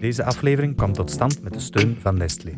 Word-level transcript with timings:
Deze 0.00 0.24
aflevering 0.24 0.76
kwam 0.76 0.92
tot 0.92 1.10
stand 1.10 1.42
met 1.42 1.52
de 1.52 1.60
steun 1.60 1.98
van 2.00 2.16
Nestlé. 2.16 2.52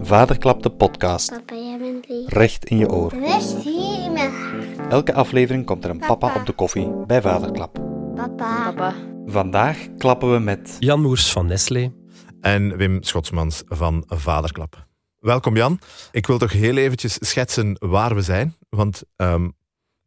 Vaderklap 0.00 0.62
de 0.62 0.70
podcast. 0.70 1.30
Papa, 1.30 1.54
jij 1.54 1.78
bent 1.78 2.08
lief. 2.08 2.28
Recht 2.28 2.64
in 2.64 2.78
je 2.78 2.90
oor. 2.90 3.12
Rust 3.14 3.62
hier 3.62 4.04
in 4.04 4.12
mijn 4.12 4.30
hart. 4.30 4.92
Elke 4.92 5.14
aflevering 5.14 5.66
komt 5.66 5.84
er 5.84 5.90
een 5.90 5.98
papa 5.98 6.34
op 6.36 6.46
de 6.46 6.52
koffie 6.52 6.90
bij 7.06 7.22
Vaderklap. 7.22 7.78
Papa. 8.14 8.94
Vandaag 9.26 9.78
klappen 9.98 10.32
we 10.32 10.38
met 10.38 10.76
Jan 10.78 11.00
Moers 11.00 11.32
van 11.32 11.46
Nestlé. 11.46 11.92
en 12.40 12.76
Wim 12.76 13.02
Schotsmans 13.02 13.62
van 13.66 14.04
Vaderklap. 14.06 14.86
Welkom 15.20 15.56
Jan. 15.56 15.78
Ik 16.12 16.26
wil 16.26 16.38
toch 16.38 16.52
heel 16.52 16.76
eventjes 16.76 17.16
schetsen 17.20 17.76
waar 17.80 18.14
we 18.14 18.22
zijn, 18.22 18.54
want 18.68 19.02
ehm, 19.16 19.48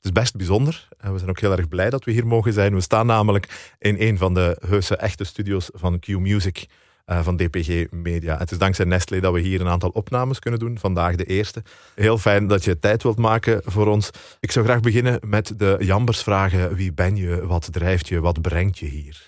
is 0.07 0.13
best 0.13 0.35
bijzonder. 0.35 0.87
En 0.97 1.11
we 1.11 1.17
zijn 1.17 1.29
ook 1.29 1.39
heel 1.39 1.51
erg 1.51 1.67
blij 1.67 1.89
dat 1.89 2.03
we 2.03 2.11
hier 2.11 2.27
mogen 2.27 2.53
zijn. 2.53 2.73
We 2.73 2.81
staan 2.81 3.05
namelijk 3.05 3.73
in 3.79 3.95
een 3.99 4.17
van 4.17 4.33
de 4.33 4.57
heuse 4.67 4.95
echte 4.95 5.23
studio's 5.23 5.69
van 5.73 5.99
Q 5.99 6.07
Music 6.07 6.65
eh, 7.05 7.23
van 7.23 7.37
DPG 7.37 7.91
Media. 7.91 8.37
Het 8.37 8.51
is 8.51 8.57
dankzij 8.57 8.85
Nestlé 8.85 9.19
dat 9.19 9.33
we 9.33 9.39
hier 9.39 9.61
een 9.61 9.67
aantal 9.67 9.89
opnames 9.89 10.39
kunnen 10.39 10.59
doen. 10.59 10.79
Vandaag 10.79 11.15
de 11.15 11.25
eerste. 11.25 11.63
Heel 11.95 12.17
fijn 12.17 12.47
dat 12.47 12.63
je 12.63 12.79
tijd 12.79 13.03
wilt 13.03 13.17
maken 13.17 13.61
voor 13.65 13.87
ons. 13.87 14.09
Ik 14.39 14.51
zou 14.51 14.65
graag 14.65 14.79
beginnen 14.79 15.19
met 15.25 15.53
de 15.57 15.77
Jambers 15.79 16.23
vragen. 16.23 16.75
Wie 16.75 16.93
ben 16.93 17.15
je? 17.15 17.45
Wat 17.45 17.67
drijft 17.71 18.07
je? 18.07 18.19
Wat 18.19 18.41
brengt 18.41 18.77
je 18.77 18.85
hier? 18.85 19.27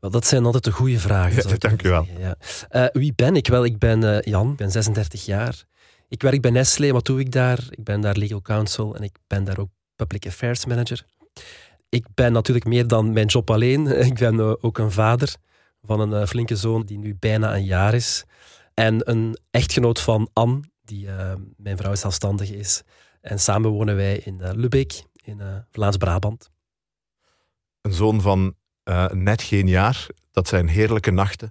Wel, 0.00 0.10
dat 0.10 0.26
zijn 0.26 0.44
altijd 0.44 0.64
de 0.64 0.72
goede 0.72 0.98
vragen. 0.98 1.48
Ja, 1.48 1.56
dank 1.68 1.82
u 1.82 1.88
wel. 1.88 2.06
Ja. 2.18 2.90
Wie 2.92 3.12
ben 3.14 3.36
ik? 3.36 3.46
Wel, 3.48 3.64
ik 3.64 3.78
ben 3.78 4.16
eh, 4.16 4.32
Jan, 4.32 4.50
ik 4.50 4.56
ben 4.56 4.70
36 4.70 5.24
jaar. 5.24 5.64
Ik 6.08 6.22
werk 6.22 6.40
bij 6.40 6.50
Nestlé. 6.50 6.92
Wat 6.92 7.06
doe 7.06 7.20
ik 7.20 7.32
daar? 7.32 7.58
Ik 7.70 7.84
ben 7.84 8.00
daar 8.00 8.16
legal 8.16 8.42
counsel 8.42 8.96
en 8.96 9.02
ik 9.02 9.16
ben 9.26 9.44
daar 9.44 9.58
ook 9.58 9.70
public 9.98 10.26
affairs 10.26 10.66
manager. 10.66 11.04
Ik 11.88 12.06
ben 12.14 12.32
natuurlijk 12.32 12.66
meer 12.66 12.86
dan 12.86 13.12
mijn 13.12 13.26
job 13.26 13.50
alleen. 13.50 13.86
Ik 14.06 14.18
ben 14.18 14.40
eh, 14.40 14.52
ook 14.60 14.78
een 14.78 14.90
vader 14.90 15.34
van 15.82 16.00
een 16.00 16.12
eh, 16.12 16.26
flinke 16.26 16.56
zoon 16.56 16.82
die 16.82 16.98
nu 16.98 17.16
bijna 17.18 17.54
een 17.54 17.64
jaar 17.64 17.94
is. 17.94 18.24
En 18.74 19.10
een 19.10 19.38
echtgenoot 19.50 20.00
van 20.00 20.30
Anne, 20.32 20.60
die 20.84 21.08
eh, 21.08 21.34
mijn 21.56 21.76
vrouw 21.76 21.94
zelfstandig 21.94 22.50
is. 22.50 22.82
En 23.20 23.40
samen 23.40 23.70
wonen 23.70 23.96
wij 23.96 24.16
in 24.16 24.40
uh, 24.40 24.80
in 25.24 25.40
Vlaams-Brabant. 25.70 26.50
een 27.80 27.92
zoon 27.92 28.20
van 28.20 28.54
net 29.12 29.42
geen 29.42 29.68
jaar. 29.68 30.06
Dat 30.32 30.48
zijn 30.48 30.68
heerlijke 30.68 31.10
nachten 31.10 31.50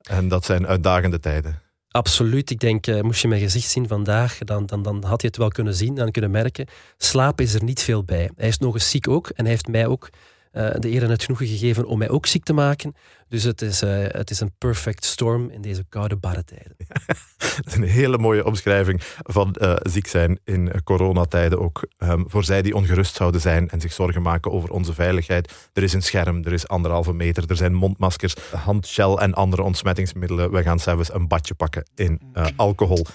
en 0.00 0.28
dat 0.28 0.44
zijn 0.44 0.66
uitdagende 0.66 1.20
tijden. 1.20 1.63
Absoluut. 1.96 2.50
Ik 2.50 2.60
denk, 2.60 2.86
eh, 2.86 3.00
moest 3.00 3.22
je 3.22 3.28
mijn 3.28 3.40
gezicht 3.40 3.70
zien 3.70 3.88
vandaag, 3.88 4.38
dan, 4.38 4.66
dan, 4.66 4.82
dan 4.82 5.04
had 5.04 5.20
je 5.20 5.26
het 5.26 5.36
wel 5.36 5.48
kunnen 5.48 5.74
zien 5.74 5.98
en 5.98 6.10
kunnen 6.10 6.30
merken. 6.30 6.66
Slaap 6.96 7.40
is 7.40 7.54
er 7.54 7.64
niet 7.64 7.82
veel 7.82 8.04
bij. 8.04 8.30
Hij 8.36 8.48
is 8.48 8.58
nog 8.58 8.74
eens 8.74 8.90
ziek 8.90 9.08
ook 9.08 9.28
en 9.28 9.44
hij 9.44 9.52
heeft 9.52 9.68
mij 9.68 9.86
ook 9.86 10.10
eh, 10.54 10.70
de 10.78 10.90
eer 10.90 11.02
en 11.02 11.10
het 11.10 11.22
genoegen 11.22 11.46
gegeven 11.46 11.86
om 11.86 11.98
mij 11.98 12.08
ook 12.08 12.26
ziek 12.26 12.44
te 12.44 12.52
maken. 12.52 12.94
Dus 13.28 13.42
het 13.42 13.62
is, 13.62 13.82
eh, 13.82 13.90
het 14.08 14.30
is 14.30 14.40
een 14.40 14.52
perfect 14.58 15.04
storm 15.04 15.50
in 15.50 15.60
deze 15.60 15.84
koude, 15.88 16.16
barre 16.16 16.44
tijden. 16.44 16.76
Een 17.74 17.82
hele 17.82 18.18
mooie 18.18 18.44
omschrijving 18.44 19.00
van 19.22 19.54
eh, 19.54 19.74
ziek 19.82 20.06
zijn 20.06 20.38
in 20.44 20.72
coronatijden 20.84 21.60
ook. 21.60 21.86
Ehm, 21.98 22.22
voor 22.26 22.44
zij 22.44 22.62
die 22.62 22.74
ongerust 22.74 23.14
zouden 23.14 23.40
zijn 23.40 23.70
en 23.70 23.80
zich 23.80 23.92
zorgen 23.92 24.22
maken 24.22 24.52
over 24.52 24.70
onze 24.70 24.94
veiligheid. 24.94 25.68
Er 25.72 25.82
is 25.82 25.92
een 25.92 26.02
scherm, 26.02 26.44
er 26.44 26.52
is 26.52 26.68
anderhalve 26.68 27.12
meter, 27.12 27.44
er 27.48 27.56
zijn 27.56 27.74
mondmaskers, 27.74 28.34
handgel 28.50 29.20
en 29.20 29.34
andere 29.34 29.62
ontsmettingsmiddelen. 29.62 30.52
We 30.52 30.62
gaan 30.62 30.78
zelfs 30.78 31.14
een 31.14 31.28
badje 31.28 31.54
pakken 31.54 31.86
in 31.94 32.20
alcohol. 32.56 33.06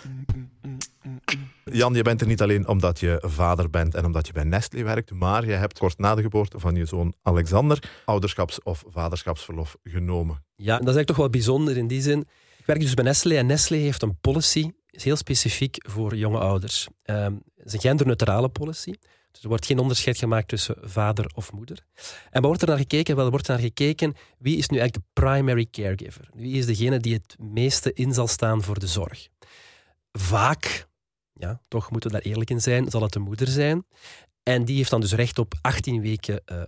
Jan, 1.71 1.93
je 1.93 2.01
bent 2.01 2.21
er 2.21 2.27
niet 2.27 2.41
alleen 2.41 2.67
omdat 2.67 2.99
je 2.99 3.23
vader 3.25 3.69
bent 3.69 3.95
en 3.95 4.05
omdat 4.05 4.27
je 4.27 4.33
bij 4.33 4.43
Nestlé 4.43 4.83
werkt, 4.83 5.11
maar 5.11 5.45
je 5.45 5.51
hebt 5.51 5.79
kort 5.79 5.97
na 5.97 6.15
de 6.15 6.21
geboorte 6.21 6.59
van 6.59 6.75
je 6.75 6.85
zoon 6.85 7.13
Alexander 7.21 7.91
ouderschaps- 8.05 8.63
of 8.63 8.83
vaderschapsverlof 8.87 9.77
genomen. 9.83 10.43
Ja, 10.55 10.71
dat 10.71 10.87
is 10.87 10.95
eigenlijk 10.95 11.07
toch 11.07 11.17
wel 11.17 11.29
bijzonder 11.29 11.77
in 11.77 11.87
die 11.87 12.01
zin. 12.01 12.19
Ik 12.57 12.65
werk 12.65 12.79
dus 12.79 12.93
bij 12.93 13.03
Nestlé 13.03 13.35
en 13.35 13.45
Nestlé 13.45 13.77
heeft 13.77 14.01
een 14.01 14.17
policy, 14.21 14.71
is 14.89 15.03
heel 15.03 15.15
specifiek 15.15 15.77
voor 15.89 16.15
jonge 16.15 16.39
ouders. 16.39 16.87
Ehm, 17.03 17.33
het 17.55 17.65
is 17.65 17.73
een 17.73 17.79
genderneutrale 17.79 18.49
policy. 18.49 18.93
Dus 19.31 19.41
er 19.41 19.49
wordt 19.49 19.65
geen 19.65 19.79
onderscheid 19.79 20.17
gemaakt 20.17 20.47
tussen 20.47 20.75
vader 20.81 21.31
of 21.35 21.51
moeder. 21.51 21.85
En 22.29 22.41
wat 22.41 22.43
wordt 22.43 22.61
er 22.61 22.67
naar 22.67 22.77
gekeken? 22.77 23.15
Wel, 23.15 23.25
er 23.25 23.31
wordt 23.31 23.47
naar 23.47 23.59
gekeken 23.59 24.13
wie 24.37 24.57
is 24.57 24.67
nu 24.67 24.77
eigenlijk 24.77 25.05
de 25.05 25.21
primary 25.21 25.67
caregiver? 25.71 26.29
Wie 26.33 26.57
is 26.57 26.65
degene 26.65 26.99
die 26.99 27.13
het 27.13 27.35
meeste 27.39 27.93
in 27.93 28.13
zal 28.13 28.27
staan 28.27 28.63
voor 28.63 28.79
de 28.79 28.87
zorg? 28.87 29.27
Vaak, 30.11 30.87
ja, 31.39 31.61
toch 31.67 31.91
moeten 31.91 32.11
we 32.11 32.15
daar 32.17 32.25
eerlijk 32.25 32.49
in 32.49 32.61
zijn, 32.61 32.89
zal 32.89 33.01
het 33.01 33.13
de 33.13 33.19
moeder 33.19 33.47
zijn. 33.47 33.85
En 34.43 34.65
die 34.65 34.75
heeft 34.75 34.89
dan 34.89 35.01
dus 35.01 35.13
recht 35.13 35.39
op 35.39 35.53
18 35.61 36.01
weken 36.01 36.41
eh, 36.45 36.61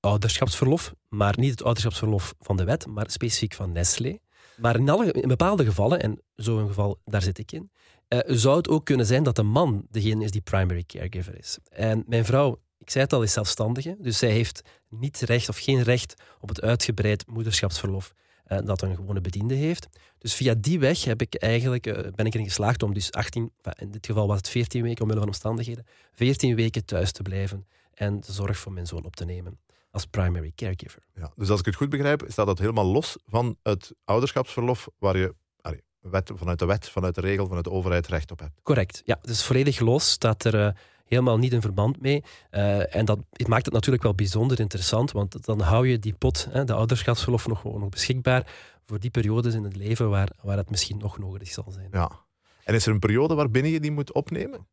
ouderschapsverlof, 0.00 0.94
maar 1.08 1.34
niet 1.38 1.50
het 1.50 1.62
ouderschapsverlof 1.62 2.34
van 2.40 2.56
de 2.56 2.64
wet, 2.64 2.86
maar 2.86 3.10
specifiek 3.10 3.54
van 3.54 3.72
Nestlé. 3.72 4.18
Maar 4.56 4.76
in, 4.76 5.28
bepaalde 5.28 5.64
gevallen, 5.64 6.00
en 6.00 6.22
zo'n 6.34 6.68
geval, 6.68 7.00
daar 7.04 7.22
zit 7.22 7.38
ik 7.38 7.52
in, 7.52 7.70
eh, 8.08 8.18
zou 8.26 8.56
het 8.56 8.68
ook 8.68 8.84
kunnen 8.84 9.06
zijn 9.06 9.22
dat 9.22 9.36
de 9.36 9.42
man 9.42 9.86
degene 9.90 10.24
is 10.24 10.30
die 10.30 10.40
primary 10.40 10.84
caregiver 10.86 11.38
is. 11.38 11.58
En 11.70 12.04
mijn 12.06 12.24
vrouw, 12.24 12.60
ik 12.78 12.90
zei 12.90 13.04
het 13.04 13.12
al, 13.12 13.22
is 13.22 13.32
zelfstandige, 13.32 13.96
dus 13.98 14.18
zij 14.18 14.30
heeft 14.30 14.62
niet 14.88 15.20
recht 15.20 15.48
of 15.48 15.58
geen 15.58 15.82
recht 15.82 16.14
op 16.40 16.48
het 16.48 16.60
uitgebreid 16.60 17.26
moederschapsverlof 17.26 18.14
eh, 18.44 18.58
dat 18.64 18.82
een 18.82 18.96
gewone 18.96 19.20
bediende 19.20 19.54
heeft. 19.54 19.88
Dus 20.18 20.34
via 20.34 20.54
die 20.58 20.78
weg 20.78 21.04
heb 21.04 21.20
ik 21.20 21.34
eigenlijk, 21.34 21.86
eh, 21.86 22.12
ben 22.14 22.26
ik 22.26 22.34
erin 22.34 22.46
geslaagd 22.46 22.82
om 22.82 22.94
dus 22.94 23.12
18, 23.12 23.50
enfin, 23.62 23.86
in 23.86 23.92
dit 23.92 24.06
geval 24.06 24.26
was 24.26 24.36
het 24.36 24.48
14 24.48 24.82
weken 24.82 25.02
omwille 25.02 25.20
van 25.20 25.28
omstandigheden, 25.28 25.86
14 26.12 26.54
weken 26.54 26.84
thuis 26.84 27.12
te 27.12 27.22
blijven 27.22 27.66
en 27.94 28.20
de 28.20 28.32
zorg 28.32 28.58
voor 28.58 28.72
mijn 28.72 28.86
zoon 28.86 29.04
op 29.04 29.16
te 29.16 29.24
nemen 29.24 29.58
als 29.90 30.06
primary 30.06 30.52
caregiver. 30.54 31.02
Ja, 31.14 31.32
dus 31.36 31.50
als 31.50 31.60
ik 31.60 31.66
het 31.66 31.74
goed 31.74 31.88
begrijp, 31.88 32.24
staat 32.28 32.46
dat 32.46 32.58
helemaal 32.58 32.84
los 32.84 33.16
van 33.26 33.56
het 33.62 33.92
ouderschapsverlof 34.04 34.88
waar 34.98 35.16
je 35.16 35.34
allee, 35.60 35.82
wet, 36.00 36.30
vanuit 36.34 36.58
de 36.58 36.64
wet, 36.66 36.88
vanuit 36.88 37.14
de 37.14 37.20
regel, 37.20 37.46
vanuit 37.46 37.64
de 37.64 37.70
overheid 37.70 38.06
recht 38.06 38.30
op 38.30 38.38
hebt. 38.38 38.60
Correct, 38.62 39.02
ja. 39.04 39.18
Het 39.20 39.30
is 39.30 39.44
volledig 39.44 39.78
los, 39.78 40.10
staat 40.10 40.44
er 40.44 40.66
eh, 40.66 40.72
helemaal 41.04 41.38
niet 41.38 41.52
in 41.52 41.60
verband 41.60 42.00
mee. 42.00 42.24
Eh, 42.50 42.94
en 42.96 43.04
dat 43.04 43.18
het 43.32 43.48
maakt 43.48 43.64
het 43.64 43.74
natuurlijk 43.74 44.02
wel 44.02 44.14
bijzonder 44.14 44.60
interessant, 44.60 45.12
want 45.12 45.44
dan 45.44 45.60
hou 45.60 45.88
je 45.88 45.98
die 45.98 46.14
pot, 46.14 46.48
hè, 46.50 46.64
de 46.64 46.72
ouderschapsverlof, 46.72 47.46
nog, 47.46 47.64
nog 47.64 47.88
beschikbaar 47.88 48.52
voor 48.86 49.00
die 49.00 49.10
periodes 49.10 49.54
in 49.54 49.64
het 49.64 49.76
leven 49.76 50.10
waar, 50.10 50.28
waar 50.42 50.56
het 50.56 50.70
misschien 50.70 50.98
nog 50.98 51.18
nodig 51.18 51.48
zal 51.48 51.70
zijn. 51.70 51.88
Ja. 51.92 52.10
En 52.64 52.74
is 52.74 52.86
er 52.86 52.92
een 52.92 52.98
periode 52.98 53.34
waarbinnen 53.34 53.72
je 53.72 53.80
die 53.80 53.92
moet 53.92 54.12
opnemen? 54.12 54.66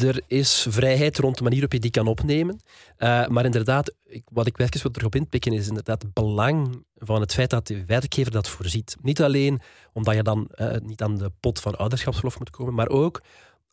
Er 0.00 0.22
is 0.26 0.66
vrijheid 0.68 1.18
rond 1.18 1.36
de 1.36 1.42
manier 1.42 1.58
waarop 1.60 1.72
je 1.72 1.80
die 1.80 1.90
kan 1.90 2.06
opnemen. 2.06 2.60
Eh, 2.96 3.26
maar 3.26 3.44
inderdaad, 3.44 3.94
ik, 4.04 4.22
wat 4.32 4.46
ik 4.46 4.58
even 4.58 4.82
wil 4.82 4.90
erop 4.92 5.14
inpikken, 5.14 5.52
is 5.52 5.68
inderdaad 5.68 6.02
het 6.02 6.12
belang 6.12 6.84
van 6.94 7.20
het 7.20 7.32
feit 7.32 7.50
dat 7.50 7.66
de 7.66 7.84
werkgever 7.84 8.32
dat 8.32 8.48
voorziet. 8.48 8.96
Niet 9.02 9.22
alleen 9.22 9.60
omdat 9.92 10.14
je 10.14 10.22
dan 10.22 10.48
eh, 10.50 10.76
niet 10.82 11.02
aan 11.02 11.16
de 11.16 11.30
pot 11.40 11.60
van 11.60 11.76
ouderschapsverlof 11.76 12.38
moet 12.38 12.50
komen, 12.50 12.74
maar 12.74 12.88
ook 12.88 13.22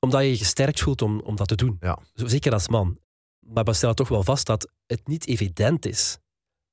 omdat 0.01 0.21
je 0.21 0.29
je 0.29 0.37
gesterkt 0.37 0.81
voelt 0.81 1.01
om, 1.01 1.19
om 1.19 1.35
dat 1.35 1.47
te 1.47 1.55
doen. 1.55 1.77
Ja. 1.79 1.99
Zeker 2.13 2.53
als 2.53 2.67
man. 2.67 2.99
Maar 3.39 3.63
we 3.63 3.73
stellen 3.73 3.95
toch 3.95 4.07
wel 4.07 4.23
vast 4.23 4.45
dat 4.45 4.71
het 4.87 5.07
niet 5.07 5.27
evident 5.27 5.85
is 5.85 6.17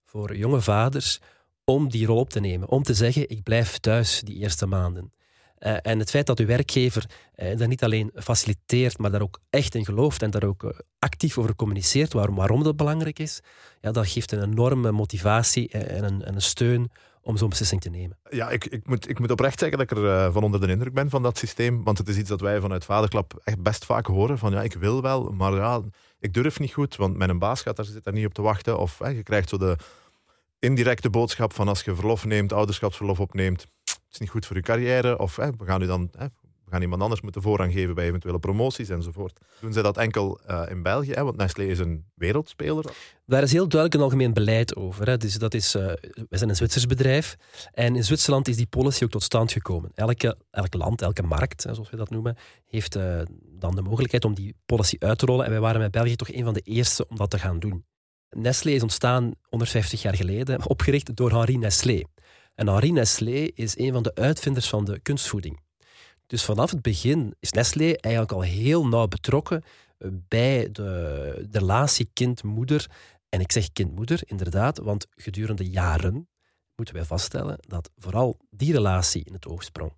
voor 0.04 0.36
jonge 0.36 0.60
vaders 0.60 1.20
om 1.64 1.88
die 1.88 2.06
rol 2.06 2.18
op 2.18 2.30
te 2.30 2.40
nemen. 2.40 2.68
Om 2.68 2.82
te 2.82 2.94
zeggen, 2.94 3.28
ik 3.28 3.42
blijf 3.42 3.78
thuis 3.78 4.20
die 4.24 4.36
eerste 4.36 4.66
maanden. 4.66 5.12
Eh, 5.58 5.76
en 5.82 5.98
het 5.98 6.10
feit 6.10 6.26
dat 6.26 6.38
uw 6.38 6.46
werkgever 6.46 7.10
eh, 7.34 7.56
dat 7.56 7.68
niet 7.68 7.82
alleen 7.82 8.10
faciliteert, 8.14 8.98
maar 8.98 9.10
daar 9.10 9.22
ook 9.22 9.40
echt 9.50 9.74
in 9.74 9.84
gelooft 9.84 10.22
en 10.22 10.30
daar 10.30 10.44
ook 10.44 10.64
eh, 10.64 10.78
actief 10.98 11.38
over 11.38 11.54
communiceert 11.54 12.12
waarom, 12.12 12.34
waarom 12.34 12.62
dat 12.62 12.76
belangrijk 12.76 13.18
is, 13.18 13.40
ja, 13.80 13.92
dat 13.92 14.08
geeft 14.08 14.32
een 14.32 14.42
enorme 14.42 14.92
motivatie 14.92 15.68
en 15.68 16.04
een, 16.04 16.22
en 16.22 16.34
een 16.34 16.42
steun 16.42 16.90
om 17.28 17.36
zo'n 17.36 17.48
beslissing 17.48 17.80
te 17.80 17.90
nemen. 17.90 18.18
Ja, 18.30 18.50
ik, 18.50 18.64
ik, 18.64 18.86
moet, 18.86 19.08
ik 19.08 19.18
moet 19.18 19.30
oprecht 19.30 19.58
zeggen 19.58 19.78
dat 19.78 19.90
ik 19.90 19.96
er 19.96 20.10
eh, 20.10 20.32
van 20.32 20.42
onder 20.42 20.60
de 20.60 20.66
indruk 20.66 20.92
ben 20.92 21.10
van 21.10 21.22
dat 21.22 21.38
systeem. 21.38 21.84
Want 21.84 21.98
het 21.98 22.08
is 22.08 22.16
iets 22.16 22.28
dat 22.28 22.40
wij 22.40 22.60
vanuit 22.60 22.84
Vaderklap 22.84 23.40
echt 23.44 23.62
best 23.62 23.84
vaak 23.84 24.06
horen. 24.06 24.38
Van 24.38 24.52
ja, 24.52 24.62
ik 24.62 24.74
wil 24.74 25.02
wel, 25.02 25.30
maar 25.30 25.52
ja, 25.52 25.80
ik 26.20 26.34
durf 26.34 26.58
niet 26.58 26.72
goed. 26.72 26.96
Want 26.96 27.16
mijn 27.16 27.38
baas 27.38 27.62
gaat 27.62 27.76
daar, 27.76 27.84
zit 27.84 28.04
daar 28.04 28.14
niet 28.14 28.26
op 28.26 28.34
te 28.34 28.42
wachten. 28.42 28.78
Of 28.78 28.98
je 28.98 29.22
krijgt 29.22 29.48
zo 29.48 29.58
de 29.58 29.76
indirecte 30.58 31.10
boodschap 31.10 31.52
van 31.52 31.68
als 31.68 31.82
je 31.82 31.94
verlof 31.94 32.24
neemt, 32.24 32.52
ouderschapsverlof 32.52 33.20
opneemt. 33.20 33.60
Het 33.84 34.00
is 34.10 34.18
niet 34.18 34.30
goed 34.30 34.46
voor 34.46 34.56
je 34.56 34.62
carrière. 34.62 35.18
Of 35.18 35.36
we 35.36 35.52
gaan 35.64 35.82
u 35.82 35.86
dan... 35.86 36.10
we 36.68 36.74
gaan 36.74 36.82
iemand 36.82 37.02
anders 37.02 37.20
moeten 37.20 37.42
voorrang 37.42 37.72
geven 37.72 37.94
bij 37.94 38.06
eventuele 38.06 38.38
promoties 38.38 38.88
enzovoort. 38.88 39.38
Doen 39.60 39.72
zij 39.72 39.82
dat 39.82 39.96
enkel 39.96 40.40
eh, 40.46 40.62
in 40.68 40.82
België? 40.82 41.12
Hè? 41.12 41.24
Want 41.24 41.36
Nestlé 41.36 41.64
is 41.64 41.78
een 41.78 42.04
wereldspeler. 42.14 42.84
Daar 43.26 43.42
is 43.42 43.52
heel 43.52 43.68
duidelijk 43.68 43.94
een 43.94 44.06
algemeen 44.06 44.32
beleid 44.32 44.76
over. 44.76 45.06
Hè. 45.06 45.16
Dus 45.16 45.34
dat 45.34 45.54
is, 45.54 45.74
uh, 45.74 45.82
we 46.28 46.36
zijn 46.36 46.50
een 46.50 46.56
Zwitsers 46.56 46.86
bedrijf. 46.86 47.36
En 47.72 47.96
in 47.96 48.04
Zwitserland 48.04 48.48
is 48.48 48.56
die 48.56 48.66
policy 48.66 49.04
ook 49.04 49.10
tot 49.10 49.22
stand 49.22 49.52
gekomen. 49.52 49.90
Elke, 49.94 50.36
elk 50.50 50.74
land, 50.74 51.02
elke 51.02 51.22
markt, 51.22 51.62
zoals 51.62 51.90
we 51.90 51.96
dat 51.96 52.10
noemen, 52.10 52.36
heeft 52.66 52.96
uh, 52.96 53.20
dan 53.58 53.74
de 53.74 53.82
mogelijkheid 53.82 54.24
om 54.24 54.34
die 54.34 54.54
policy 54.66 54.96
uit 54.98 55.18
te 55.18 55.26
rollen. 55.26 55.44
En 55.44 55.50
wij 55.50 55.60
waren 55.60 55.80
met 55.80 55.90
België 55.90 56.16
toch 56.16 56.32
een 56.32 56.44
van 56.44 56.54
de 56.54 56.60
eerste 56.60 57.08
om 57.08 57.16
dat 57.16 57.30
te 57.30 57.38
gaan 57.38 57.58
doen. 57.58 57.84
Nestlé 58.30 58.70
is 58.70 58.82
ontstaan 58.82 59.32
150 59.42 60.02
jaar 60.02 60.14
geleden, 60.14 60.68
opgericht 60.68 61.16
door 61.16 61.30
Henri 61.30 61.56
Nestlé. 61.56 62.02
En 62.54 62.68
Henri 62.68 62.92
Nestlé 62.92 63.50
is 63.54 63.78
een 63.78 63.92
van 63.92 64.02
de 64.02 64.14
uitvinders 64.14 64.68
van 64.68 64.84
de 64.84 65.00
kunstvoeding. 65.00 65.60
Dus 66.28 66.44
vanaf 66.44 66.70
het 66.70 66.82
begin 66.82 67.34
is 67.40 67.52
Nestlé 67.52 67.92
eigenlijk 67.92 68.32
al 68.32 68.40
heel 68.40 68.86
nauw 68.86 69.06
betrokken 69.06 69.62
bij 70.28 70.68
de, 70.72 71.46
de 71.50 71.58
relatie 71.58 72.10
kind-moeder. 72.12 72.90
En 73.28 73.40
ik 73.40 73.52
zeg 73.52 73.72
kind-moeder, 73.72 74.20
inderdaad, 74.24 74.78
want 74.78 75.06
gedurende 75.10 75.70
jaren, 75.70 76.28
moeten 76.76 76.94
wij 76.94 77.04
vaststellen 77.04 77.58
dat 77.60 77.90
vooral 77.96 78.38
die 78.50 78.72
relatie 78.72 79.24
in 79.24 79.32
het 79.32 79.46
oog 79.46 79.62
sprong. 79.62 79.92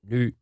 Nu 0.00 0.36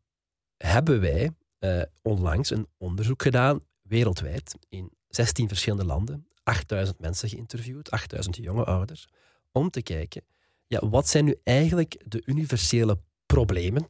hebben 0.57 0.99
wij 0.99 1.31
eh, 1.59 1.81
onlangs 2.01 2.49
een 2.49 2.67
onderzoek 2.77 3.21
gedaan, 3.21 3.59
wereldwijd, 3.81 4.55
in 4.69 4.91
16 5.07 5.47
verschillende 5.47 5.85
landen, 5.85 6.27
8000 6.43 6.99
mensen 6.99 7.29
geïnterviewd, 7.29 7.91
8000 7.91 8.35
jonge 8.35 8.63
ouders, 8.63 9.07
om 9.51 9.69
te 9.69 9.81
kijken, 9.81 10.23
ja, 10.67 10.89
wat 10.89 11.07
zijn 11.07 11.25
nu 11.25 11.35
eigenlijk 11.43 12.03
de 12.05 12.21
universele 12.25 12.99
problemen, 13.25 13.89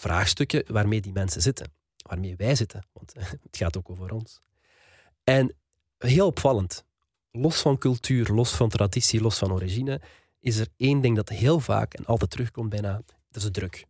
vraagstukken 0.00 0.72
waarmee 0.72 1.00
die 1.00 1.12
mensen 1.12 1.42
zitten, 1.42 1.72
waarmee 1.96 2.36
wij 2.36 2.54
zitten, 2.54 2.84
want 2.92 3.14
het 3.46 3.56
gaat 3.56 3.76
ook 3.76 3.90
over 3.90 4.12
ons. 4.12 4.40
En 5.24 5.56
heel 5.98 6.26
opvallend, 6.26 6.84
los 7.30 7.60
van 7.60 7.78
cultuur, 7.78 8.28
los 8.28 8.50
van 8.50 8.68
traditie, 8.68 9.20
los 9.20 9.38
van 9.38 9.52
origine, 9.52 10.00
is 10.40 10.56
er 10.56 10.68
één 10.76 11.00
ding 11.00 11.16
dat 11.16 11.28
heel 11.28 11.60
vaak 11.60 11.94
en 11.94 12.06
altijd 12.06 12.30
terugkomt 12.30 12.68
bijna, 12.68 12.92
dat 13.06 13.36
is 13.36 13.42
de 13.42 13.50
druk. 13.50 13.86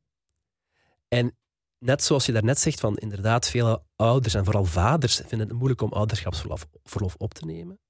En 1.09 1.37
net 1.79 2.05
zoals 2.05 2.27
je 2.27 2.33
daarnet 2.33 2.59
zegt, 2.59 2.81
van 2.81 2.97
inderdaad, 2.97 3.49
veel 3.49 3.85
ouders 3.97 4.35
en 4.35 4.45
vooral 4.45 4.65
vaders 4.65 5.17
vinden 5.17 5.49
het 5.49 5.57
moeilijk 5.57 5.81
om 5.81 5.93
ouderschapsverlof 5.93 6.67
verlof 6.85 7.15
op 7.19 7.35
te 7.35 7.45
nemen. 7.45 7.81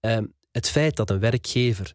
Um, 0.00 0.34
het 0.52 0.68
feit 0.68 0.96
dat 0.96 1.10
een 1.10 1.18
werkgever 1.18 1.94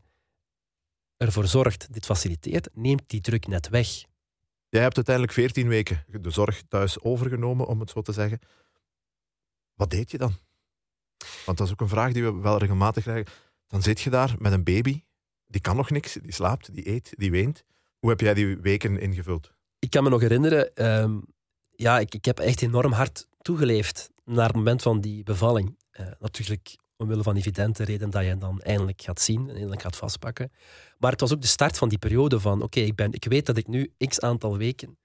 ervoor 1.17 1.47
zorgt, 1.47 1.93
dit 1.93 2.05
faciliteert, 2.05 2.69
neemt 2.73 3.03
die 3.05 3.21
druk 3.21 3.47
net 3.47 3.69
weg. 3.69 4.09
Jij 4.71 4.81
hebt 4.81 4.95
uiteindelijk 4.95 5.35
14 5.35 5.67
weken 5.67 6.05
de 6.21 6.29
zorg 6.29 6.63
thuis 6.67 7.01
overgenomen, 7.01 7.67
om 7.67 7.79
het 7.79 7.89
zo 7.89 8.01
te 8.01 8.11
zeggen. 8.11 8.39
Wat 9.73 9.89
deed 9.89 10.11
je 10.11 10.17
dan? 10.17 10.33
Want 11.45 11.57
dat 11.57 11.67
is 11.67 11.73
ook 11.73 11.81
een 11.81 11.87
vraag 11.87 12.13
die 12.13 12.23
we 12.23 12.33
wel 12.33 12.57
regelmatig 12.57 13.03
krijgen. 13.03 13.33
Dan 13.67 13.81
zit 13.81 14.01
je 14.01 14.09
daar 14.09 14.35
met 14.39 14.51
een 14.51 14.63
baby, 14.63 15.03
die 15.47 15.61
kan 15.61 15.75
nog 15.75 15.89
niks, 15.89 16.13
die 16.13 16.33
slaapt, 16.33 16.73
die 16.73 16.89
eet, 16.89 17.13
die 17.17 17.31
weent. 17.31 17.63
Hoe 17.99 18.09
heb 18.09 18.19
jij 18.19 18.33
die 18.33 18.57
weken 18.57 18.99
ingevuld? 18.99 19.53
Ik 19.79 19.89
kan 19.89 20.03
me 20.03 20.09
nog 20.09 20.21
herinneren, 20.21 20.75
ehm, 20.75 21.19
ja, 21.75 21.99
ik, 21.99 22.13
ik 22.13 22.25
heb 22.25 22.39
echt 22.39 22.61
enorm 22.61 22.91
hard 22.91 23.27
toegeleefd 23.37 24.09
naar 24.25 24.47
het 24.47 24.55
moment 24.55 24.81
van 24.81 25.01
die 25.01 25.23
bevalling. 25.23 25.77
Uh, 25.99 26.07
natuurlijk 26.19 26.77
omwille 27.01 27.23
van 27.23 27.35
evidente 27.35 27.83
reden 27.83 28.09
dat 28.09 28.25
je 28.25 28.37
dan 28.37 28.61
eindelijk 28.61 29.01
gaat 29.01 29.21
zien 29.21 29.49
en 29.49 29.55
eindelijk 29.55 29.81
gaat 29.81 29.95
vastpakken. 29.95 30.51
Maar 30.97 31.11
het 31.11 31.19
was 31.19 31.33
ook 31.33 31.41
de 31.41 31.47
start 31.47 31.77
van 31.77 31.89
die 31.89 31.97
periode 31.97 32.39
van, 32.39 32.61
oké, 32.61 32.79
ik 32.79 33.01
ik, 33.01 33.13
ik 33.13 33.25
weet 33.25 33.45
dat 33.45 33.57
ik 33.57 33.67
nu 33.67 33.93
x 33.97 34.19
aantal 34.19 34.57
weken 34.57 34.97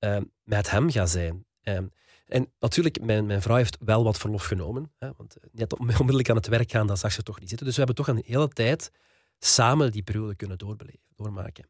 uh, 0.00 0.18
met 0.42 0.70
hem 0.70 0.90
ga 0.90 1.06
zijn. 1.06 1.46
Um, 1.62 1.90
en 2.26 2.52
natuurlijk, 2.58 3.00
mijn, 3.00 3.26
mijn 3.26 3.42
vrouw 3.42 3.56
heeft 3.56 3.76
wel 3.80 4.04
wat 4.04 4.18
verlof 4.18 4.44
genomen. 4.44 4.92
Hè, 4.98 5.10
want 5.16 5.36
net 5.52 5.74
onmiddellijk 5.78 6.30
aan 6.30 6.36
het 6.36 6.46
werk 6.46 6.70
gaan, 6.70 6.86
dat 6.86 6.98
zag 6.98 7.12
ze 7.12 7.22
toch 7.22 7.40
niet 7.40 7.48
zitten. 7.48 7.66
Dus 7.66 7.76
we 7.76 7.84
hebben 7.84 8.04
toch 8.04 8.14
een 8.14 8.22
hele 8.26 8.48
tijd 8.48 8.90
samen 9.38 9.92
die 9.92 10.02
periode 10.02 10.34
kunnen 10.34 10.58
doorbeleven, 10.58 11.08
doormaken. 11.14 11.68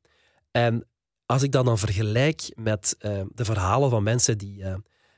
En 0.50 0.86
als 1.26 1.42
ik 1.42 1.52
dat 1.52 1.64
dan 1.64 1.78
vergelijk 1.78 2.52
met 2.54 2.96
uh, 3.00 3.22
de 3.34 3.44
verhalen 3.44 3.90
van 3.90 4.02
mensen 4.02 4.38
die, 4.38 4.64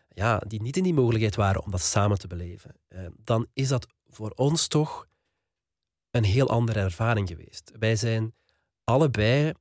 ja, 0.08 0.38
die 0.46 0.62
niet 0.62 0.76
in 0.76 0.82
die 0.82 0.94
mogelijkheid 0.94 1.36
waren 1.36 1.64
om 1.64 1.70
dat 1.70 1.80
samen 1.80 2.18
te 2.18 2.26
beleven, 2.26 2.74
dan 3.24 3.46
is 3.52 3.68
dat 3.68 3.86
voor 4.08 4.30
ons 4.30 4.66
toch 4.66 5.06
een 6.10 6.24
heel 6.24 6.48
andere 6.48 6.80
ervaring 6.80 7.28
geweest. 7.28 7.72
Wij 7.78 7.96
zijn 7.96 8.34
allebei, 8.84 9.52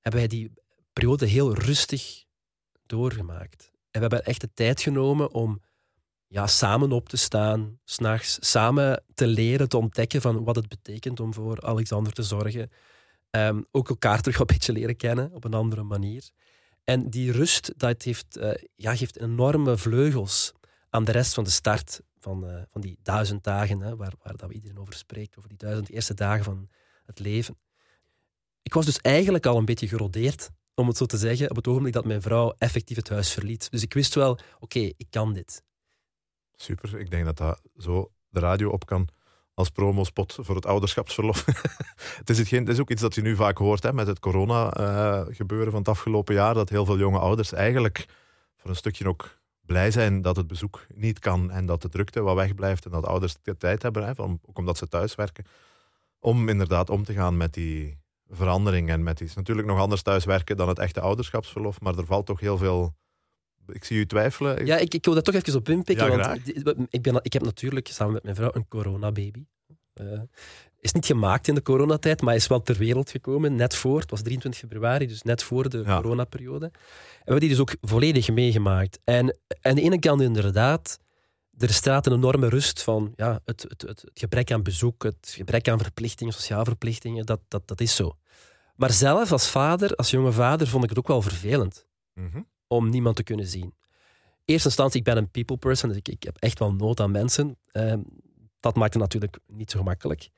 hebben 0.00 0.20
wij 0.20 0.26
die 0.26 0.52
periode 0.92 1.26
heel 1.26 1.54
rustig 1.54 2.24
doorgemaakt. 2.86 3.70
En 3.72 4.00
we 4.00 4.06
hebben 4.06 4.24
echt 4.24 4.40
de 4.40 4.50
tijd 4.54 4.80
genomen 4.80 5.32
om 5.32 5.60
ja, 6.26 6.46
samen 6.46 6.92
op 6.92 7.08
te 7.08 7.16
staan, 7.16 7.78
s'nachts, 7.84 8.36
samen 8.40 9.04
te 9.14 9.26
leren, 9.26 9.68
te 9.68 9.76
ontdekken 9.76 10.20
van 10.20 10.44
wat 10.44 10.56
het 10.56 10.68
betekent 10.68 11.20
om 11.20 11.34
voor 11.34 11.60
Alexander 11.60 12.12
te 12.12 12.22
zorgen. 12.22 12.70
Um, 13.30 13.66
ook 13.70 13.88
elkaar 13.88 14.20
terug 14.20 14.38
een 14.38 14.46
beetje 14.46 14.72
leren 14.72 14.96
kennen 14.96 15.32
op 15.32 15.44
een 15.44 15.54
andere 15.54 15.82
manier. 15.82 16.30
En 16.84 17.10
die 17.10 17.32
rust, 17.32 17.72
dat 17.76 18.02
heeft, 18.02 18.36
uh, 18.36 18.50
ja, 18.74 18.96
geeft 18.96 19.20
enorme 19.20 19.76
vleugels 19.76 20.52
aan 20.90 21.04
de 21.04 21.12
rest 21.12 21.34
van 21.34 21.44
de 21.44 21.50
start 21.50 22.00
van, 22.22 22.48
uh, 22.48 22.62
van 22.68 22.80
die 22.80 22.98
duizend 23.02 23.44
dagen, 23.44 23.80
hè, 23.80 23.96
waar, 23.96 24.12
waar 24.22 24.36
dat 24.36 24.52
iedereen 24.52 24.78
over 24.78 24.94
spreekt, 24.94 25.36
over 25.36 25.48
die 25.48 25.58
duizend 25.58 25.90
eerste 25.90 26.14
dagen 26.14 26.44
van 26.44 26.68
het 27.04 27.18
leven. 27.18 27.58
Ik 28.62 28.74
was 28.74 28.84
dus 28.84 29.00
eigenlijk 29.00 29.46
al 29.46 29.56
een 29.56 29.64
beetje 29.64 29.88
gerodeerd 29.88 30.50
om 30.74 30.86
het 30.88 30.96
zo 30.96 31.06
te 31.06 31.16
zeggen, 31.16 31.50
op 31.50 31.56
het 31.56 31.66
ogenblik 31.66 31.92
dat 31.92 32.04
mijn 32.04 32.22
vrouw 32.22 32.54
effectief 32.58 32.96
het 32.96 33.08
huis 33.08 33.32
verliet. 33.32 33.70
Dus 33.70 33.82
ik 33.82 33.94
wist 33.94 34.14
wel, 34.14 34.38
oké, 34.58 34.78
ik 34.78 35.06
kan 35.10 35.32
dit. 35.32 35.62
Super, 36.54 36.98
ik 36.98 37.10
denk 37.10 37.24
dat 37.24 37.36
dat 37.36 37.60
zo 37.76 38.12
de 38.28 38.40
radio 38.40 38.70
op 38.70 38.86
kan 38.86 39.08
als 39.54 39.70
promospot 39.70 40.38
voor 40.40 40.54
het 40.54 40.66
ouderschapsverlof. 40.66 41.44
het, 42.18 42.30
is 42.30 42.50
het, 42.50 42.68
is 42.68 42.80
ook 42.80 42.90
iets 42.90 43.02
dat 43.02 43.14
je 43.14 43.22
nu 43.22 43.36
vaak 43.36 43.58
hoort 43.58 43.82
hè, 43.82 43.92
met 43.92 44.06
het 44.06 44.18
corona-gebeuren 44.18 45.70
van 45.70 45.80
het 45.80 45.88
afgelopen 45.88 46.34
jaar, 46.34 46.54
dat 46.54 46.68
heel 46.68 46.84
veel 46.84 46.98
jonge 46.98 47.18
ouders 47.18 47.52
eigenlijk 47.52 48.06
voor 48.56 48.70
een 48.70 48.76
stukje 48.76 49.08
ook 49.08 49.40
blij 49.66 49.90
zijn 49.90 50.22
dat 50.22 50.36
het 50.36 50.46
bezoek 50.46 50.86
niet 50.94 51.18
kan 51.18 51.50
en 51.50 51.66
dat 51.66 51.82
de 51.82 51.88
drukte 51.88 52.20
wat 52.20 52.34
wegblijft 52.34 52.84
en 52.84 52.90
dat 52.90 53.06
ouders 53.06 53.36
de 53.42 53.56
tijd 53.56 53.82
hebben, 53.82 54.06
hè, 54.06 54.14
van, 54.14 54.40
ook 54.42 54.58
omdat 54.58 54.78
ze 54.78 54.88
thuis 54.88 55.14
werken, 55.14 55.44
om 56.18 56.48
inderdaad 56.48 56.90
om 56.90 57.04
te 57.04 57.12
gaan 57.12 57.36
met 57.36 57.54
die 57.54 58.00
verandering. 58.28 58.90
En 58.90 59.02
met 59.02 59.20
iets 59.20 59.34
natuurlijk 59.34 59.68
nog 59.68 59.78
anders 59.78 60.02
thuiswerken 60.02 60.56
dan 60.56 60.68
het 60.68 60.78
echte 60.78 61.00
ouderschapsverlof, 61.00 61.80
maar 61.80 61.98
er 61.98 62.06
valt 62.06 62.26
toch 62.26 62.40
heel 62.40 62.58
veel. 62.58 62.94
Ik 63.66 63.84
zie 63.84 63.98
u 63.98 64.06
twijfelen. 64.06 64.66
Ja, 64.66 64.76
ik, 64.76 64.94
ik 64.94 65.04
wil 65.04 65.14
daar 65.14 65.22
toch 65.22 65.34
even 65.34 65.54
op 65.54 65.68
inpikken. 65.68 66.06
Ja, 66.06 66.16
want 66.16 66.48
ik, 66.90 67.02
ben, 67.02 67.18
ik 67.22 67.32
heb 67.32 67.42
natuurlijk 67.42 67.88
samen 67.88 68.12
met 68.12 68.22
mijn 68.22 68.36
vrouw 68.36 68.50
een 68.52 68.68
coronababy. 68.68 69.44
Uh, 70.00 70.20
is 70.82 70.92
niet 70.92 71.06
gemaakt 71.06 71.48
in 71.48 71.54
de 71.54 71.62
coronatijd, 71.62 72.22
maar 72.22 72.34
is 72.34 72.46
wel 72.46 72.62
ter 72.62 72.76
wereld 72.76 73.10
gekomen 73.10 73.54
net 73.54 73.74
voor. 73.74 74.00
Het 74.00 74.10
was 74.10 74.22
23 74.22 74.60
februari, 74.60 75.06
dus 75.06 75.22
net 75.22 75.42
voor 75.42 75.68
de 75.68 75.78
ja. 75.78 75.96
coronaperiode. 76.00 76.64
En 76.64 76.72
we 76.72 77.18
hebben 77.18 77.40
die 77.40 77.48
dus 77.48 77.58
ook 77.58 77.74
volledig 77.80 78.30
meegemaakt. 78.30 78.98
En 79.04 79.38
aan 79.60 79.74
de 79.74 79.80
ene 79.80 79.98
kant 79.98 80.20
inderdaad, 80.20 80.98
er 81.58 81.72
staat 81.72 82.06
een 82.06 82.12
enorme 82.12 82.48
rust 82.48 82.82
van 82.82 83.12
ja, 83.16 83.40
het, 83.44 83.66
het, 83.68 83.82
het, 83.82 84.04
gebrek 84.14 84.52
aan 84.52 84.62
bezoek, 84.62 85.02
het 85.02 85.32
gebrek 85.36 85.68
aan 85.68 85.78
verplichtingen, 85.78 86.32
sociale 86.32 86.64
verplichtingen, 86.64 87.26
dat, 87.26 87.40
dat, 87.48 87.68
dat 87.68 87.80
is 87.80 87.96
zo. 87.96 88.16
Maar 88.76 88.90
zelf 88.90 89.32
als 89.32 89.50
vader, 89.50 89.94
als 89.94 90.10
jonge 90.10 90.32
vader, 90.32 90.66
vond 90.66 90.82
ik 90.82 90.88
het 90.88 90.98
ook 90.98 91.08
wel 91.08 91.22
vervelend 91.22 91.86
mm-hmm. 92.14 92.46
om 92.66 92.88
niemand 92.88 93.16
te 93.16 93.22
kunnen 93.22 93.46
zien. 93.46 93.74
Eerst 94.44 94.64
instantie, 94.64 94.98
ik 94.98 95.04
ben 95.04 95.16
een 95.16 95.30
people 95.30 95.56
person, 95.56 95.88
dus 95.88 95.98
ik, 95.98 96.08
ik 96.08 96.22
heb 96.22 96.36
echt 96.38 96.58
wel 96.58 96.74
nood 96.74 97.00
aan 97.00 97.10
mensen. 97.10 97.58
Uh, 97.72 97.94
dat 98.60 98.76
maakt 98.76 98.92
het 98.92 99.02
natuurlijk 99.02 99.38
niet 99.46 99.70
zo 99.70 99.78
gemakkelijk. 99.78 100.30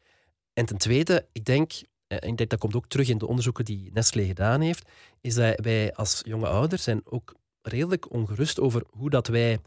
En 0.54 0.66
ten 0.66 0.78
tweede, 0.78 1.26
ik 1.32 1.44
denk, 1.44 1.72
en 2.06 2.28
ik 2.28 2.36
denk 2.36 2.50
dat 2.50 2.58
komt 2.58 2.74
ook 2.74 2.88
terug 2.88 3.08
in 3.08 3.18
de 3.18 3.26
onderzoeken 3.26 3.64
die 3.64 3.90
Nestlé 3.92 4.24
gedaan 4.24 4.60
heeft, 4.60 4.88
is 5.20 5.34
dat 5.34 5.60
wij 5.60 5.94
als 5.94 6.20
jonge 6.24 6.48
ouders 6.48 6.82
zijn 6.82 7.00
ook 7.04 7.34
redelijk 7.62 8.12
ongerust 8.12 8.60
over 8.60 8.84
hoe 8.90 9.10
dat 9.10 9.26
wij 9.26 9.58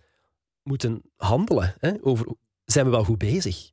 moeten 0.64 1.02
handelen. 1.16 1.76
Hè? 1.80 1.94
Over, 2.02 2.28
zijn 2.66 2.86
we 2.86 2.92
wel 2.92 3.04
goed 3.04 3.18
bezig? 3.18 3.72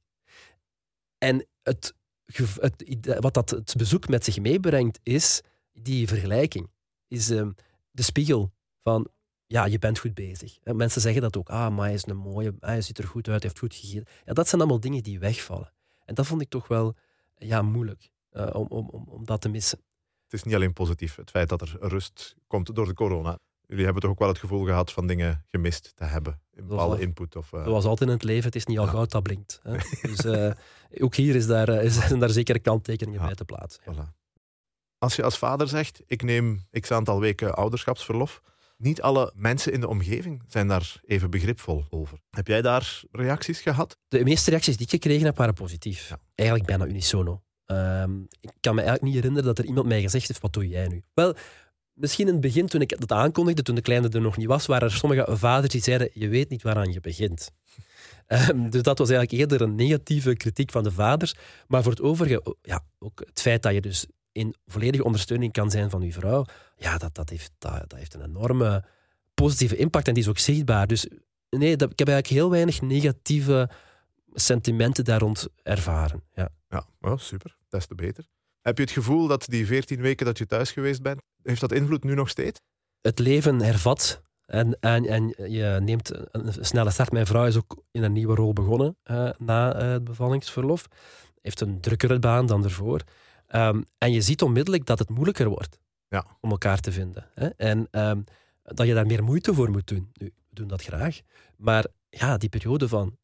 En 1.18 1.46
het, 1.62 1.94
het, 2.26 3.18
wat 3.20 3.34
dat 3.34 3.50
het 3.50 3.74
bezoek 3.76 4.08
met 4.08 4.24
zich 4.24 4.38
meebrengt, 4.38 5.00
is 5.02 5.42
die 5.72 6.08
vergelijking. 6.08 6.70
Is 7.08 7.30
uh, 7.30 7.48
de 7.90 8.02
spiegel 8.02 8.52
van, 8.82 9.08
ja, 9.46 9.64
je 9.64 9.78
bent 9.78 9.98
goed 9.98 10.14
bezig. 10.14 10.58
En 10.62 10.76
mensen 10.76 11.00
zeggen 11.00 11.22
dat 11.22 11.36
ook. 11.36 11.48
Ah, 11.48 11.76
maar 11.76 11.92
is 11.92 12.06
een 12.06 12.16
mooie, 12.16 12.54
hij 12.60 12.80
ziet 12.80 12.98
er 12.98 13.06
goed 13.06 13.28
uit, 13.28 13.42
hij 13.42 13.50
heeft 13.50 13.58
goed 13.58 13.74
gegeten. 13.74 14.12
Ja, 14.24 14.32
dat 14.32 14.48
zijn 14.48 14.60
allemaal 14.60 14.80
dingen 14.80 15.02
die 15.02 15.18
wegvallen. 15.18 15.72
En 16.04 16.14
dat 16.14 16.26
vond 16.26 16.40
ik 16.40 16.48
toch 16.48 16.68
wel 16.68 16.96
ja, 17.36 17.62
moeilijk 17.62 18.10
uh, 18.32 18.48
om, 18.52 18.66
om, 18.68 19.04
om 19.08 19.24
dat 19.24 19.40
te 19.40 19.48
missen. 19.48 19.78
Het 20.24 20.32
is 20.32 20.42
niet 20.42 20.54
alleen 20.54 20.72
positief, 20.72 21.16
het 21.16 21.30
feit 21.30 21.48
dat 21.48 21.60
er 21.60 21.76
rust 21.80 22.36
komt 22.46 22.74
door 22.74 22.86
de 22.86 22.94
corona. 22.94 23.38
Jullie 23.66 23.84
hebben 23.84 24.02
toch 24.02 24.10
ook 24.10 24.18
wel 24.18 24.28
het 24.28 24.38
gevoel 24.38 24.64
gehad 24.64 24.92
van 24.92 25.06
dingen 25.06 25.44
gemist 25.50 25.92
te 25.96 26.04
hebben? 26.04 26.40
In 26.52 26.66
bepaalde 26.66 27.00
input? 27.00 27.36
Of, 27.36 27.52
uh... 27.52 27.64
Zoals 27.64 27.84
altijd 27.84 28.08
in 28.08 28.14
het 28.14 28.24
leven, 28.24 28.44
het 28.44 28.54
is 28.54 28.66
niet 28.66 28.78
al 28.78 28.86
goud 28.86 29.10
dat 29.10 29.22
blinkt. 29.22 29.60
Hè? 29.62 29.76
dus 30.08 30.24
uh, 30.24 30.52
ook 31.04 31.14
hier 31.14 31.34
is 31.34 31.46
daar, 31.46 31.68
is, 31.68 31.94
zijn 31.94 32.18
daar 32.24 32.30
zeker 32.30 32.60
kanttekeningen 32.60 33.20
ja. 33.20 33.26
bij 33.26 33.34
te 33.34 33.44
plaatsen. 33.44 33.82
Voilà. 33.82 34.22
Als 34.98 35.16
je 35.16 35.22
als 35.22 35.38
vader 35.38 35.68
zegt, 35.68 36.02
ik 36.06 36.22
neem 36.22 36.66
x 36.70 36.90
aantal 36.90 37.20
weken 37.20 37.54
ouderschapsverlof, 37.54 38.42
niet 38.76 39.02
alle 39.02 39.32
mensen 39.34 39.72
in 39.72 39.80
de 39.80 39.88
omgeving 39.88 40.42
zijn 40.48 40.68
daar 40.68 41.00
even 41.04 41.30
begripvol 41.30 41.84
over. 41.90 42.18
Heb 42.30 42.46
jij 42.46 42.62
daar 42.62 43.02
reacties 43.10 43.60
gehad? 43.60 43.96
De 44.08 44.24
meeste 44.24 44.50
reacties 44.50 44.76
die 44.76 44.86
ik 44.86 44.92
gekregen 44.92 45.26
heb, 45.26 45.36
waren 45.36 45.54
positief. 45.54 46.08
Ja. 46.08 46.18
Eigenlijk 46.34 46.68
bijna 46.68 46.86
unisono. 46.86 47.42
Um, 47.66 48.26
ik 48.40 48.50
kan 48.60 48.74
me 48.74 48.80
eigenlijk 48.80 49.02
niet 49.02 49.14
herinneren 49.14 49.44
dat 49.44 49.58
er 49.58 49.64
iemand 49.64 49.86
mij 49.86 50.00
gezegd 50.00 50.28
heeft, 50.28 50.40
wat 50.40 50.52
doe 50.52 50.68
jij 50.68 50.88
nu? 50.88 51.02
Wel, 51.14 51.34
misschien 51.92 52.26
in 52.26 52.32
het 52.32 52.42
begin, 52.42 52.66
toen 52.66 52.80
ik 52.80 53.00
dat 53.00 53.12
aankondigde, 53.12 53.62
toen 53.62 53.74
de 53.74 53.80
kleine 53.80 54.08
er 54.08 54.20
nog 54.20 54.36
niet 54.36 54.46
was, 54.46 54.66
waren 54.66 54.88
er 54.88 54.94
sommige 54.94 55.36
vaders 55.36 55.72
die 55.72 55.82
zeiden, 55.82 56.10
je 56.12 56.28
weet 56.28 56.48
niet 56.48 56.62
waaraan 56.62 56.92
je 56.92 57.00
begint. 57.00 57.50
Um, 58.28 58.70
dus 58.70 58.82
dat 58.82 58.98
was 58.98 59.10
eigenlijk 59.10 59.40
eerder 59.40 59.66
een 59.66 59.74
negatieve 59.74 60.36
kritiek 60.36 60.70
van 60.70 60.82
de 60.82 60.90
vaders. 60.90 61.34
Maar 61.66 61.82
voor 61.82 61.92
het 61.92 62.02
overige, 62.02 62.56
ja, 62.62 62.84
ook 62.98 63.22
het 63.26 63.40
feit 63.40 63.62
dat 63.62 63.74
je 63.74 63.80
dus 63.80 64.06
in 64.34 64.54
volledige 64.66 65.04
ondersteuning 65.04 65.52
kan 65.52 65.70
zijn 65.70 65.90
van 65.90 66.02
je 66.02 66.12
vrouw, 66.12 66.44
ja, 66.76 66.98
dat, 66.98 67.14
dat, 67.14 67.28
heeft, 67.28 67.52
dat, 67.58 67.72
dat 67.72 67.98
heeft 67.98 68.14
een 68.14 68.24
enorme 68.24 68.84
positieve 69.34 69.76
impact 69.76 70.08
en 70.08 70.14
die 70.14 70.22
is 70.22 70.28
ook 70.28 70.38
zichtbaar. 70.38 70.86
Dus 70.86 71.08
nee, 71.50 71.76
dat, 71.76 71.90
ik 71.90 71.98
heb 71.98 72.08
eigenlijk 72.08 72.40
heel 72.40 72.50
weinig 72.50 72.80
negatieve 72.80 73.70
sentimenten 74.32 75.04
daar 75.04 75.20
rond 75.20 75.48
ervaren. 75.62 76.22
Ja, 76.34 76.48
ja 76.68 76.86
well, 76.98 77.16
super. 77.16 77.56
Des 77.68 77.86
te 77.86 77.94
beter. 77.94 78.26
Heb 78.60 78.76
je 78.76 78.82
het 78.82 78.92
gevoel 78.92 79.26
dat 79.26 79.46
die 79.46 79.66
14 79.66 80.00
weken 80.00 80.26
dat 80.26 80.38
je 80.38 80.46
thuis 80.46 80.72
geweest 80.72 81.02
bent, 81.02 81.20
heeft 81.42 81.60
dat 81.60 81.72
invloed 81.72 82.04
nu 82.04 82.14
nog 82.14 82.28
steeds? 82.28 82.60
Het 83.00 83.18
leven 83.18 83.60
hervat 83.60 84.22
en, 84.46 84.76
en, 84.80 85.06
en 85.06 85.34
je 85.52 85.78
neemt 85.82 86.10
een 86.34 86.52
snelle 86.64 86.90
start. 86.90 87.12
Mijn 87.12 87.26
vrouw 87.26 87.46
is 87.46 87.56
ook 87.56 87.82
in 87.90 88.02
een 88.02 88.12
nieuwe 88.12 88.34
rol 88.34 88.52
begonnen 88.52 88.96
uh, 89.10 89.30
na 89.38 89.82
uh, 89.82 89.92
het 89.92 90.04
bevallingsverlof. 90.04 90.86
Heeft 91.42 91.60
een 91.60 91.80
drukkere 91.80 92.18
baan 92.18 92.46
dan 92.46 92.64
ervoor. 92.64 93.00
Um, 93.56 93.84
en 93.98 94.12
je 94.12 94.20
ziet 94.20 94.42
onmiddellijk 94.42 94.86
dat 94.86 94.98
het 94.98 95.08
moeilijker 95.08 95.48
wordt 95.48 95.78
ja. 96.08 96.26
om 96.40 96.50
elkaar 96.50 96.80
te 96.80 96.92
vinden. 96.92 97.30
Hè? 97.34 97.48
En 97.48 97.88
um, 97.90 98.24
dat 98.62 98.86
je 98.86 98.94
daar 98.94 99.06
meer 99.06 99.24
moeite 99.24 99.54
voor 99.54 99.70
moet 99.70 99.86
doen. 99.86 100.10
Nu, 100.12 100.26
we 100.26 100.54
doen 100.54 100.68
dat 100.68 100.82
graag. 100.82 101.20
Maar 101.56 101.86
ja, 102.08 102.36
die 102.36 102.48
periode 102.48 102.88
van 102.88 103.18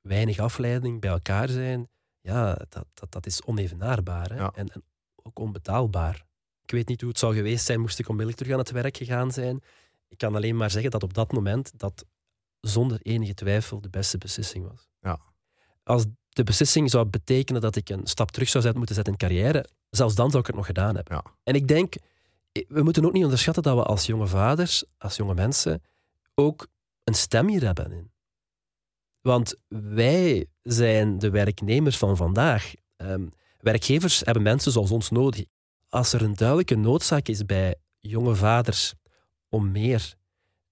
weinig 0.00 0.38
afleiding, 0.38 1.00
bij 1.00 1.10
elkaar 1.10 1.48
zijn, 1.48 1.88
ja, 2.20 2.54
dat, 2.68 2.86
dat, 2.94 3.12
dat 3.12 3.26
is 3.26 3.42
onevenaarbaar. 3.42 4.30
Hè? 4.30 4.36
Ja. 4.36 4.52
En, 4.54 4.68
en 4.68 4.84
ook 5.22 5.38
onbetaalbaar. 5.38 6.26
Ik 6.62 6.70
weet 6.70 6.88
niet 6.88 7.00
hoe 7.00 7.10
het 7.10 7.18
zou 7.18 7.34
geweest 7.34 7.64
zijn, 7.64 7.80
moest 7.80 7.98
ik 7.98 8.08
onmiddellijk 8.08 8.38
terug 8.38 8.52
aan 8.52 8.64
het 8.64 8.70
werk 8.70 8.96
gegaan 8.96 9.32
zijn. 9.32 9.60
Ik 10.08 10.18
kan 10.18 10.34
alleen 10.34 10.56
maar 10.56 10.70
zeggen 10.70 10.90
dat 10.90 11.02
op 11.02 11.14
dat 11.14 11.32
moment 11.32 11.78
dat 11.78 12.04
zonder 12.60 12.98
enige 13.02 13.34
twijfel 13.34 13.80
de 13.80 13.90
beste 13.90 14.18
beslissing 14.18 14.68
was. 14.68 14.88
Ja. 15.00 15.20
Als 15.82 16.04
de 16.38 16.44
beslissing 16.44 16.90
zou 16.90 17.04
betekenen 17.04 17.60
dat 17.60 17.76
ik 17.76 17.88
een 17.88 18.06
stap 18.06 18.30
terug 18.30 18.48
zou 18.48 18.76
moeten 18.76 18.94
zetten 18.94 19.12
in 19.12 19.18
carrière, 19.18 19.66
zelfs 19.90 20.14
dan 20.14 20.28
zou 20.30 20.40
ik 20.40 20.46
het 20.46 20.56
nog 20.56 20.66
gedaan 20.66 20.94
hebben. 20.94 21.16
Ja. 21.16 21.24
En 21.42 21.54
ik 21.54 21.68
denk, 21.68 21.94
we 22.68 22.82
moeten 22.82 23.04
ook 23.04 23.12
niet 23.12 23.24
onderschatten 23.24 23.62
dat 23.62 23.76
we 23.76 23.82
als 23.82 24.06
jonge 24.06 24.26
vaders, 24.26 24.84
als 24.98 25.16
jonge 25.16 25.34
mensen, 25.34 25.82
ook 26.34 26.66
een 27.04 27.14
stem 27.14 27.48
hier 27.48 27.64
hebben 27.64 27.92
in. 27.92 28.10
Want 29.20 29.54
wij 29.68 30.46
zijn 30.62 31.18
de 31.18 31.30
werknemers 31.30 31.96
van 31.96 32.16
vandaag. 32.16 32.72
Um, 32.96 33.32
werkgevers 33.58 34.20
hebben 34.20 34.42
mensen 34.42 34.72
zoals 34.72 34.90
ons 34.90 35.10
nodig. 35.10 35.44
Als 35.88 36.12
er 36.12 36.22
een 36.22 36.34
duidelijke 36.34 36.74
noodzaak 36.74 37.28
is 37.28 37.46
bij 37.46 37.74
jonge 37.98 38.34
vaders 38.34 38.94
om 39.48 39.70
meer 39.70 40.14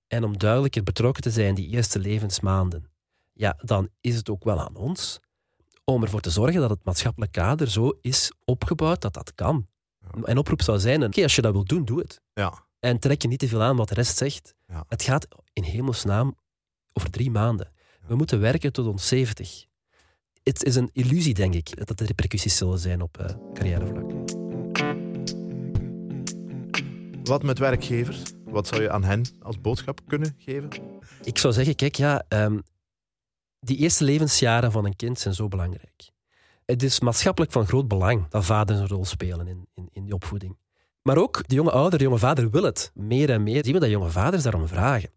en 0.06 0.25
om 0.25 0.38
duidelijker 0.38 0.82
betrokken 0.82 1.23
te 1.23 1.30
zijn 1.30 1.54
die 1.54 1.68
eerste 1.68 1.99
levensmaanden, 1.99 2.90
ja, 3.32 3.58
dan 3.62 3.88
is 4.00 4.16
het 4.16 4.28
ook 4.28 4.44
wel 4.44 4.61
aan 4.61 4.76
ons 4.76 5.20
om 5.93 6.02
ervoor 6.02 6.21
te 6.21 6.31
zorgen 6.31 6.61
dat 6.61 6.71
het 6.71 6.85
maatschappelijk 6.85 7.33
kader 7.33 7.71
zo 7.71 7.99
is 8.00 8.33
opgebouwd 8.45 9.00
dat 9.00 9.14
dat 9.14 9.35
kan. 9.35 9.66
Ja. 10.00 10.09
Een 10.23 10.38
oproep 10.38 10.62
zou 10.62 10.78
zijn, 10.78 11.05
oké, 11.05 11.23
als 11.23 11.35
je 11.35 11.43
dat 11.43 11.52
wilt 11.52 11.69
doen, 11.69 11.85
doe 11.85 11.99
het. 11.99 12.21
Ja. 12.33 12.64
En 12.78 12.99
trek 12.99 13.23
je 13.23 13.28
niet 13.28 13.38
te 13.38 13.49
veel 13.49 13.62
aan 13.62 13.76
wat 13.76 13.88
de 13.88 13.95
rest 13.95 14.16
zegt. 14.16 14.55
Ja. 14.66 14.85
Het 14.88 15.02
gaat 15.02 15.28
in 15.52 15.62
hemelsnaam 15.62 16.35
over 16.93 17.11
drie 17.11 17.31
maanden. 17.31 17.69
We 18.07 18.14
moeten 18.14 18.40
werken 18.40 18.73
tot 18.73 18.87
ons 18.87 19.09
70. 19.09 19.64
Het 20.43 20.64
is 20.64 20.75
een 20.75 20.90
illusie, 20.93 21.35
denk 21.35 21.55
ik, 21.55 21.87
dat 21.87 22.00
er 22.00 22.07
repercussies 22.07 22.57
zullen 22.57 22.78
zijn 22.78 23.02
op 23.02 23.19
uh, 23.21 23.26
carrièrevlak. 23.55 24.11
Wat 27.23 27.43
met 27.43 27.59
werkgevers? 27.59 28.23
Wat 28.45 28.66
zou 28.66 28.83
je 28.83 28.90
aan 28.90 29.05
hen 29.05 29.25
als 29.40 29.61
boodschap 29.61 30.00
kunnen 30.07 30.35
geven? 30.38 30.69
Ik 31.23 31.38
zou 31.38 31.52
zeggen, 31.52 31.75
kijk, 31.75 31.95
ja, 31.95 32.25
um, 32.28 32.62
die 33.60 33.76
eerste 33.76 34.04
levensjaren 34.04 34.72
van 34.72 34.84
een 34.84 34.96
kind 34.96 35.18
zijn 35.18 35.34
zo 35.34 35.48
belangrijk. 35.48 36.10
Het 36.64 36.82
is 36.82 37.00
maatschappelijk 37.00 37.52
van 37.52 37.66
groot 37.66 37.88
belang 37.88 38.28
dat 38.28 38.44
vaders 38.44 38.78
een 38.78 38.88
rol 38.88 39.04
spelen 39.04 39.46
in, 39.46 39.68
in, 39.75 39.88
in 39.92 40.04
die 40.04 40.14
opvoeding. 40.14 40.58
Maar 41.02 41.16
ook 41.16 41.48
de 41.48 41.54
jonge 41.54 41.70
ouder, 41.70 41.98
de 41.98 42.04
jonge 42.04 42.18
vader 42.18 42.50
wil 42.50 42.62
het. 42.62 42.90
Meer 42.94 43.30
en 43.30 43.42
meer 43.42 43.64
zien 43.64 43.75
we 43.75 43.80
dat 43.80 43.90
jonge 43.90 44.10
vaders 44.10 44.42
daarom 44.42 44.68
vragen. 44.68 45.10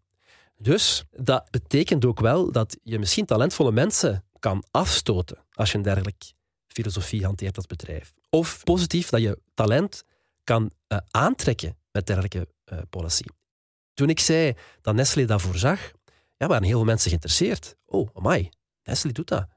Dus 0.56 1.04
dat 1.10 1.50
betekent 1.50 2.04
ook 2.04 2.20
wel 2.20 2.52
dat 2.52 2.76
je 2.82 2.98
misschien 2.98 3.24
talentvolle 3.24 3.72
mensen 3.72 4.24
kan 4.38 4.64
afstoten 4.70 5.38
als 5.52 5.70
je 5.70 5.76
een 5.76 5.84
dergelijke 5.84 6.26
filosofie 6.66 7.24
hanteert 7.24 7.56
als 7.56 7.66
bedrijf. 7.66 8.12
Of 8.30 8.64
positief 8.64 9.08
dat 9.08 9.20
je 9.20 9.38
talent 9.54 10.04
kan 10.44 10.70
uh, 10.88 10.98
aantrekken 11.10 11.76
met 11.92 12.06
dergelijke 12.06 12.48
uh, 12.72 12.78
policy. 12.90 13.24
Toen 13.94 14.08
ik 14.08 14.20
zei 14.20 14.54
dat 14.80 14.94
Nestlé 14.94 15.24
dat 15.24 15.42
voorzag, 15.42 15.92
ja, 16.40 16.46
waren 16.46 16.62
heel 16.62 16.76
veel 16.76 16.84
mensen 16.84 17.08
geïnteresseerd. 17.08 17.76
Oh, 17.86 18.08
amai, 18.14 18.48
Nestlé 18.82 19.12
doet 19.12 19.28
dat. 19.28 19.48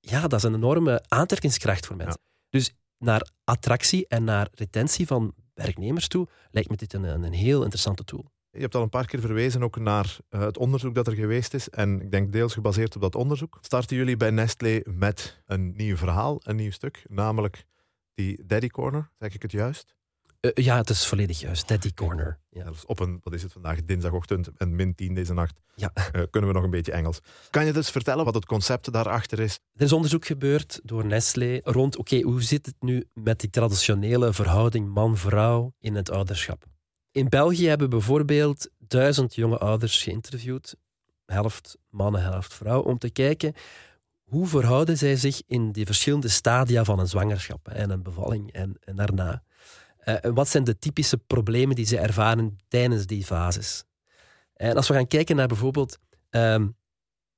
Ja, 0.00 0.20
dat 0.20 0.38
is 0.38 0.42
een 0.42 0.54
enorme 0.54 1.04
aantrekkingskracht 1.08 1.86
voor 1.86 1.96
mensen. 1.96 2.20
Ja. 2.22 2.48
Dus 2.50 2.74
naar 2.98 3.30
attractie 3.44 4.06
en 4.08 4.24
naar 4.24 4.48
retentie 4.52 5.06
van 5.06 5.34
werknemers 5.54 6.08
toe 6.08 6.28
lijkt 6.50 6.70
me 6.70 6.76
dit 6.76 6.92
een, 6.92 7.04
een 7.04 7.32
heel 7.32 7.62
interessante 7.62 8.04
tool. 8.04 8.32
Je 8.50 8.60
hebt 8.60 8.74
al 8.74 8.82
een 8.82 8.88
paar 8.88 9.06
keer 9.06 9.20
verwezen 9.20 9.62
ook 9.62 9.78
naar 9.78 10.16
uh, 10.30 10.40
het 10.40 10.58
onderzoek 10.58 10.94
dat 10.94 11.06
er 11.06 11.14
geweest 11.14 11.54
is. 11.54 11.68
En 11.68 12.00
ik 12.00 12.10
denk 12.10 12.32
deels 12.32 12.54
gebaseerd 12.54 12.94
op 12.94 13.00
dat 13.00 13.14
onderzoek. 13.14 13.58
Starten 13.60 13.96
jullie 13.96 14.16
bij 14.16 14.30
Nestlé 14.30 14.80
met 14.84 15.42
een 15.46 15.76
nieuw 15.76 15.96
verhaal, 15.96 16.40
een 16.42 16.56
nieuw 16.56 16.70
stuk. 16.70 17.04
Namelijk 17.08 17.64
die 18.14 18.46
Daddy 18.46 18.68
Corner, 18.68 19.10
zeg 19.18 19.34
ik 19.34 19.42
het 19.42 19.52
juist? 19.52 19.96
Uh, 20.44 20.50
ja, 20.54 20.76
het 20.76 20.90
is 20.90 21.06
volledig 21.06 21.40
juist. 21.40 21.68
Daddy 21.68 21.94
Corner. 21.94 22.38
Ja. 22.50 22.64
Dus 22.64 22.86
op 22.86 23.00
een, 23.00 23.20
wat 23.22 23.32
is 23.32 23.42
het 23.42 23.52
vandaag, 23.52 23.84
dinsdagochtend 23.84 24.50
en 24.56 24.74
min 24.74 24.94
10 24.94 25.14
deze 25.14 25.34
nacht, 25.34 25.60
ja. 25.74 25.92
uh, 25.96 26.22
kunnen 26.30 26.50
we 26.50 26.56
nog 26.56 26.64
een 26.64 26.70
beetje 26.70 26.92
Engels. 26.92 27.20
Kan 27.50 27.66
je 27.66 27.72
dus 27.72 27.90
vertellen 27.90 28.24
wat 28.24 28.34
het 28.34 28.46
concept 28.46 28.92
daarachter 28.92 29.40
is? 29.40 29.58
Er 29.74 29.84
is 29.84 29.92
onderzoek 29.92 30.26
gebeurd 30.26 30.80
door 30.82 31.06
Nestlé 31.06 31.60
rond, 31.62 31.96
oké, 31.96 32.14
okay, 32.14 32.30
hoe 32.30 32.42
zit 32.42 32.66
het 32.66 32.74
nu 32.80 33.06
met 33.12 33.40
die 33.40 33.50
traditionele 33.50 34.32
verhouding 34.32 34.88
man-vrouw 34.88 35.72
in 35.78 35.94
het 35.94 36.10
ouderschap? 36.10 36.64
In 37.10 37.28
België 37.28 37.66
hebben 37.66 37.90
bijvoorbeeld 37.90 38.70
duizend 38.78 39.34
jonge 39.34 39.58
ouders 39.58 40.02
geïnterviewd, 40.02 40.76
helft 41.26 41.76
mannen, 41.90 42.22
helft 42.22 42.54
vrouw, 42.54 42.82
om 42.82 42.98
te 42.98 43.10
kijken 43.10 43.54
hoe 44.24 44.46
verhouden 44.46 44.98
zij 44.98 45.16
zich 45.16 45.42
in 45.46 45.72
die 45.72 45.86
verschillende 45.86 46.28
stadia 46.28 46.84
van 46.84 46.98
een 46.98 47.08
zwangerschap 47.08 47.68
en 47.68 47.90
een 47.90 48.02
bevalling 48.02 48.52
en, 48.52 48.76
en 48.80 48.96
daarna. 48.96 49.42
Uh, 50.04 50.14
wat 50.20 50.48
zijn 50.48 50.64
de 50.64 50.78
typische 50.78 51.18
problemen 51.18 51.76
die 51.76 51.86
ze 51.86 51.98
ervaren 51.98 52.58
tijdens 52.68 53.06
die 53.06 53.24
fases? 53.24 53.84
En 54.54 54.76
als 54.76 54.88
we 54.88 54.94
gaan 54.94 55.06
kijken 55.06 55.36
naar 55.36 55.48
bijvoorbeeld 55.48 55.98
um, 56.30 56.76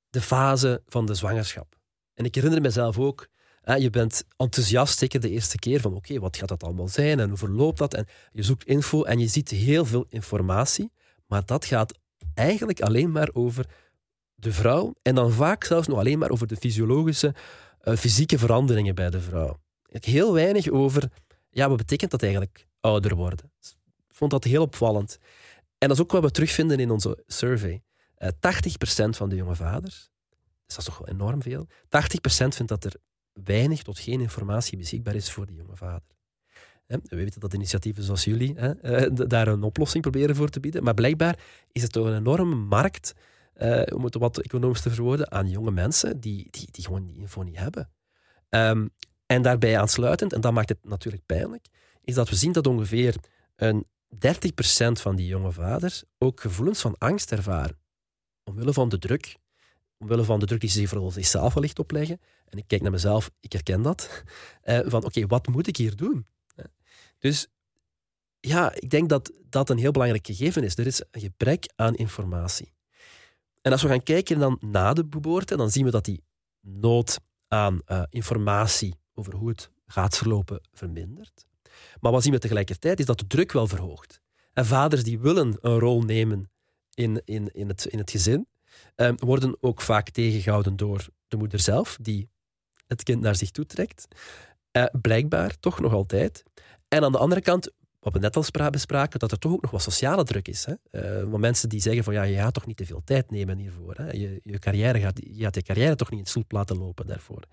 de 0.09 0.21
fase 0.21 0.81
van 0.87 1.05
de 1.05 1.13
zwangerschap. 1.13 1.75
En 2.13 2.25
ik 2.25 2.35
herinner 2.35 2.61
mezelf 2.61 2.99
ook, 2.99 3.27
je 3.77 3.89
bent 3.89 4.23
enthousiast, 4.37 4.97
zeker 4.97 5.19
de 5.19 5.29
eerste 5.29 5.57
keer, 5.57 5.81
van 5.81 5.95
oké, 5.95 6.19
wat 6.19 6.37
gaat 6.37 6.47
dat 6.47 6.63
allemaal 6.63 6.87
zijn 6.87 7.19
en 7.19 7.29
hoe 7.29 7.37
verloopt 7.37 7.77
dat? 7.77 7.93
En 7.93 8.05
je 8.31 8.43
zoekt 8.43 8.63
info 8.63 9.03
en 9.03 9.19
je 9.19 9.27
ziet 9.27 9.49
heel 9.49 9.85
veel 9.85 10.05
informatie, 10.09 10.91
maar 11.25 11.45
dat 11.45 11.65
gaat 11.65 11.99
eigenlijk 12.33 12.81
alleen 12.81 13.11
maar 13.11 13.29
over 13.33 13.65
de 14.35 14.51
vrouw 14.51 14.93
en 15.01 15.15
dan 15.15 15.31
vaak 15.31 15.63
zelfs 15.63 15.87
nog 15.87 15.99
alleen 15.99 16.19
maar 16.19 16.29
over 16.29 16.47
de 16.47 16.55
fysiologische, 16.55 17.35
uh, 17.83 17.95
fysieke 17.95 18.37
veranderingen 18.37 18.95
bij 18.95 19.09
de 19.09 19.21
vrouw. 19.21 19.59
Heel 19.89 20.33
weinig 20.33 20.69
over 20.69 21.09
ja, 21.57 21.69
wat 21.69 21.77
betekent 21.77 22.11
dat 22.11 22.21
eigenlijk, 22.21 22.67
ouder 22.79 23.15
worden? 23.15 23.51
Ik 24.07 24.15
vond 24.15 24.31
dat 24.31 24.43
heel 24.43 24.61
opvallend. 24.61 25.17
En 25.77 25.87
dat 25.87 25.97
is 25.97 26.03
ook 26.03 26.11
wat 26.11 26.21
we 26.21 26.31
terugvinden 26.31 26.79
in 26.79 26.91
onze 26.91 27.23
survey. 27.27 27.83
Uh, 28.17 28.29
80% 28.29 29.09
van 29.09 29.29
de 29.29 29.35
jonge 29.35 29.55
vaders, 29.55 30.11
dus 30.65 30.75
dat 30.75 30.77
is 30.77 30.83
toch 30.83 30.97
wel 30.97 31.07
enorm 31.07 31.41
veel, 31.41 31.67
80% 31.67 31.67
vindt 32.27 32.67
dat 32.67 32.83
er 32.83 32.95
weinig 33.43 33.83
tot 33.83 33.99
geen 33.99 34.21
informatie 34.21 34.77
beschikbaar 34.77 35.15
is 35.15 35.31
voor 35.31 35.45
die 35.45 35.55
jonge 35.55 35.75
vader. 35.75 36.15
We 36.85 37.15
weten 37.15 37.39
dat 37.39 37.53
initiatieven 37.53 38.03
zoals 38.03 38.23
jullie 38.23 38.53
hè, 38.55 39.13
daar 39.13 39.47
een 39.47 39.63
oplossing 39.63 40.03
proberen 40.03 40.35
voor 40.35 40.49
te 40.49 40.59
bieden, 40.59 40.83
maar 40.83 40.93
blijkbaar 40.93 41.39
is 41.71 41.81
het 41.81 41.91
toch 41.91 42.05
een 42.05 42.15
enorme 42.15 42.55
markt, 42.55 43.13
uh, 43.55 43.81
om 43.93 44.03
het 44.03 44.15
wat 44.15 44.39
economisch 44.39 44.81
te 44.81 44.89
verwoorden, 44.89 45.31
aan 45.31 45.49
jonge 45.49 45.71
mensen 45.71 46.19
die, 46.19 46.47
die, 46.49 46.67
die 46.71 46.85
gewoon 46.85 47.05
die 47.05 47.17
info 47.17 47.41
niet 47.41 47.57
hebben. 47.57 47.89
Um, 48.49 48.89
en 49.27 49.41
daarbij 49.41 49.79
aansluitend, 49.79 50.33
en 50.33 50.41
dat 50.41 50.53
maakt 50.53 50.69
het 50.69 50.83
natuurlijk 50.83 51.25
pijnlijk, 51.25 51.65
is 52.01 52.13
dat 52.13 52.29
we 52.29 52.35
zien 52.35 52.51
dat 52.51 52.67
ongeveer 52.67 53.15
een 53.55 53.85
30% 54.15 54.17
van 54.91 55.15
die 55.15 55.27
jonge 55.27 55.51
vaders 55.51 56.03
ook 56.17 56.41
gevoelens 56.41 56.81
van 56.81 56.95
angst 56.97 57.31
ervaren. 57.31 57.79
Omwille 58.43 58.73
van 58.73 58.89
de 58.89 58.99
druk. 58.99 59.37
Omwille 59.97 60.23
van 60.23 60.39
de 60.39 60.45
druk 60.45 60.59
die 60.59 60.69
ze 60.69 60.87
voor 60.87 61.11
zichzelf 61.11 61.53
wellicht 61.53 61.79
opleggen. 61.79 62.19
En 62.45 62.57
ik 62.57 62.63
kijk 62.67 62.81
naar 62.81 62.91
mezelf, 62.91 63.31
ik 63.39 63.51
herken 63.51 63.81
dat. 63.81 64.09
Eh, 64.61 64.79
van 64.85 65.05
oké, 65.05 65.27
wat 65.27 65.47
moet 65.47 65.67
ik 65.67 65.77
hier 65.77 65.95
doen? 65.95 66.25
Dus 67.19 67.47
ja, 68.39 68.73
ik 68.73 68.89
denk 68.89 69.09
dat 69.09 69.31
dat 69.49 69.69
een 69.69 69.77
heel 69.77 69.91
belangrijk 69.91 70.25
gegeven 70.25 70.63
is. 70.63 70.77
Er 70.77 70.85
is 70.85 71.01
een 71.11 71.21
gebrek 71.21 71.71
aan 71.75 71.95
informatie. 71.95 72.73
En 73.61 73.71
als 73.71 73.81
we 73.81 73.87
gaan 73.87 74.03
kijken 74.03 74.39
dan 74.39 74.57
na 74.59 74.93
de 74.93 75.07
geboorte, 75.09 75.57
dan 75.57 75.69
zien 75.69 75.85
we 75.85 75.91
dat 75.91 76.05
die 76.05 76.23
nood 76.61 77.19
aan 77.47 77.81
uh, 77.87 78.03
informatie 78.09 78.95
over 79.17 79.35
hoe 79.35 79.49
het 79.49 79.69
gaat 79.87 80.17
verlopen 80.17 80.61
vermindert. 80.73 81.45
Maar 81.99 82.11
wat 82.11 82.23
zien 82.23 82.33
we 82.33 82.39
tegelijkertijd 82.39 82.99
is 82.99 83.05
dat 83.05 83.19
de 83.19 83.27
druk 83.27 83.51
wel 83.51 83.67
verhoogt. 83.67 84.21
En 84.53 84.65
vaders 84.65 85.03
die 85.03 85.19
willen 85.19 85.57
een 85.61 85.79
rol 85.79 86.01
nemen 86.01 86.49
in, 86.93 87.21
in, 87.25 87.49
in, 87.53 87.67
het, 87.67 87.85
in 87.85 87.97
het 87.97 88.11
gezin, 88.11 88.47
um, 88.95 89.15
worden 89.17 89.57
ook 89.59 89.81
vaak 89.81 90.09
tegengehouden 90.09 90.75
door 90.75 91.07
de 91.27 91.37
moeder 91.37 91.59
zelf, 91.59 91.97
die 92.01 92.29
het 92.87 93.03
kind 93.03 93.21
naar 93.21 93.35
zich 93.35 93.51
toe 93.51 93.65
trekt. 93.65 94.07
Uh, 94.71 94.85
blijkbaar, 95.01 95.59
toch 95.59 95.79
nog 95.79 95.93
altijd. 95.93 96.43
En 96.87 97.03
aan 97.03 97.11
de 97.11 97.17
andere 97.17 97.41
kant, 97.41 97.71
wat 97.99 98.13
we 98.13 98.19
net 98.19 98.35
al 98.35 98.69
bespraken, 98.71 99.19
dat 99.19 99.31
er 99.31 99.39
toch 99.39 99.51
ook 99.51 99.61
nog 99.61 99.71
wat 99.71 99.81
sociale 99.81 100.23
druk 100.23 100.47
is. 100.47 100.65
Hè? 100.65 100.73
Uh, 100.91 101.23
want 101.29 101.37
mensen 101.37 101.69
die 101.69 101.81
zeggen 101.81 102.03
van 102.03 102.13
ja, 102.13 102.23
je 102.23 102.35
gaat 102.35 102.53
toch 102.53 102.65
niet 102.65 102.77
te 102.77 102.85
veel 102.85 103.01
tijd 103.03 103.31
nemen 103.31 103.57
hiervoor. 103.57 103.95
Hè? 103.95 104.11
Je, 104.11 104.41
je, 104.43 104.59
carrière 104.59 104.99
gaat, 104.99 105.19
je 105.23 105.43
gaat 105.43 105.55
je 105.55 105.61
carrière 105.61 105.95
toch 105.95 106.09
niet 106.09 106.35
in 106.35 106.41
het 106.41 106.51
laten 106.51 106.77
lopen 106.77 107.07
daarvoor. 107.07 107.43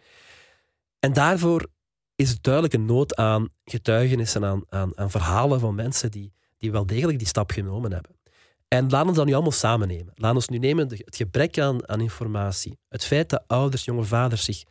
En 1.05 1.13
daarvoor 1.13 1.67
is 2.15 2.41
duidelijk 2.41 2.75
een 2.75 2.85
nood 2.85 3.17
aan 3.17 3.49
getuigenissen, 3.65 4.45
aan, 4.45 4.65
aan, 4.69 4.99
aan 4.99 5.11
verhalen 5.11 5.61
van 5.61 5.75
mensen 5.75 6.11
die, 6.11 6.33
die 6.59 6.73
wel 6.73 6.87
degelijk 6.87 7.19
die 7.19 7.27
stap 7.27 7.51
genomen 7.51 7.93
hebben. 7.93 8.17
En 8.69 8.91
laten 8.91 9.09
we 9.09 9.15
dat 9.15 9.27
nu 9.27 9.33
allemaal 9.33 9.53
samen 9.53 9.89
nemen. 9.89 10.13
Laten 10.15 10.41
we 10.41 10.53
nu 10.53 10.59
nemen 10.59 10.89
het 10.89 11.17
gebrek 11.17 11.59
aan, 11.59 11.89
aan 11.89 12.01
informatie. 12.01 12.79
Het 12.89 13.05
feit 13.05 13.29
dat 13.29 13.45
ouders, 13.47 13.85
jonge 13.85 14.05
vaders 14.05 14.45
zich, 14.45 14.63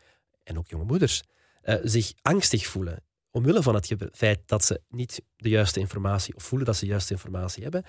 en 0.44 0.58
ook 0.58 0.68
jonge 0.68 0.84
moeders, 0.84 1.24
eh, 1.62 1.76
zich 1.84 2.14
angstig 2.22 2.66
voelen. 2.66 3.04
Omwille 3.32 3.64
van 3.64 3.76
het 3.76 3.96
feit 4.12 4.40
dat 4.46 4.66
ze 4.66 4.82
niet 4.90 5.22
de 5.36 5.50
juiste 5.50 5.80
informatie, 5.80 6.36
of 6.36 6.44
voelen 6.44 6.68
dat 6.68 6.76
ze 6.76 6.86
de 6.86 6.92
juiste 6.92 7.14
informatie 7.14 7.64
hebben. 7.64 7.84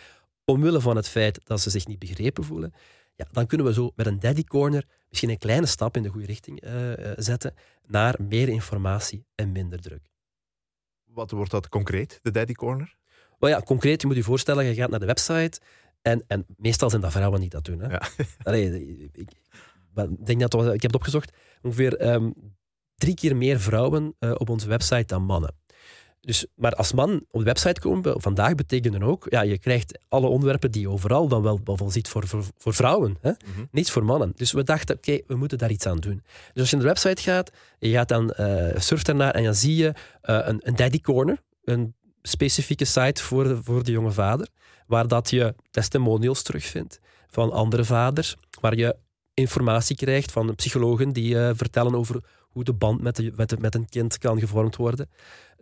Omwille 0.45 0.81
van 0.81 0.97
het 0.97 1.09
feit 1.09 1.41
dat 1.45 1.61
ze 1.61 1.71
zich 1.71 1.87
niet 1.87 1.99
begrepen 1.99 2.45
voelen. 2.45 2.75
Ja, 3.17 3.27
dan 3.33 3.47
kunnen 3.47 3.67
we 3.67 3.73
zo 3.73 3.93
met 3.97 4.07
een 4.07 4.21
daddy 4.21 4.45
corner 4.45 4.87
misschien 5.09 5.31
een 5.31 5.39
kleine 5.39 5.67
stap 5.67 5.97
in 5.97 6.03
de 6.03 6.09
goede 6.09 6.27
richting 6.27 6.61
eh, 6.61 7.11
eh, 7.11 7.15
zetten 7.17 7.55
naar 7.87 8.15
meer 8.19 8.49
informatie 8.49 9.27
en 9.35 9.53
minder 9.53 9.81
druk. 9.81 10.13
Wat 11.05 11.31
wordt 11.31 11.51
dat 11.51 11.69
concreet, 11.69 12.19
de 12.23 12.31
Daddy 12.31 12.53
Corner? 12.53 12.97
Wel 13.39 13.51
ja, 13.51 13.61
concreet, 13.61 14.01
je 14.01 14.07
moet 14.07 14.17
je 14.17 14.23
voorstellen, 14.23 14.65
je 14.65 14.75
gaat 14.75 14.91
naar 14.91 15.01
de 15.01 15.07
website 15.07 15.61
en, 16.03 16.25
en 16.27 16.47
meestal 16.57 16.91
zijn 16.91 17.03
dat 17.03 17.13
vrouwen 17.13 17.41
die 17.41 17.49
dat 17.49 17.65
doen. 17.65 17.81
Hè? 17.81 17.91
Ja. 17.91 18.03
Allee, 18.43 19.11
ik, 19.13 19.31
denk 20.25 20.41
dat, 20.41 20.55
ik 20.55 20.83
heb 20.83 20.83
het 20.83 20.95
opgezocht, 20.95 21.33
ongeveer 21.63 21.97
ehm, 21.97 22.31
drie 22.95 23.15
keer 23.15 23.37
meer 23.37 23.61
vrouwen 23.61 24.15
eh, 24.19 24.31
op 24.35 24.49
onze 24.49 24.69
website 24.69 25.07
dan 25.07 25.23
mannen. 25.23 25.55
Dus, 26.25 26.47
maar 26.55 26.73
als 26.75 26.93
man 26.93 27.25
op 27.31 27.39
de 27.39 27.45
website 27.45 27.81
komen, 27.81 28.21
vandaag 28.21 28.55
betekent 28.55 28.93
dan 28.93 29.03
ook, 29.03 29.27
ja, 29.29 29.41
je 29.43 29.59
krijgt 29.59 29.99
alle 30.09 30.27
onderwerpen 30.27 30.71
die 30.71 30.81
je 30.81 30.89
overal 30.89 31.29
dan 31.29 31.43
wel, 31.43 31.61
wel 31.65 31.91
ziet 31.91 32.09
voor, 32.09 32.27
voor, 32.27 32.45
voor 32.57 32.75
vrouwen. 32.75 33.17
Hè? 33.21 33.31
Mhm. 33.31 33.65
Niets 33.71 33.91
voor 33.91 34.05
mannen. 34.05 34.33
Dus 34.37 34.53
we 34.53 34.63
dachten, 34.63 34.97
oké, 34.97 35.19
we 35.27 35.35
moeten 35.37 35.59
daar 35.59 35.71
iets 35.71 35.87
aan 35.87 35.99
doen. 35.99 36.23
Dus 36.53 36.61
als 36.61 36.71
je 36.71 36.77
naar 36.77 36.85
de 36.85 36.91
website 36.91 37.23
gaat, 37.23 37.51
je 37.79 37.91
gaat 37.91 38.09
dan, 38.09 38.31
eh 38.31 38.81
surft 38.81 39.07
daarnaar 39.07 39.35
en 39.35 39.45
dan 39.45 39.55
zie 39.55 39.77
je 39.77 39.93
eh, 40.21 40.39
een, 40.43 40.61
een 40.63 40.77
daddy 40.77 41.01
corner, 41.01 41.43
een 41.65 41.95
specifieke 42.23 42.85
site 42.85 43.23
voor 43.23 43.45
de, 43.45 43.63
voor 43.63 43.85
de 43.85 43.93
jonge 43.93 44.13
vader, 44.13 44.49
waar 44.87 45.09
dat 45.09 45.31
je 45.31 45.55
testimonials 45.71 46.43
terugvindt 46.43 47.01
van 47.29 47.53
andere 47.53 47.85
vaders, 47.85 48.37
waar 48.61 48.77
je 48.77 48.97
informatie 49.35 49.97
krijgt 49.97 50.33
van 50.33 50.55
psychologen 50.55 51.11
die 51.13 51.39
eh, 51.39 51.51
vertellen 51.55 51.95
over 51.95 52.21
hoe 52.41 52.65
de 52.65 52.73
band 52.73 53.01
met, 53.01 53.17
de, 53.17 53.33
met, 53.37 53.49
de- 53.49 53.57
met 53.61 53.75
een 53.75 53.89
kind 53.89 54.19
kan 54.19 54.39
gevormd 54.39 54.77
worden. 54.77 55.11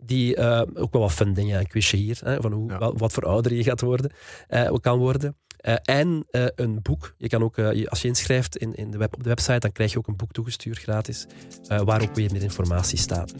Die 0.05 0.35
eh, 0.35 0.61
ook 0.73 0.93
wel 0.93 1.01
wat 1.01 1.11
fun 1.11 1.33
dingen, 1.33 1.59
een 1.59 1.67
quizje 1.67 1.97
hier, 1.97 2.19
hè, 2.23 2.41
van 2.41 2.51
hoe, 2.51 2.69
Ja. 2.71 2.77
wat, 2.77 2.99
wat 2.99 3.13
voor 3.13 3.25
ouder 3.25 3.53
je 3.53 3.63
gaat 3.63 3.81
worden, 3.81 4.11
eh, 4.47 4.73
kan 4.81 4.97
worden. 4.97 5.37
Eh, 5.57 5.75
en 5.83 6.25
een 6.55 6.81
boek. 6.81 7.13
Je 7.17 7.27
kan 7.27 7.43
ook, 7.43 7.59
als 7.59 8.01
je 8.01 8.07
inschrijft 8.07 8.57
in, 8.57 8.75
in 8.75 8.91
de 8.91 8.97
web, 8.97 9.13
op 9.13 9.23
de 9.23 9.29
website, 9.29 9.59
dan 9.59 9.71
krijg 9.71 9.91
je 9.91 9.97
ook 9.97 10.07
een 10.07 10.15
boek 10.15 10.31
toegestuurd 10.31 10.79
gratis, 10.79 11.25
waar 11.67 12.01
ook 12.01 12.15
weer 12.15 12.31
meer 12.31 12.43
informatie 12.43 12.97
staat. 12.97 13.33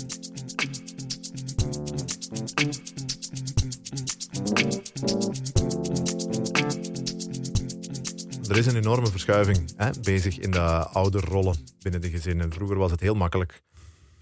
Er 8.50 8.58
is 8.58 8.66
een 8.66 8.76
enorme 8.76 9.08
verschuiving 9.08 9.74
hè, 9.76 9.90
bezig 10.02 10.40
in 10.40 10.52
de 10.52 10.60
ouderrollen 10.88 11.56
binnen 11.82 12.02
de 12.02 12.10
gezinnen. 12.10 12.52
Vroeger 12.54 12.78
was 12.78 12.92
het 12.92 13.00
heel 13.00 13.16
makkelijk. 13.16 13.62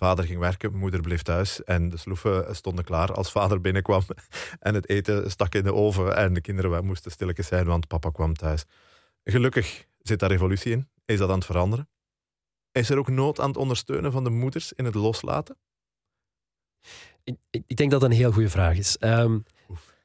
Vader 0.04 0.26
ging 0.26 0.40
werken, 0.40 0.76
moeder 0.76 1.02
bleef 1.02 1.22
thuis 1.22 1.64
en 1.64 1.90
de 1.90 1.98
sloeven 1.98 2.56
stonden 2.56 2.84
klaar 2.84 3.14
als 3.14 3.32
vader 3.32 3.62
binnenkwam. 3.62 4.02
En 4.60 4.74
het 4.74 4.90
eten 4.90 5.32
stak 5.32 5.56
in 5.56 5.64
de 5.64 5.74
oven 5.74 6.16
en 6.16 6.34
de 6.34 6.42
kinderen 6.42 6.86
moesten 6.86 7.12
stilletjes 7.12 7.48
zijn, 7.48 7.66
want 7.66 7.88
papa 7.88 8.10
kwam 8.10 8.34
thuis. 8.34 8.64
Gelukkig 9.24 9.86
zit 10.00 10.20
daar 10.20 10.30
revolutie 10.30 10.72
in. 10.72 10.90
Is 11.06 11.18
dat 11.18 11.30
aan 11.30 11.36
het 11.36 11.46
veranderen? 11.46 11.90
Is 12.72 12.90
er 12.90 12.98
ook 12.98 13.10
nood 13.10 13.40
aan 13.40 13.48
het 13.48 13.58
ondersteunen 13.58 14.12
van 14.12 14.24
de 14.24 14.30
moeders 14.30 14.74
in 14.74 14.86
het 14.86 14.96
loslaten? 14.96 15.58
Ik, 17.24 17.38
ik 17.50 17.76
denk 17.76 17.92
dat 17.92 18.02
dat 18.02 18.10
een 18.10 18.16
heel 18.16 18.32
goede 18.32 18.50
vraag 18.50 18.78
is. 18.78 18.98
Ehm, 18.98 19.40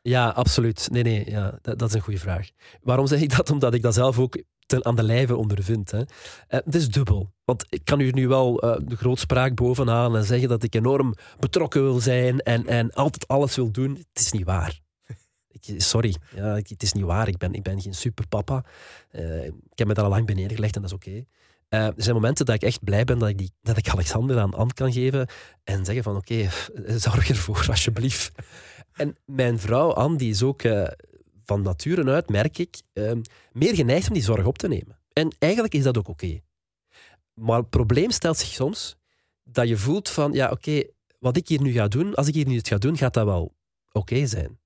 ja, 0.03 0.29
absoluut. 0.29 0.89
Nee, 0.91 1.03
nee, 1.03 1.31
ja, 1.31 1.59
dat, 1.63 1.79
dat 1.79 1.89
is 1.89 1.95
een 1.95 2.01
goede 2.01 2.21
vraag. 2.21 2.49
Waarom 2.81 3.07
zeg 3.07 3.21
ik 3.21 3.37
dat? 3.37 3.51
Omdat 3.57 3.75
ik 3.75 3.83
dat 3.83 3.95
zelf 3.95 4.19
ook 4.19 4.43
ten, 4.67 4.85
aan 4.85 4.97
de 4.97 5.03
lijve 5.03 5.37
ondervind. 5.37 5.91
Hè. 5.91 5.99
Eh, 5.99 6.61
het 6.65 6.75
is 6.75 6.89
dubbel. 6.89 7.33
Want 7.45 7.67
ik 7.69 7.85
kan 7.85 8.01
u 8.01 8.11
nu 8.11 8.29
wel 8.29 8.61
eh, 8.61 8.81
de 8.85 8.97
grootspraak 8.97 9.55
bovenaan 9.55 10.17
en 10.17 10.25
zeggen 10.25 10.49
dat 10.49 10.63
ik 10.63 10.75
enorm 10.75 11.15
betrokken 11.39 11.83
wil 11.83 12.01
zijn 12.01 12.41
en, 12.41 12.67
en 12.67 12.93
altijd 12.93 13.29
alles 13.29 13.57
wil 13.57 13.71
doen. 13.71 13.95
Het 13.95 14.25
is 14.25 14.33
niet 14.33 14.45
waar. 14.45 14.85
Sorry, 15.77 16.17
ja, 16.35 16.55
het 16.55 16.83
is 16.83 16.93
niet 16.93 17.05
waar. 17.05 17.29
Ik 17.29 17.37
ben, 17.37 17.55
ik 17.55 17.63
ben 17.63 17.81
geen 17.81 17.95
superpapa. 17.95 18.65
Eh, 19.11 19.45
ik 19.45 19.79
heb 19.79 19.87
me 19.87 19.95
daar 19.95 20.05
al 20.05 20.11
lang 20.11 20.27
bij 20.27 20.35
en 20.57 20.71
dat 20.73 20.85
is 20.85 20.93
oké. 20.93 21.25
Er 21.69 21.93
zijn 21.97 22.15
momenten 22.15 22.47
dat 22.47 22.55
ik 22.55 22.63
echt 22.63 22.85
blij 22.85 23.05
ben 23.05 23.19
dat 23.19 23.29
ik, 23.29 23.39
die, 23.39 23.53
dat 23.63 23.77
ik 23.77 23.89
Alexander 23.89 24.39
aan 24.39 24.55
hand 24.55 24.73
kan 24.73 24.93
geven 24.93 25.29
en 25.65 25.85
zeggen 25.85 26.03
van 26.03 26.17
oké, 26.17 26.49
zorg 26.87 27.29
ervoor 27.29 27.65
alsjeblieft. 27.69 28.33
En 28.93 29.17
mijn 29.25 29.59
vrouw 29.59 30.17
die 30.17 30.31
is 30.31 30.43
ook 30.43 30.63
van 31.47 31.63
nature 31.63 32.11
uit, 32.11 32.29
merk 32.29 32.59
ik, 32.59 32.83
eh, 32.93 33.13
meer 33.53 33.75
geneigd 33.75 34.09
om 34.09 34.15
die 34.15 34.23
zorg 34.23 34.47
op 34.47 34.59
te 34.59 34.69
nemen. 34.69 34.99
En 35.13 35.35
eigenlijk 35.39 35.75
is 35.75 35.83
dat 35.83 35.99
ook 35.99 36.09
oké. 36.09 36.41
Maar 37.35 37.59
het 37.59 37.71
probleem 37.71 38.11
stelt 38.11 38.37
zich 38.37 38.49
soms 38.49 38.97
dat 39.43 39.69
je 39.69 39.77
voelt 39.77 40.09
van 40.09 40.33
ja 40.33 40.51
oké, 40.51 40.83
wat 41.19 41.37
ik 41.37 41.49
hier 41.49 41.61
nu 41.61 41.73
ga 41.73 41.89
doen, 41.89 42.15
als 42.15 42.29
ik 42.29 42.35
hier 42.35 42.47
nu 42.47 42.57
het 42.57 42.69
ga 42.69 42.77
doen, 42.77 42.97
gaat 42.97 43.15
dat 43.15 43.25
wel 43.25 43.55
oké 43.93 44.27
zijn. 44.27 44.59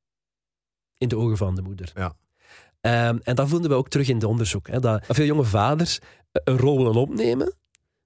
In 0.99 1.09
de 1.09 1.16
ogen 1.16 1.37
van 1.37 1.55
de 1.55 1.62
moeder. 1.62 1.93
Ja. 1.95 2.16
Ehm, 2.81 3.19
en 3.23 3.35
dat 3.35 3.49
vonden 3.49 3.71
we 3.71 3.77
ook 3.77 3.88
terug 3.88 4.09
in 4.09 4.14
het 4.14 4.25
onderzoek. 4.25 4.69
Hè, 4.69 4.81
dat 4.81 5.05
veel 5.09 5.25
jonge 5.25 5.45
vaders 5.45 5.99
een 6.33 6.57
rol 6.57 6.77
willen 6.77 7.01
opnemen, 7.01 7.55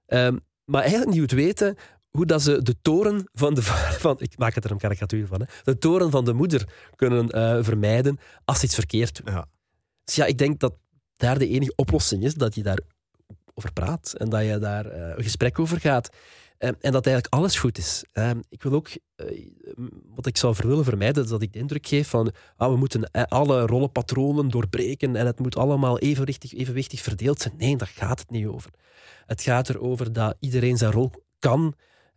ehm, 0.05 0.37
maar 0.65 0.81
eigenlijk 0.81 1.11
niet 1.11 1.19
goed 1.19 1.31
weten 1.31 1.75
hoe 2.15 2.25
dat 2.25 2.41
ze 2.41 2.61
de 2.61 2.75
toren 2.81 3.29
van 3.33 3.53
de... 3.53 3.61
Van, 4.05 4.15
ik 4.19 4.37
maak 4.37 4.55
het 4.55 4.63
er 4.63 4.71
een 4.71 4.77
karikatuur 4.77 5.27
van. 5.27 5.39
Hè, 5.39 5.45
de 5.63 5.77
toren 5.77 6.11
van 6.11 6.25
de 6.25 6.33
moeder 6.33 6.67
kunnen 6.95 7.29
eh, 7.29 7.57
vermijden 7.61 8.17
als 8.45 8.59
ze 8.59 8.65
iets 8.65 8.75
verkeerd 8.75 9.23
doen. 9.23 9.33
Ja. 9.33 9.45
Dus 10.03 10.15
ja, 10.15 10.25
ik 10.25 10.37
denk 10.37 10.59
dat 10.59 10.73
daar 11.15 11.39
de 11.39 11.47
enige 11.47 11.73
oplossing 11.75 12.23
is 12.23 12.33
dat 12.33 12.55
je 12.55 12.63
daar 12.63 12.79
over 13.53 13.73
praat 13.73 14.13
en 14.17 14.29
dat 14.29 14.45
je 14.45 14.57
daar 14.59 14.85
eh, 14.85 15.17
een 15.17 15.23
gesprek 15.23 15.59
over 15.59 15.79
gaat. 15.79 16.09
Eh, 16.57 16.69
en 16.69 16.91
dat 16.91 17.05
eigenlijk 17.05 17.35
alles 17.35 17.57
goed 17.57 17.77
is. 17.77 18.03
Ik 18.49 18.63
wil 18.63 18.71
ook, 18.71 18.89
wat 20.15 20.25
ik 20.25 20.37
zou 20.37 20.55
willen 20.57 20.83
vermijden, 20.83 21.23
is 21.23 21.29
dat 21.29 21.41
ik 21.41 21.53
de 21.53 21.59
indruk 21.59 21.87
geef 21.87 22.07
van 22.07 22.31
ah, 22.55 22.71
we 22.71 22.77
moeten 22.77 23.11
alle 23.11 23.65
rollenpatronen 23.65 24.49
doorbreken 24.49 25.15
en 25.15 25.25
het 25.25 25.39
moet 25.39 25.57
allemaal 25.57 25.99
evenwichtig, 25.99 26.53
evenwichtig 26.53 27.01
verdeeld 27.01 27.41
zijn. 27.41 27.53
Nee, 27.57 27.77
daar 27.77 27.91
gaat 27.95 28.19
het 28.19 28.29
niet 28.29 28.45
over. 28.45 28.69
Het 29.25 29.41
gaat 29.41 29.69
erover 29.69 30.13
dat 30.13 30.35
iedereen 30.39 30.77
zijn 30.77 30.91
rol 30.91 31.11
kan 31.39 31.75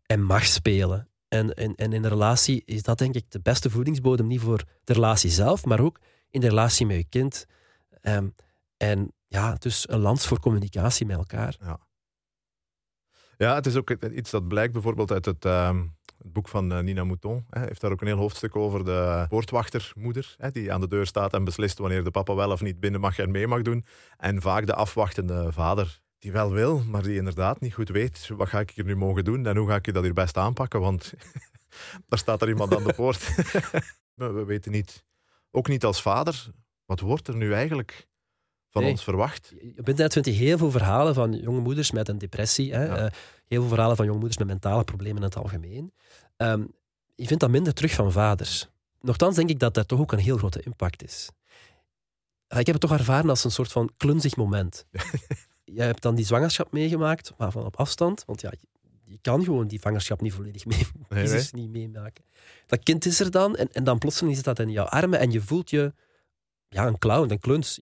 en 0.09 0.23
mag 0.23 0.44
spelen. 0.44 1.09
En, 1.29 1.55
en, 1.55 1.75
en 1.75 1.92
in 1.92 2.05
een 2.05 2.11
relatie 2.11 2.62
is 2.64 2.83
dat 2.83 2.99
denk 2.99 3.14
ik 3.14 3.31
de 3.31 3.40
beste 3.40 3.71
voedingsbodem, 3.71 4.27
niet 4.27 4.40
voor 4.40 4.64
de 4.85 4.92
relatie 4.92 5.31
zelf, 5.31 5.64
maar 5.64 5.81
ook 5.81 6.01
in 6.31 6.40
de 6.40 6.49
relatie 6.49 6.87
met 6.87 6.97
je 6.97 7.05
kind. 7.05 7.47
Ehm, 8.01 8.29
en 8.77 9.12
ja, 9.27 9.55
dus 9.55 9.88
een 9.88 9.99
lans 9.99 10.27
voor 10.27 10.40
communicatie 10.40 11.07
met 11.07 11.16
elkaar. 11.16 11.57
Ja, 13.37 13.55
het 13.55 13.66
is 13.66 13.77
ook 13.77 13.90
iets 13.90 14.31
dat 14.31 14.49
blijkt 14.49 14.73
bijvoorbeeld 14.73 15.12
uit 15.12 15.25
het, 15.25 15.44
ehm, 15.44 15.87
het 16.18 16.33
boek 16.33 16.49
van 16.49 16.73
eh, 16.73 16.79
Nina 16.79 17.05
Mouton. 17.05 17.47
Hij 17.51 17.62
heeft 17.62 17.81
daar 17.81 17.92
ook 17.92 18.01
een 18.01 18.07
heel 18.07 18.16
hoofdstuk 18.16 18.57
over 18.57 18.85
de 18.85 19.27
poortwachtermoeder, 19.29 20.35
hè, 20.38 20.51
die 20.51 20.73
aan 20.73 20.81
de 20.81 20.88
deur 20.88 21.07
staat 21.07 21.33
en 21.33 21.44
beslist 21.44 21.79
wanneer 21.79 22.05
de 22.05 22.11
papa 22.11 22.35
wel 22.35 22.51
of 22.51 22.62
niet 22.62 22.81
binnen 22.81 23.01
mag 23.01 23.18
en 23.18 23.31
mee 23.31 23.47
mag 23.47 23.62
doen. 23.62 23.85
En 24.16 24.40
vaak 24.40 24.66
de 24.66 24.75
afwachtende 24.75 25.53
vader, 25.53 26.01
die 26.18 26.33
wel 26.33 26.50
wil, 26.52 26.83
maar 26.87 27.02
die 27.02 27.16
inderdaad 27.16 27.61
niet 27.61 27.74
goed 27.74 27.88
weet, 27.88 28.28
wat 28.28 28.48
ga 28.48 28.61
ik 28.61 28.70
hier 28.70 28.85
nu 28.85 28.96
mogen 28.96 29.24
doen 29.24 29.46
en 29.46 29.57
hoe 29.57 29.68
ga 29.68 29.74
ik 29.74 29.94
dat 29.94 30.02
hier 30.02 30.12
best 30.12 30.37
aanpakken, 30.37 30.81
want 30.81 31.12
daar 32.09 32.18
staat 32.18 32.42
er 32.42 32.48
iemand 32.48 32.76
aan 32.76 32.85
de 32.85 32.92
poort. 32.92 33.35
We 34.14 34.44
weten 34.44 34.72
niet, 34.72 35.04
ook 35.50 35.68
niet 35.68 35.85
als 35.85 36.02
vader, 36.02 36.50
wat 36.85 37.00
wordt 37.00 37.28
er 37.28 37.37
nu 37.37 37.52
eigenlijk 37.52 38.07
van 38.70 38.83
Nee. 38.83 38.90
ons 38.90 39.04
verwacht? 39.04 39.52
Op 39.76 39.88
internet 39.88 40.12
vind 40.12 40.26
je 40.26 40.33
heel 40.33 40.59
veel 40.59 40.70
verhalen 40.70 41.14
van 41.14 41.33
jonge 41.33 41.61
moeders 41.61 41.90
met 41.90 42.09
een 42.09 42.18
depressie. 42.18 42.72
Hè? 42.74 42.85
Ja. 42.85 42.96
Eh, 42.96 43.12
heel 43.46 43.61
veel 43.61 43.68
verhalen 43.68 43.96
van 43.96 44.04
jonge 44.07 44.18
moeders 44.18 44.38
met 44.38 44.46
mentale 44.46 44.85
problemen 44.85 45.16
in 45.16 45.22
het 45.22 45.37
algemeen. 45.37 45.92
Ehm, 46.37 46.64
je 47.14 47.26
vindt 47.26 47.40
dat 47.42 47.50
minder 47.50 47.74
terug 47.74 47.92
van 47.92 48.12
vaders. 48.12 48.68
Nochtans 49.00 49.37
denk 49.37 49.50
ik 49.50 49.59
dat 49.59 49.74
dat 49.74 49.88
toch 49.88 50.00
ook 50.00 50.12
een 50.12 50.18
heel 50.18 50.37
grote 50.37 50.62
impact 50.62 51.02
is. 51.02 51.31
Ik 52.48 52.57
heb 52.66 52.66
het 52.66 52.81
toch 52.81 52.92
ervaren 52.92 53.31
als 53.31 53.44
een 53.44 53.50
soort 53.50 53.72
van 53.72 53.90
klunzig 53.96 54.37
moment. 54.37 54.87
je 55.74 55.83
hebt 55.83 56.02
dan 56.02 56.14
die 56.14 56.24
zwangerschap 56.24 56.72
meegemaakt, 56.72 57.33
maar 57.38 57.52
van 57.52 57.64
op 57.64 57.76
afstand. 57.76 58.24
Want 58.26 58.40
ja, 58.40 58.52
je, 59.04 59.18
kan 59.20 59.44
gewoon 59.44 59.66
die 59.66 59.78
zwangerschap 59.78 60.20
niet 60.20 60.33
volledig 60.33 60.66
mee, 60.66 60.78
Nee, 61.09 61.24
crisis 61.24 61.52
niet 61.52 61.70
meemaken. 61.70 62.24
Dat 62.66 62.83
kind 62.83 63.07
is 63.07 63.20
er 63.20 63.31
dan 63.31 63.57
en, 63.57 63.72
en 63.72 63.85
dan 63.85 63.98
plotseling 63.98 64.37
zit 64.37 64.44
dat 64.44 64.59
in 64.59 64.70
jouw 64.70 64.85
armen 64.85 65.18
en 65.18 65.31
je 65.31 65.40
voelt 65.40 65.70
je 65.70 65.92
ja, 66.68 66.87
een 66.87 66.98
clown, 66.98 67.31
een 67.31 67.38
kluns. 67.38 67.81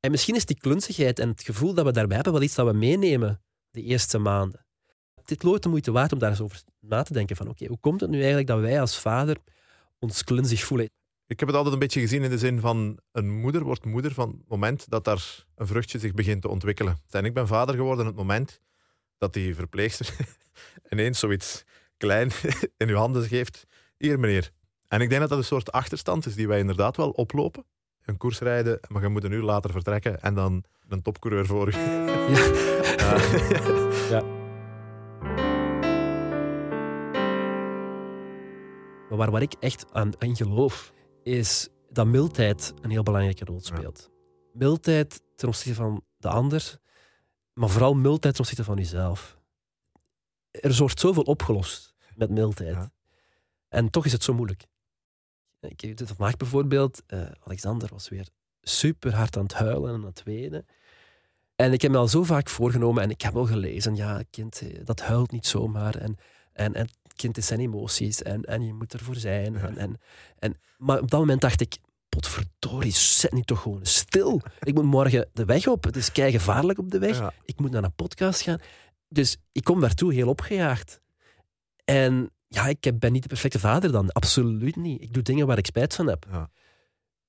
En 0.00 0.10
misschien 0.10 0.34
is 0.34 0.44
die 0.44 0.58
klunzigheid 0.58 1.18
en 1.18 1.28
het 1.28 1.42
gevoel 1.42 1.74
dat 1.74 1.84
we 1.84 1.92
daarbij 1.92 2.14
hebben 2.14 2.32
wel 2.32 2.42
iets 2.42 2.54
dat 2.54 2.66
we 2.66 2.72
meenemen 2.72 3.42
de 3.70 3.82
eerste 3.82 4.18
maanden. 4.18 4.66
Dit 5.24 5.42
loopt 5.42 5.62
de 5.62 5.68
moeite 5.68 5.92
waard 5.92 6.12
om 6.12 6.18
daar 6.18 6.30
eens 6.30 6.40
over 6.40 6.62
na 6.80 7.02
te 7.02 7.12
denken 7.12 7.36
van 7.36 7.48
oké, 7.48 7.66
hoe 7.66 7.78
komt 7.80 8.00
het 8.00 8.10
nu 8.10 8.16
eigenlijk 8.16 8.46
dat 8.46 8.60
wij 8.60 8.80
als 8.80 8.98
vader 8.98 9.36
ons 9.98 10.24
klunzig 10.24 10.64
voelen? 10.64 10.90
Ik 11.30 11.38
heb 11.38 11.48
het 11.48 11.56
altijd 11.56 11.74
een 11.74 11.80
beetje 11.80 12.00
gezien 12.00 12.22
in 12.22 12.30
de 12.30 12.38
zin 12.38 12.60
van 12.60 12.98
een 13.12 13.40
moeder 13.40 13.62
wordt 13.62 13.84
moeder 13.84 14.14
van 14.14 14.28
het 14.28 14.48
moment 14.48 14.90
dat 14.90 15.04
daar 15.04 15.44
een 15.54 15.66
vruchtje 15.66 15.98
zich 15.98 16.14
begint 16.14 16.42
te 16.42 16.48
ontwikkelen. 16.48 16.98
En 17.10 17.24
ik 17.24 17.34
ben 17.34 17.46
vader 17.46 17.74
geworden 17.74 18.06
op 18.06 18.10
het 18.10 18.20
moment 18.20 18.60
dat 19.18 19.32
die 19.32 19.54
verpleegster 19.54 20.16
ineens 20.90 21.18
zoiets 21.18 21.64
klein 21.96 22.30
in 22.76 22.88
uw 22.88 22.96
handen 22.96 23.28
geeft. 23.28 23.66
Hier, 23.96 24.20
meneer. 24.20 24.50
En 24.88 25.00
ik 25.00 25.08
denk 25.08 25.20
dat 25.20 25.30
dat 25.30 25.38
een 25.38 25.44
soort 25.44 25.72
achterstand 25.72 26.26
is 26.26 26.34
die 26.34 26.48
wij 26.48 26.58
inderdaad 26.58 26.96
wel 26.96 27.10
oplopen. 27.10 27.64
Een 28.04 28.16
koers 28.16 28.38
rijden, 28.38 28.80
maar 28.88 29.02
je 29.02 29.08
moet 29.08 29.24
een 29.24 29.32
uur 29.32 29.42
later 29.42 29.70
vertrekken 29.70 30.20
en 30.20 30.34
dan 30.34 30.64
een 30.88 31.02
topcoureur 31.02 31.46
voor 31.46 31.68
u. 31.68 31.72
Ja. 34.10 34.22
Maar 39.08 39.18
waar, 39.18 39.30
waar 39.30 39.42
ik 39.42 39.54
echt 39.60 39.86
aan, 39.92 40.12
aan 40.18 40.36
geloof, 40.36 40.92
is 41.22 41.68
dat 41.90 42.06
mildheid 42.06 42.72
een 42.80 42.90
heel 42.90 43.02
belangrijke 43.02 43.44
rol 43.44 43.60
speelt. 43.60 44.10
Mildheid 44.52 45.22
ten 45.36 45.48
opzichte 45.48 45.74
van 45.74 46.04
de 46.16 46.28
ander, 46.28 46.78
maar 47.52 47.68
vooral 47.68 47.94
mildheid 47.94 48.34
ten 48.34 48.42
opzichte 48.42 48.64
van 48.64 48.76
jezelf. 48.76 49.38
Er 50.50 50.76
wordt 50.76 51.00
zoveel 51.00 51.22
opgelost 51.22 51.94
met 52.14 52.30
mildheid. 52.30 52.74
Ja. 52.74 52.92
En 53.68 53.90
toch 53.90 54.04
is 54.04 54.12
het 54.12 54.22
zo 54.22 54.34
moeilijk. 54.34 54.66
Ik 55.60 55.80
weet 55.80 55.98
het 55.98 56.08
vandaag 56.08 56.36
bijvoorbeeld, 56.36 57.02
eh, 57.06 57.30
Alexander 57.44 57.88
was 57.92 58.08
weer 58.08 58.28
super 58.60 59.14
hard 59.14 59.36
aan 59.36 59.42
het 59.42 59.54
huilen 59.54 59.88
en 59.88 59.94
aan 59.94 60.04
het 60.04 60.22
wenen. 60.22 60.66
En 61.56 61.72
ik 61.72 61.82
heb 61.82 61.90
me 61.90 61.96
al 61.96 62.08
zo 62.08 62.22
vaak 62.22 62.48
voorgenomen, 62.48 63.02
en 63.02 63.10
ik 63.10 63.20
heb 63.20 63.36
al 63.36 63.46
gelezen, 63.46 63.96
ja, 63.96 64.22
kind, 64.30 64.60
eh, 64.60 64.84
dat 64.84 65.00
huilt 65.00 65.30
niet 65.30 65.46
zomaar. 65.46 65.94
En, 65.94 66.16
en, 66.52 66.74
en 66.74 66.88
kind 67.20 67.36
is 67.36 67.46
zijn 67.46 67.60
emoties, 67.60 68.22
en, 68.22 68.42
en 68.42 68.66
je 68.66 68.74
moet 68.74 68.92
ervoor 68.92 69.16
zijn. 69.16 69.56
En, 69.56 69.76
en, 69.76 70.00
en, 70.38 70.60
maar 70.78 71.00
op 71.00 71.10
dat 71.10 71.20
moment 71.20 71.40
dacht 71.40 71.60
ik, 71.60 71.78
potverdorie, 72.08 72.92
zet 72.92 73.32
nu 73.32 73.42
toch 73.42 73.60
gewoon 73.62 73.86
stil. 73.86 74.40
Ik 74.60 74.74
moet 74.74 74.84
morgen 74.84 75.28
de 75.32 75.44
weg 75.44 75.66
op, 75.66 75.84
het 75.84 75.96
is 75.96 76.12
kei 76.12 76.30
gevaarlijk 76.30 76.78
op 76.78 76.90
de 76.90 76.98
weg. 76.98 77.18
Ja. 77.18 77.32
Ik 77.44 77.58
moet 77.58 77.70
naar 77.70 77.84
een 77.84 77.94
podcast 77.94 78.42
gaan. 78.42 78.58
Dus 79.08 79.36
ik 79.52 79.64
kom 79.64 79.80
daartoe 79.80 80.14
heel 80.14 80.28
opgejaagd. 80.28 81.00
En 81.84 82.30
ja, 82.48 82.66
ik 82.66 82.98
ben 82.98 83.12
niet 83.12 83.22
de 83.22 83.28
perfecte 83.28 83.58
vader 83.58 83.92
dan. 83.92 84.12
Absoluut 84.12 84.76
niet. 84.76 85.02
Ik 85.02 85.12
doe 85.12 85.22
dingen 85.22 85.46
waar 85.46 85.58
ik 85.58 85.66
spijt 85.66 85.94
van 85.94 86.06
heb. 86.06 86.26
Ja. 86.30 86.50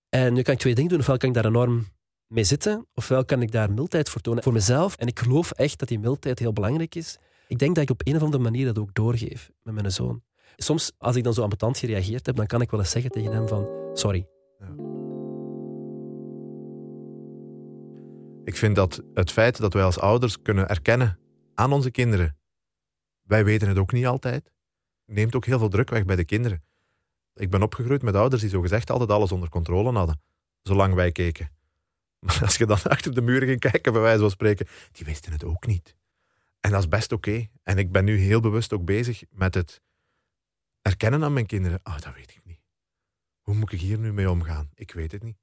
En 0.09 0.33
nu 0.33 0.41
kan 0.41 0.53
ik 0.53 0.59
twee 0.59 0.75
dingen 0.75 0.89
doen. 0.89 0.99
Ofwel 0.99 1.17
kan 1.17 1.29
ik 1.29 1.35
daar 1.35 1.45
enorm 1.45 1.87
mee 2.31 2.43
zitten, 2.43 2.87
ofwel 2.93 3.25
kan 3.25 3.41
ik 3.41 3.51
daar 3.51 3.71
mildheid 3.71 4.09
voor 4.09 4.21
tonen 4.21 4.43
voor 4.43 4.53
mezelf. 4.53 4.95
En 4.95 5.07
ik 5.07 5.19
geloof 5.19 5.51
echt 5.51 5.79
dat 5.79 5.87
die 5.87 5.99
mildheid 5.99 6.39
heel 6.39 6.53
belangrijk 6.53 6.95
is. 6.95 7.17
Ik 7.51 7.59
denk 7.59 7.75
dat 7.75 7.83
ik 7.83 7.89
op 7.89 8.01
een 8.07 8.15
of 8.15 8.21
andere 8.21 8.43
manier 8.43 8.65
dat 8.65 8.77
ook 8.77 8.93
doorgeef 8.93 9.51
met 9.63 9.73
mijn 9.73 9.91
zoon. 9.91 10.23
Soms, 10.55 10.91
als 10.97 11.15
ik 11.15 11.23
dan 11.23 11.33
zo 11.33 11.41
ambetant 11.41 11.77
gereageerd 11.77 12.25
heb, 12.25 12.35
dan 12.35 12.45
kan 12.45 12.61
ik 12.61 12.71
wel 12.71 12.79
eens 12.79 12.89
zeggen 12.89 13.11
tegen 13.11 13.31
hem 13.31 13.47
van, 13.47 13.69
sorry. 13.93 14.27
Ik 18.43 18.55
vind 18.55 18.75
dat 18.75 19.03
het 19.13 19.31
feit 19.31 19.57
dat 19.57 19.73
wij 19.73 19.83
als 19.83 19.99
ouders 19.99 20.41
kunnen 20.41 20.69
erkennen 20.69 21.19
aan 21.53 21.73
onze 21.73 21.91
kinderen, 21.91 22.37
wij 23.21 23.43
weten 23.45 23.67
het 23.67 23.77
ook 23.77 23.91
niet 23.91 24.05
altijd, 24.05 24.51
neemt 25.05 25.35
ook 25.35 25.45
heel 25.45 25.59
veel 25.59 25.69
druk 25.69 25.89
weg 25.89 26.05
bij 26.05 26.15
de 26.15 26.25
kinderen. 26.25 26.63
Ik 27.35 27.49
ben 27.49 27.61
opgegroeid 27.61 28.01
met 28.01 28.15
ouders 28.15 28.41
die 28.41 28.51
zogezegd 28.51 28.89
altijd 28.89 29.09
alles 29.09 29.31
onder 29.31 29.49
controle 29.49 29.91
hadden, 29.91 30.21
zolang 30.61 30.93
wij 30.93 31.11
keken. 31.11 31.51
Maar 32.25 32.39
als 32.41 32.55
je 32.55 32.65
dan 32.65 32.83
achter 32.83 33.13
de 33.13 33.21
muren 33.21 33.47
ging 33.47 33.59
kijken, 33.59 33.93
bij 33.93 34.01
wijze 34.01 34.19
van 34.19 34.29
spreken, 34.29 34.67
die 34.91 35.05
wisten 35.05 35.31
het 35.31 35.43
ook 35.43 35.65
niet. 35.65 35.99
En 36.61 36.71
dat 36.71 36.79
is 36.79 36.87
best 36.87 37.11
oké. 37.11 37.47
En 37.63 37.77
ik 37.77 37.91
ben 37.91 38.05
nu 38.05 38.17
heel 38.17 38.39
bewust 38.39 38.73
ook 38.73 38.85
bezig 38.85 39.23
met 39.29 39.53
het 39.53 39.81
erkennen 40.81 41.23
aan 41.23 41.33
mijn 41.33 41.45
kinderen. 41.45 41.79
Ah, 41.83 41.99
dat 41.99 42.13
weet 42.13 42.31
ik 42.31 42.41
niet. 42.43 42.59
Hoe 43.41 43.55
moet 43.55 43.71
ik 43.71 43.79
hier 43.79 43.97
nu 43.97 44.13
mee 44.13 44.29
omgaan? 44.29 44.69
Ik 44.73 44.91
weet 44.91 45.11
het 45.11 45.23
niet. 45.23 45.37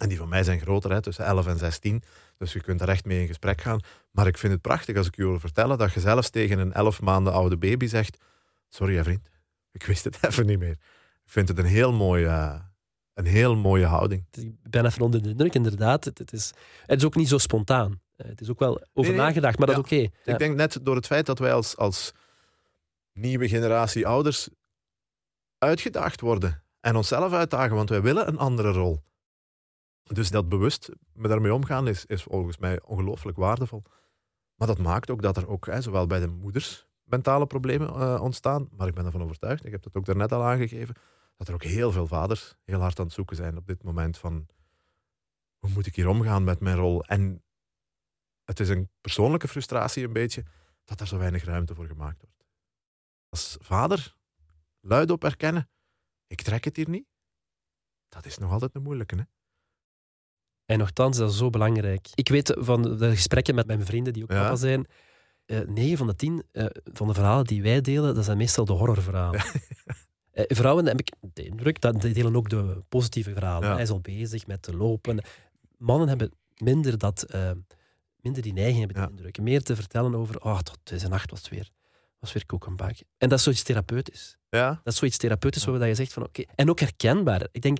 En 0.00 0.08
die 0.08 0.18
van 0.18 0.28
mij 0.28 0.42
zijn 0.44 0.60
groter, 0.60 0.90
hè, 0.90 1.00
tussen 1.00 1.24
11 1.24 1.46
en 1.46 1.58
16. 1.58 2.02
Dus 2.36 2.52
je 2.52 2.60
kunt 2.60 2.78
daar 2.78 2.88
echt 2.88 3.04
mee 3.04 3.20
in 3.20 3.26
gesprek 3.26 3.60
gaan. 3.60 3.80
Maar 4.10 4.26
ik 4.26 4.38
vind 4.38 4.52
het 4.52 4.62
prachtig 4.62 4.96
als 4.96 5.06
ik 5.06 5.16
je 5.16 5.22
wil 5.22 5.40
vertellen 5.40 5.78
dat 5.78 5.92
je 5.92 6.00
zelfs 6.00 6.30
tegen 6.30 6.58
een 6.58 6.72
11 6.72 7.00
maanden 7.00 7.32
oude 7.32 7.56
baby 7.56 7.86
zegt: 7.86 8.18
Sorry, 8.68 9.02
vriend, 9.02 9.28
ik 9.70 9.82
wist 9.82 10.04
het 10.04 10.18
even 10.26 10.46
niet 10.46 10.58
meer. 10.58 10.78
Ik 11.24 11.30
vind 11.30 11.48
het 11.48 11.58
een 11.58 11.64
heel 11.64 11.92
mooie, 11.92 12.26
eh, 12.26 12.60
een 13.14 13.26
heel 13.26 13.56
mooie 13.56 13.86
houding. 13.86 14.26
Ik 14.30 14.70
ben 14.70 14.86
even 14.86 15.02
onder 15.02 15.22
de 15.22 15.28
indruk, 15.28 15.54
inderdaad. 15.54 16.04
Het, 16.04 16.32
is, 16.32 16.52
het 16.86 16.98
is 16.98 17.04
ook 17.04 17.16
niet 17.16 17.28
zo 17.28 17.38
spontaan. 17.38 18.00
Eh, 18.22 18.28
Het 18.28 18.40
is 18.40 18.50
ook 18.50 18.58
wel 18.58 18.74
over 18.74 19.10
Nee, 19.10 19.10
nee. 19.10 19.16
nagedacht, 19.26 19.58
maar 19.58 19.66
dat 19.66 19.76
is 19.76 19.82
oké. 19.82 19.96
Ja. 20.24 20.32
Ik 20.32 20.38
denk 20.38 20.56
net 20.56 20.78
door 20.82 20.96
het 20.96 21.06
feit 21.06 21.26
dat 21.26 21.38
wij 21.38 21.52
als, 21.52 21.76
als 21.76 22.12
nieuwe 23.12 23.48
generatie 23.48 24.06
ouders 24.06 24.48
uitgedaagd 25.58 26.20
worden 26.20 26.62
en 26.80 26.96
onszelf 26.96 27.32
uitdagen, 27.32 27.76
want 27.76 27.88
wij 27.88 28.02
willen 28.02 28.28
een 28.28 28.38
andere 28.38 28.72
rol. 28.72 29.00
Dus 30.02 30.30
dat 30.30 30.48
bewust 30.48 30.90
met 31.12 31.30
daarmee 31.30 31.54
omgaan 31.54 31.88
is, 31.88 32.04
is 32.04 32.22
volgens 32.22 32.58
mij 32.58 32.80
ongelooflijk 32.82 33.36
waardevol. 33.36 33.82
Maar 34.54 34.66
dat 34.68 34.78
maakt 34.78 35.10
ook 35.10 35.22
dat 35.22 35.36
er 35.36 35.48
ook, 35.48 35.66
hè, 35.66 35.80
zowel 35.80 36.06
bij 36.06 36.20
de 36.20 36.26
moeders, 36.26 36.86
mentale 37.04 37.46
problemen 37.46 37.88
eh, 37.88 38.20
ontstaan, 38.22 38.68
maar 38.76 38.88
ik 38.88 38.94
ben 38.94 39.04
ervan 39.04 39.22
overtuigd, 39.22 39.64
ik 39.64 39.72
heb 39.72 39.82
dat 39.82 39.94
ook 39.94 40.04
daarnet 40.04 40.32
al 40.32 40.42
aangegeven, 40.42 40.94
dat 41.36 41.48
er 41.48 41.54
ook 41.54 41.62
heel 41.62 41.92
veel 41.92 42.06
vaders 42.06 42.54
heel 42.64 42.80
hard 42.80 42.98
aan 42.98 43.04
het 43.04 43.14
zoeken 43.14 43.36
zijn 43.36 43.56
op 43.56 43.66
dit 43.66 43.82
moment 43.82 44.18
van 44.18 44.46
hoe 45.58 45.70
moet 45.70 45.86
ik 45.86 45.94
hier 45.96 46.08
omgaan 46.08 46.44
met 46.44 46.60
mijn 46.60 46.76
rol? 46.76 47.04
En 47.04 47.42
het 48.44 48.60
is 48.60 48.68
een 48.68 48.90
persoonlijke 49.00 49.48
frustratie 49.48 50.04
een 50.04 50.12
beetje 50.12 50.44
dat 50.84 51.00
er 51.00 51.06
zo 51.06 51.18
weinig 51.18 51.44
ruimte 51.44 51.74
voor 51.74 51.86
gemaakt 51.86 52.20
wordt. 52.22 52.44
Als 53.28 53.56
vader 53.60 54.16
luid 54.80 55.10
op 55.10 55.24
erkennen, 55.24 55.70
ik 56.26 56.42
trek 56.42 56.64
het 56.64 56.76
hier 56.76 56.88
niet, 56.88 57.06
dat 58.08 58.26
is 58.26 58.38
nog 58.38 58.50
altijd 58.50 58.74
een 58.74 58.82
moeilijke. 58.82 59.16
Hè? 59.16 59.22
En 60.64 60.78
nogthans, 60.78 61.16
dat 61.16 61.30
is 61.30 61.36
zo 61.36 61.50
belangrijk. 61.50 62.08
Ik 62.14 62.28
weet 62.28 62.56
van 62.58 62.82
de 62.82 63.10
gesprekken 63.10 63.54
met 63.54 63.66
mijn 63.66 63.84
vrienden 63.84 64.12
die 64.12 64.22
ook 64.22 64.30
Ja. 64.32 64.42
papa 64.42 64.56
zijn, 64.56 64.86
eh 65.46 65.60
9 65.60 65.96
van 65.96 66.06
de 66.06 66.14
10 66.16 66.44
eh, 66.52 66.66
van 66.92 67.06
de 67.06 67.14
verhalen 67.14 67.44
die 67.44 67.62
wij 67.62 67.80
delen, 67.80 68.14
dat 68.14 68.24
zijn 68.24 68.36
meestal 68.36 68.64
de 68.64 68.72
horrorverhalen. 68.72 69.40
Eh, 70.32 70.44
vrouwen 70.48 70.86
heb 70.86 71.00
ik 71.00 71.12
de 71.20 71.44
indruk, 71.44 71.80
dat 71.80 72.00
die 72.00 72.14
delen 72.14 72.36
ook 72.36 72.48
de 72.48 72.82
positieve 72.88 73.32
verhalen. 73.32 73.68
Ja. 73.68 73.74
Hij 73.74 73.82
is 73.82 73.90
al 73.90 74.00
bezig 74.00 74.46
met 74.46 74.62
te 74.62 74.76
lopen. 74.76 75.24
Mannen 75.78 76.08
hebben 76.08 76.32
minder, 76.56 76.98
dat, 76.98 77.22
eh, 77.22 77.50
minder 78.22 78.42
die 78.42 78.52
neiging, 78.52 78.80
heb 78.80 78.90
ik 78.90 78.96
Ja. 78.96 79.04
de 79.06 79.10
indruk. 79.10 79.40
Meer 79.40 79.62
te 79.62 79.76
vertellen 79.76 80.14
over, 80.14 80.40
oh, 80.40 80.58
tot 80.58 80.78
deze 80.82 81.08
nacht 81.08 81.30
was 81.30 81.40
het 81.40 81.48
weer, 81.48 81.70
was 82.18 82.32
weer 82.32 82.46
koek 82.46 82.66
en 83.18 83.28
dat 83.28 83.32
is 83.32 83.42
zoiets 83.42 83.62
therapeutisch. 83.62 84.36
Ja, 84.48 84.68
Dat 84.84 84.92
is 84.92 84.98
zoiets 84.98 85.16
therapeutisch 85.16 85.64
Ja. 85.64 85.70
waar 85.78 85.88
je 85.88 85.94
zegt 85.94 86.12
van 86.12 86.22
oké. 86.24 86.42
En 86.54 86.70
ook 86.70 86.80
herkenbaar. 86.80 87.48
Ik 87.52 87.62
denk, 87.62 87.78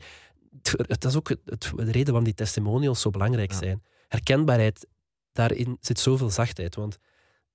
dat 0.86 1.04
is 1.04 1.16
ook 1.16 1.28
het, 1.28 1.40
het- 1.44 1.72
de 1.76 1.82
reden 1.84 2.04
waarom 2.04 2.24
die 2.24 2.34
testimonials 2.34 3.00
zo 3.00 3.10
belangrijk 3.10 3.52
zijn. 3.52 3.82
Herkenbaarheid, 4.08 4.86
daarin 5.32 5.76
zit 5.80 5.98
zoveel 5.98 6.30
zachtheid. 6.30 6.74
Want 6.74 6.98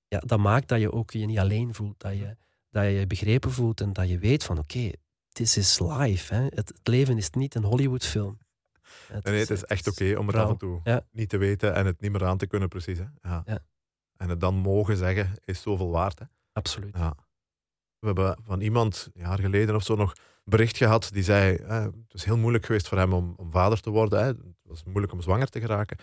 ja, 0.08 0.20
dat 0.20 0.40
maakt 0.40 0.68
dat 0.68 0.80
je 0.80 0.92
ook 0.92 1.12
je 1.12 1.26
niet 1.26 1.40
alleen 1.40 1.74
voelt. 1.74 2.00
Dat 2.00 2.14
je 2.14 2.38
dat 2.72 2.84
je 2.84 2.90
je 2.90 3.08
begrepen 3.08 3.52
voelt 3.52 3.82
en 3.82 3.94
dat 3.94 4.10
je 4.10 4.18
weet 4.20 4.44
van 4.44 4.58
oké, 4.58 4.92
this 5.32 5.58
is 5.58 5.80
life. 5.80 6.34
Hè. 6.34 6.42
Het, 6.44 6.56
het 6.56 6.88
leven 6.88 7.18
is 7.18 7.30
niet 7.30 7.56
een 7.56 7.64
Hollywoodfilm. 7.64 8.38
Het 9.08 9.24
nee, 9.24 9.40
het 9.40 9.50
is 9.50 9.64
echt 9.64 9.88
oké 9.88 10.16
om 10.18 10.28
het 10.28 10.36
af 10.36 10.50
en 10.50 10.58
toe 10.58 11.04
niet 11.12 11.30
te 11.30 11.38
weten 11.38 11.74
en 11.74 11.86
het 11.86 12.02
niet 12.02 12.12
meer 12.12 12.26
aan 12.26 12.38
te 12.38 12.48
kunnen, 12.48 12.70
precies. 12.70 12.98
Hè? 12.98 13.06
Ja. 13.22 13.44
Ja. 13.46 13.60
En 14.18 14.30
het 14.30 14.40
dan 14.40 14.56
mogen 14.56 14.98
zeggen 14.98 15.34
is 15.46 15.62
zoveel 15.62 15.92
waard. 15.92 16.20
Hè? 16.20 16.26
Absoluut. 16.54 16.98
Ja. 16.98 17.16
We 18.00 18.06
hebben 18.06 18.38
van 18.44 18.62
iemand, 18.62 19.10
een 19.14 19.22
jaar 19.22 19.40
geleden 19.40 19.76
of 19.76 19.84
zo, 19.84 19.96
nog 19.96 20.14
bericht 20.44 20.78
gehad 20.78 21.10
die 21.14 21.24
zei: 21.24 21.56
eh, 21.56 21.84
Het 21.84 22.14
is 22.14 22.24
heel 22.24 22.38
moeilijk 22.38 22.66
geweest 22.66 22.88
voor 22.88 22.98
hem 22.98 23.14
om, 23.14 23.34
om 23.38 23.52
vader 23.52 23.80
te 23.80 23.90
worden. 23.90 24.20
Hè. 24.20 24.26
Het 24.26 24.56
was 24.62 24.84
moeilijk 24.84 25.14
om 25.14 25.22
zwanger 25.22 25.50
te 25.50 25.60
geraken. 25.60 25.98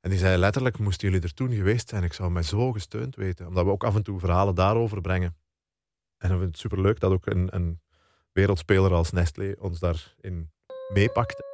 En 0.00 0.10
die 0.10 0.18
zei 0.18 0.36
letterlijk: 0.36 0.78
Moesten 0.78 1.08
jullie 1.08 1.24
er 1.24 1.34
toen 1.34 1.52
geweest 1.52 1.88
zijn? 1.88 2.02
Ik 2.02 2.12
zou 2.12 2.30
mij 2.30 2.42
zo 2.42 2.72
gesteund 2.72 3.16
weten. 3.16 3.46
Omdat 3.46 3.64
we 3.64 3.70
ook 3.70 3.84
af 3.84 3.94
en 3.94 4.02
toe 4.02 4.18
verhalen 4.18 4.54
daarover 4.54 5.00
brengen. 5.00 5.36
En 6.18 6.30
ik 6.30 6.38
vind 6.38 6.50
het 6.50 6.58
superleuk 6.58 7.00
dat 7.00 7.12
ook 7.12 7.26
een, 7.26 7.54
een 7.54 7.80
wereldspeler 8.32 8.92
als 8.92 9.10
Nestlé 9.10 9.54
ons 9.58 9.78
daarin 9.78 10.50
meepakt. 10.92 11.53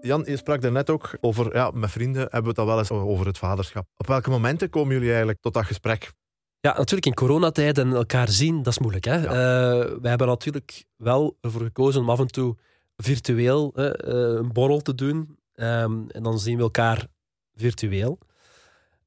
Jan, 0.00 0.22
je 0.26 0.36
sprak 0.36 0.60
daarnet 0.62 0.90
ook 0.90 1.16
over, 1.20 1.54
ja, 1.54 1.70
met 1.70 1.90
vrienden 1.90 2.22
hebben 2.22 2.42
we 2.42 2.48
het 2.48 2.58
al 2.58 2.66
wel 2.66 2.78
eens 2.78 2.90
over 2.90 3.26
het 3.26 3.38
vaderschap. 3.38 3.86
Op 3.96 4.06
welke 4.06 4.30
momenten 4.30 4.70
komen 4.70 4.92
jullie 4.92 5.08
eigenlijk 5.08 5.40
tot 5.40 5.54
dat 5.54 5.64
gesprek? 5.64 6.12
Ja, 6.60 6.72
natuurlijk 6.76 7.06
in 7.06 7.14
coronatijd 7.14 7.78
en 7.78 7.92
elkaar 7.92 8.28
zien, 8.28 8.56
dat 8.56 8.72
is 8.72 8.78
moeilijk. 8.78 9.04
Hè? 9.04 9.14
Ja. 9.14 9.24
Eh, 9.24 9.90
we 10.00 10.08
hebben 10.08 10.26
natuurlijk 10.26 10.84
wel 10.96 11.38
ervoor 11.40 11.60
gekozen 11.60 12.00
om 12.00 12.10
af 12.10 12.20
en 12.20 12.26
toe 12.26 12.56
virtueel 12.96 13.72
eh, 13.74 13.90
een 14.36 14.52
borrel 14.52 14.80
te 14.80 14.94
doen. 14.94 15.38
Ehm, 15.54 16.08
en 16.08 16.22
dan 16.22 16.38
zien 16.38 16.56
we 16.56 16.62
elkaar 16.62 17.06
virtueel. 17.54 18.18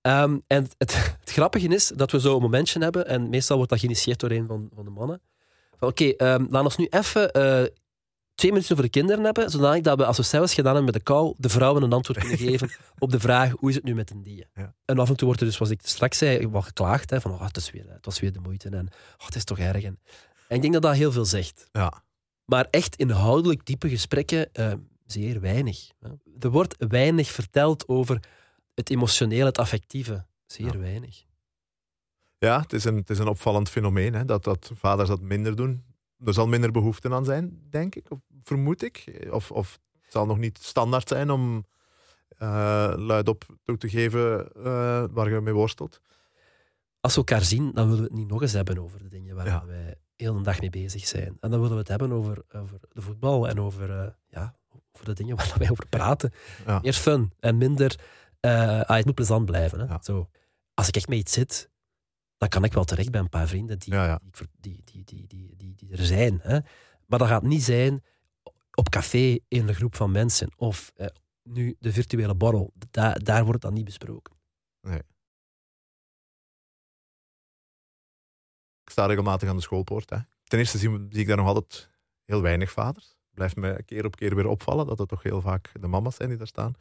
Ehm, 0.02 0.38
en 0.48 0.64
het, 0.64 0.76
het 0.78 1.12
grappige 1.36 1.68
is 1.68 1.88
dat 1.88 2.12
we 2.12 2.20
zo'n 2.20 2.42
momentje 2.42 2.80
hebben, 2.80 3.08
en 3.08 3.30
meestal 3.30 3.56
wordt 3.56 3.72
dat 3.72 3.80
geïnitieerd 3.80 4.20
door 4.20 4.32
een 4.32 4.48
van, 4.48 4.70
van 4.76 4.86
de 4.86 4.92
mannen. 4.92 5.22
Oké, 5.80 6.10
ehm, 6.10 6.46
laat 6.50 6.64
ons 6.64 6.78
nu 6.78 6.88
even 6.90 7.32
eh, 7.32 7.64
twee 8.40 8.52
minuten 8.52 8.76
voor 8.76 8.86
de 8.86 8.92
kinderen 8.92 9.24
hebben, 9.24 9.50
zodat 9.50 9.84
dat 9.84 9.98
we, 9.98 10.06
als 10.06 10.18
we 10.18 10.24
zelfs 10.24 10.54
gedaan 10.54 10.76
hebben 10.76 10.94
met 10.94 10.94
de 11.06 11.12
kou, 11.12 11.34
de 11.38 11.50
vrouwen 11.50 11.84
een 11.84 11.94
antwoord 11.94 12.20
kunnen 12.20 12.38
geven 12.38 12.70
op 13.00 13.12
de 13.12 13.20
vraag, 13.20 13.52
hoe 13.52 13.70
is 13.70 13.76
het 13.76 13.84
nu 13.84 13.96
met 13.96 14.10
een 14.12 14.24
die? 14.24 14.46
Ja. 14.54 14.74
En 14.86 15.00
af 15.00 15.10
en 15.10 15.16
toe 15.16 15.26
wordt 15.28 15.42
er 15.42 15.48
dus, 15.48 15.56
zoals 15.56 15.72
ik 15.72 15.80
straks 15.84 16.18
zei, 16.18 16.48
wat 16.48 16.64
geklaagd, 16.64 17.10
hè, 17.10 17.22
van 17.22 17.32
oh, 17.32 17.42
het, 17.46 17.58
is 17.58 17.72
weer, 17.72 17.86
het 17.90 18.06
was 18.06 18.20
weer 18.20 18.32
de 18.34 18.40
moeite 18.40 18.70
en 18.70 18.88
oh, 19.18 19.26
het 19.26 19.36
is 19.36 19.44
toch 19.44 19.60
erg. 19.60 19.84
En, 19.84 20.00
en 20.48 20.56
ik 20.56 20.62
denk 20.62 20.74
dat 20.74 20.82
dat 20.82 20.96
heel 20.96 21.12
veel 21.12 21.26
zegt. 21.26 21.68
Ja, 21.72 22.04
Maar 22.46 22.68
echt 22.70 22.96
inhoudelijk 22.96 23.66
diepe 23.66 23.90
gesprekken, 23.90 24.54
eh, 24.54 24.74
zeer 25.06 25.42
weinig. 25.42 25.90
hè. 26.00 26.10
Er 26.40 26.50
wordt 26.50 26.76
weinig 26.78 27.28
verteld 27.32 27.88
over 27.88 28.20
het 28.76 28.90
emotionele, 28.90 29.46
het 29.46 29.58
affectieve. 29.58 30.26
Zeer 30.46 30.74
Ja. 30.74 30.78
weinig. 30.80 31.24
Ja, 32.38 32.60
het 32.62 32.74
is 32.74 32.84
een, 32.84 32.96
het 32.96 33.10
is 33.10 33.20
een 33.20 33.28
opvallend 33.28 33.70
fenomeen 33.70 34.14
hè, 34.14 34.26
dat, 34.26 34.44
dat 34.44 34.72
vaders 34.76 35.10
dat 35.10 35.22
minder 35.22 35.56
doen. 35.56 35.84
Er 36.26 36.34
zal 36.34 36.48
minder 36.48 36.72
behoefte 36.72 37.14
aan 37.14 37.26
zijn, 37.26 37.62
denk 37.70 37.96
ik, 37.96 38.12
of 38.12 38.20
vermoed 38.44 38.84
ik. 38.84 39.28
Of, 39.32 39.52
of 39.52 39.80
het 40.02 40.12
zal 40.12 40.26
nog 40.26 40.38
niet 40.38 40.58
standaard 40.62 41.08
zijn 41.08 41.30
om 41.30 41.66
uh, 42.42 42.94
luidop 42.96 43.46
toe 43.64 43.78
te 43.78 43.90
geven 43.90 44.52
uh, 44.58 44.64
waar 45.12 45.30
je 45.30 45.42
mee 45.42 45.54
worstelt. 45.54 46.02
Als 47.00 47.14
we 47.14 47.20
elkaar 47.20 47.44
zien, 47.44 47.72
dan 47.74 47.86
willen 47.86 48.04
we 48.04 48.08
het 48.08 48.18
niet 48.18 48.28
nog 48.28 48.42
eens 48.42 48.54
hebben 48.54 48.80
over 48.80 49.00
de 49.04 49.08
dingen 49.08 49.36
waar 49.36 49.46
ja. 49.46 49.66
wij 49.66 49.96
heel 50.16 50.34
de 50.34 50.42
dag 50.42 50.60
mee 50.60 50.70
bezig 50.70 51.08
zijn. 51.08 51.38
En 51.40 51.52
dan 51.52 51.60
willen 51.60 51.74
we 51.74 51.80
het 51.80 51.88
hebben 51.88 52.12
over, 52.12 52.44
over 52.52 52.80
de 52.94 53.02
voetbal 53.02 53.48
en 53.48 53.60
over, 53.60 53.90
uh, 53.90 54.08
ja, 54.30 54.56
over 54.92 55.06
de 55.06 55.14
dingen 55.14 55.36
waar 55.36 55.56
wij 55.58 55.70
over 55.70 55.88
praten. 55.88 56.34
Ja. 56.66 56.80
Meer 56.82 56.94
fun 56.94 57.32
en 57.40 57.58
minder. 57.58 58.00
Ah, 58.40 58.96
het 58.96 59.06
moet 59.06 59.16
plezant 59.16 59.46
blijven. 59.46 59.80
Hè? 59.80 59.86
Ja. 59.86 60.00
Zo. 60.02 60.30
Als 60.74 60.88
ik 60.88 60.96
echt 60.96 61.08
mee 61.08 61.20
iets 61.20 61.34
zit, 61.34 61.70
dan 62.40 62.50
kan 62.50 62.64
ik 62.64 62.74
wel 62.74 62.84
terecht 62.84 63.12
bij 63.12 63.20
een 63.20 63.30
paar 63.30 63.48
vrienden 63.48 63.80
die, 63.80 63.94
die, 64.60 64.82
die, 64.84 65.04
die, 65.04 65.28
die, 65.28 65.56
die, 65.58 65.76
die, 65.76 65.92
er 65.92 66.06
zijn. 66.06 66.40
Hè? 66.42 66.60
Maar 67.06 67.20
dat 67.20 67.28
gaat 67.28 67.44
niet 67.44 67.64
zijn 67.64 68.04
op 68.74 68.90
café 68.90 69.38
in 69.48 69.68
een 69.68 69.76
groep 69.76 69.96
van 69.96 70.12
mensen 70.12 70.52
of 70.56 70.92
uh, 70.98 71.06
nu 71.44 71.76
de 71.80 71.94
virtuele 71.94 72.36
borrel. 72.36 72.74
Da 72.90 73.14
daar 73.14 73.46
wordt 73.46 73.62
dat 73.62 73.72
niet 73.72 73.86
besproken. 73.86 74.36
Nee. 74.82 75.02
Ik 78.84 78.90
sta 78.90 79.06
regelmatig 79.06 79.50
aan 79.50 79.56
de 79.56 79.62
schoolpoort. 79.62 80.10
Hè. 80.10 80.18
Ten 80.44 80.60
eerste 80.60 80.78
zie, 80.78 81.08
zie, 81.10 81.22
ik 81.22 81.28
daar 81.28 81.38
nog 81.38 81.48
altijd 81.48 81.90
heel 82.26 82.42
weinig 82.42 82.72
vaders. 82.72 83.16
Blijft 83.34 83.56
me 83.56 83.84
keer 83.84 84.06
op 84.06 84.16
keer 84.16 84.36
weer 84.36 84.48
opvallen 84.48 84.86
dat 84.86 84.98
het 84.98 85.08
toch 85.08 85.24
heel 85.24 85.42
vaak 85.42 85.72
de 85.82 85.88
mama's 85.88 86.16
zijn 86.16 86.30
die 86.30 86.38
daar 86.38 86.48
staan. 86.48 86.74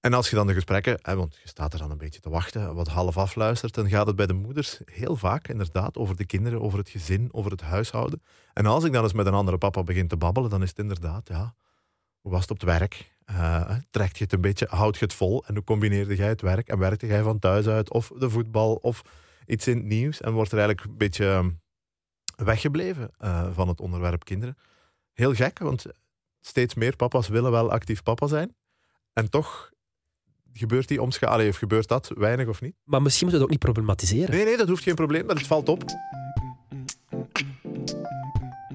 En 0.00 0.14
als 0.14 0.30
je 0.30 0.36
dan 0.36 0.46
de 0.46 0.54
gesprekken, 0.54 0.98
hè, 1.02 1.16
want 1.16 1.38
je 1.42 1.48
staat 1.48 1.72
er 1.72 1.78
dan 1.78 1.90
een 1.90 1.98
beetje 1.98 2.20
te 2.20 2.30
wachten, 2.30 2.74
wat 2.74 2.88
half 2.88 3.16
afluistert, 3.16 3.74
dan 3.74 3.88
gaat 3.88 4.06
het 4.06 4.16
bij 4.16 4.26
de 4.26 4.32
moeders 4.32 4.80
heel 4.84 5.16
vaak 5.16 5.48
inderdaad 5.48 5.96
over 5.96 6.16
de 6.16 6.24
kinderen, 6.24 6.60
over 6.60 6.78
het 6.78 6.88
gezin, 6.88 7.28
over 7.32 7.50
het 7.50 7.60
huishouden. 7.60 8.22
En 8.52 8.66
als 8.66 8.84
ik 8.84 8.92
dan 8.92 9.02
eens 9.02 9.12
met 9.12 9.26
een 9.26 9.34
andere 9.34 9.58
papa 9.58 9.82
begin 9.82 10.08
te 10.08 10.16
babbelen, 10.16 10.50
dan 10.50 10.62
is 10.62 10.68
het 10.68 10.78
inderdaad, 10.78 11.28
ja, 11.28 11.54
hoe 12.20 12.32
was 12.32 12.40
het 12.40 12.50
op 12.50 12.60
het 12.60 12.68
werk? 12.68 13.14
Uh, 13.30 13.70
trekt 13.90 14.18
je 14.18 14.24
het 14.24 14.32
een 14.32 14.40
beetje, 14.40 14.66
houd 14.70 14.98
je 14.98 15.04
het 15.04 15.14
vol? 15.14 15.44
En 15.46 15.54
hoe 15.54 15.64
combineerde 15.64 16.16
jij 16.16 16.28
het 16.28 16.40
werk? 16.40 16.68
En 16.68 16.78
werkte 16.78 17.06
jij 17.06 17.22
van 17.22 17.38
thuis 17.38 17.66
uit? 17.66 17.90
Of 17.90 18.12
de 18.18 18.30
voetbal? 18.30 18.74
Of 18.74 19.02
iets 19.46 19.66
in 19.66 19.76
het 19.76 19.86
nieuws? 19.86 20.20
En 20.20 20.32
wordt 20.32 20.52
er 20.52 20.58
eigenlijk 20.58 20.88
een 20.88 20.98
beetje 20.98 21.30
ehm, 21.30 21.50
weggebleven 22.44 23.10
uh, 23.20 23.48
van 23.52 23.68
het 23.68 23.80
onderwerp 23.80 24.24
kinderen. 24.24 24.56
Heel 25.12 25.34
gek, 25.34 25.58
want 25.58 25.86
steeds 26.40 26.74
meer 26.74 26.96
papa's 26.96 27.28
willen 27.28 27.50
wel 27.50 27.70
actief 27.70 28.02
papa 28.02 28.26
zijn. 28.26 28.54
En 29.12 29.30
toch 29.30 29.70
gebeurt 30.52 30.88
die 30.88 31.02
omschaling, 31.02 31.48
of 31.50 31.56
gebeurt 31.56 31.88
dat 31.88 32.10
weinig 32.14 32.46
of 32.46 32.60
niet? 32.60 32.74
Maar 32.84 33.02
misschien 33.02 33.26
moet 33.26 33.34
je 33.34 33.42
het 33.42 33.50
ook 33.50 33.54
niet 33.54 33.72
problematiseren. 33.72 34.30
Nee, 34.30 34.44
nee, 34.44 34.56
dat 34.56 34.68
hoeft 34.68 34.82
geen 34.82 34.94
probleem, 34.94 35.26
maar 35.26 35.36
het 35.36 35.46
valt 35.46 35.68
op. 35.68 35.84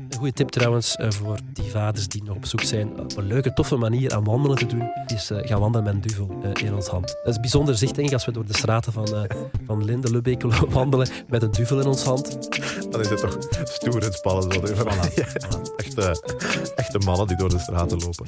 Een 0.09 0.21
goede 0.21 0.33
tip 0.33 0.49
trouwens 0.49 0.97
uh, 0.97 1.11
voor 1.11 1.37
die 1.53 1.71
vaders 1.71 2.07
die 2.07 2.23
nog 2.23 2.35
op 2.35 2.45
zoek 2.45 2.61
zijn 2.61 2.99
op 2.99 3.17
een 3.17 3.27
leuke, 3.27 3.53
toffe 3.53 3.75
manier 3.75 4.13
aan 4.13 4.23
wandelen 4.23 4.57
te 4.57 4.65
doen, 4.65 4.91
is 5.05 5.31
uh, 5.31 5.37
gaan 5.41 5.59
wandelen 5.59 5.85
met 5.85 5.93
een 5.93 6.01
duvel 6.01 6.39
uh, 6.43 6.67
in 6.67 6.73
ons 6.73 6.87
hand. 6.87 7.07
Dat 7.23 7.33
is 7.33 7.39
bijzonder 7.39 7.77
zicht, 7.77 7.95
denk 7.95 8.07
ik, 8.07 8.13
als 8.13 8.25
we 8.25 8.31
door 8.31 8.45
de 8.45 8.57
straten 8.57 8.93
van, 8.93 9.27
van 9.65 9.85
Linde, 9.85 10.11
Lubbeek 10.11 10.41
wandelen 10.69 11.07
met 11.27 11.43
een 11.43 11.51
duvel 11.51 11.79
in 11.79 11.85
ons 11.85 12.03
hand. 12.03 12.51
Dan 12.91 13.01
is 13.01 13.09
het 13.09 13.19
toch 13.19 13.37
stoer 13.63 14.03
en 14.03 14.13
spannend. 14.13 14.53
Zo. 14.53 14.61
Voilà. 14.61 15.13
ja, 15.15 15.25
echte, 15.77 16.21
echte 16.75 16.97
mannen 16.97 17.27
die 17.27 17.37
door 17.37 17.49
de 17.49 17.59
straten 17.59 17.99
lopen. 17.99 18.25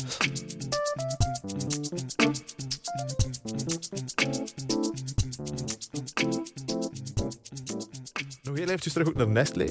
Heel 8.57 8.67
eventjes 8.67 8.93
terug 8.93 9.13
naar 9.13 9.27
Nestlé. 9.27 9.69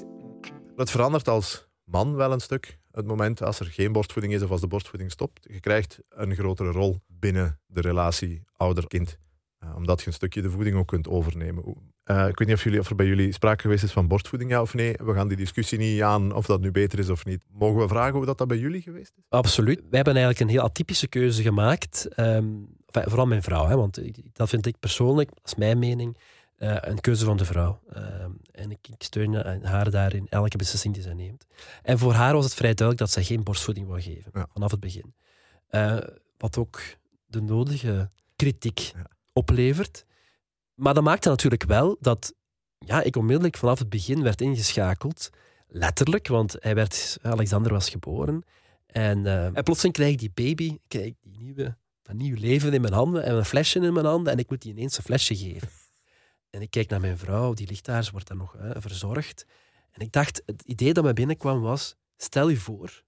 Dat 0.77 0.91
verandert 0.91 1.29
als 1.29 1.69
man 1.85 2.15
wel 2.15 2.33
een 2.33 2.41
stuk. 2.41 2.79
Het 2.91 3.07
moment 3.07 3.43
als 3.43 3.61
er 3.61 3.67
geen 3.67 3.93
borstvoeding 3.93 4.35
is 4.35 4.43
of 4.43 4.51
als 4.51 4.61
de 4.61 4.67
borstvoeding 4.67 5.11
stopt. 5.11 5.47
Je 5.51 5.61
krijgt 5.61 5.99
een 6.09 6.35
grotere 6.35 6.71
rol 6.71 7.01
binnen 7.07 7.61
de 7.67 7.81
relatie 7.81 8.43
ouder-kind. 8.53 9.19
Uh, 9.65 9.77
omdat 9.77 10.01
je 10.01 10.07
een 10.07 10.13
stukje 10.13 10.43
de 10.43 10.51
voeding 10.51 10.77
ook 10.77 10.87
kunt 10.87 11.09
overnemen. 11.09 11.65
Uh, 11.65 12.29
ik 12.29 12.39
weet 12.39 12.49
niet 12.49 12.57
of, 12.57 12.65
jullie, 12.65 12.81
of 12.81 12.89
er 12.91 12.97
bij 12.97 13.07
jullie 13.07 13.33
sprake 13.33 13.61
geweest 13.61 13.85
is 13.85 13.93
van 13.93 14.09
borstvoeding, 14.09 14.51
ja 14.51 14.61
of 14.61 14.75
nee. 14.75 14.95
We 15.05 15.13
gaan 15.13 15.29
die 15.29 15.37
discussie 15.37 15.79
niet 15.79 16.03
aan 16.03 16.35
of 16.35 16.47
dat 16.47 16.61
nu 16.61 16.71
beter 16.71 16.99
is 16.99 17.09
of 17.09 17.25
niet. 17.25 17.43
Mogen 17.53 17.81
we 17.81 17.89
vragen 17.89 18.15
hoe 18.15 18.27
dat, 18.27 18.47
bij 18.47 18.59
jullie 18.59 18.83
geweest 18.83 19.13
is? 19.17 19.25
Absoluut. 19.29 19.79
Wij 19.79 19.89
hebben 19.91 20.15
eigenlijk 20.15 20.41
een 20.41 20.57
heel 20.57 20.65
atypische 20.65 21.09
keuze 21.09 21.43
gemaakt. 21.43 22.09
Um, 22.17 22.69
vooral 22.87 23.27
mijn 23.27 23.43
vrouw, 23.43 23.67
hè, 23.67 23.77
want 23.77 24.01
dat 24.33 24.49
vind 24.49 24.67
ik 24.67 24.79
persoonlijk, 24.81 25.29
dat 25.29 25.45
is 25.45 25.55
mijn 25.55 25.79
mening, 25.79 26.17
uh, 26.59 26.77
een 26.81 27.01
keuze 27.01 27.25
van 27.25 27.37
de 27.37 27.45
vrouw. 27.45 27.81
Uh, 27.97 28.03
en 28.53 28.71
ik, 28.71 28.89
ik, 28.89 29.03
steun 29.03 29.65
haar 29.65 29.91
daarin 29.91 30.27
elke 30.29 30.57
beslissing 30.57 30.95
die 30.95 31.03
zij 31.03 31.15
neemt. 31.15 31.47
En 31.83 31.99
voor 31.99 32.13
haar 32.13 32.35
was 32.35 32.45
het 32.45 32.55
vrij 32.55 32.75
duidelijk 32.75 32.99
dat 32.99 33.11
zij 33.11 33.25
geen 33.25 33.43
borstvoeding 33.43 33.87
wou 33.87 34.01
geven, 34.01 34.31
ja. 34.35 34.47
vanaf 34.53 34.71
het 34.71 34.81
begin. 34.81 35.15
Uh, 35.71 35.99
wat 36.39 36.59
ook 36.59 36.81
de 37.27 37.41
nodige 37.41 38.09
kritiek 38.37 38.79
ja. 38.79 39.07
oplevert. 39.33 40.05
Maar 40.75 40.95
dat 40.95 41.03
maakte 41.03 41.29
natuurlijk 41.29 41.65
wel 41.65 41.97
dat 42.01 42.35
ja, 42.79 43.03
ik 43.03 43.17
onmiddellijk 43.17 43.57
vanaf 43.57 43.79
het 43.79 43.89
begin 43.89 44.23
werd 44.23 44.41
ingeschakeld. 44.41 45.31
Letterlijk, 45.69 46.29
want 46.29 46.57
hij 46.59 46.75
werd, 46.75 47.19
Alexander 47.23 47.73
was 47.73 47.91
geboren. 47.91 48.45
En, 48.87 49.27
en 49.27 49.63
plotseling 49.63 49.95
krijg 49.95 50.13
ik 50.13 50.19
die 50.19 50.31
baby, 50.35 50.79
krijg 50.89 51.07
ik 51.07 51.17
die 51.21 51.37
nieuwe, 51.39 51.77
dat 52.03 52.15
nieuwe 52.15 52.39
leven 52.39 52.73
in 52.73 52.81
mijn 52.81 52.93
handen 52.93 53.25
en 53.25 53.35
een 53.35 53.45
flesje 53.45 53.81
in 53.81 53.93
mijn 53.93 54.07
handen 54.07 54.33
en 54.33 54.39
ik 54.39 54.51
moet 54.51 54.63
die 54.63 54.73
ineens 54.73 54.97
een 54.97 55.05
flesje 55.05 55.37
geven. 55.37 55.69
En 56.51 56.61
ik 56.61 56.71
kijk 56.71 56.89
naar 56.89 57.01
mijn 57.01 57.19
vrouw, 57.19 57.55
die 57.55 57.67
ligt 57.67 57.85
daar, 57.85 58.05
ze 58.05 58.11
wordt 58.11 58.29
dan 58.29 58.37
nog 58.37 58.53
hè, 58.53 58.81
verzorgd. 58.81 59.47
En 59.91 60.01
ik 60.01 60.13
dacht, 60.13 60.43
het 60.47 60.63
idee 60.63 60.93
dat 60.93 61.05
mij 61.05 61.13
binnenkwam 61.13 61.61
was, 61.61 61.97
stel 62.17 62.49
je 62.49 62.57
voor 62.57 63.05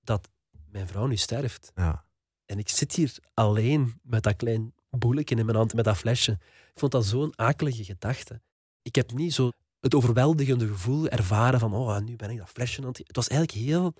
dat 0.00 0.28
mijn 0.68 0.88
vrouw 0.88 1.06
nu 1.06 1.16
sterft. 1.16 1.72
Ja. 1.74 2.04
En 2.44 2.58
ik 2.58 2.68
zit 2.68 2.92
hier 2.92 3.18
alleen 3.34 4.00
met 4.02 4.22
dat 4.22 4.36
klein 4.36 4.74
boeletje 4.90 5.36
in 5.36 5.44
mijn 5.44 5.56
hand, 5.56 5.74
met 5.74 5.84
dat 5.84 5.96
flesje. 5.96 6.32
Ik 6.72 6.78
vond 6.78 6.92
dat 6.92 7.06
zo'n 7.06 7.38
akelige 7.38 7.84
gedachte. 7.84 8.40
Ik 8.82 8.94
heb 8.94 9.12
niet 9.12 9.34
zo 9.34 9.50
het 9.80 9.94
overweldigende 9.94 10.66
gevoel 10.66 11.08
ervaren 11.08 11.60
van, 11.60 11.74
oh, 11.74 11.98
nu 11.98 12.16
ben 12.16 12.30
ik 12.30 12.38
dat 12.38 12.48
flesje 12.48 12.80
aan 12.80 12.86
het... 12.86 12.98
Het 12.98 13.16
was 13.16 13.28
eigenlijk 13.28 13.60
heel 13.60 13.94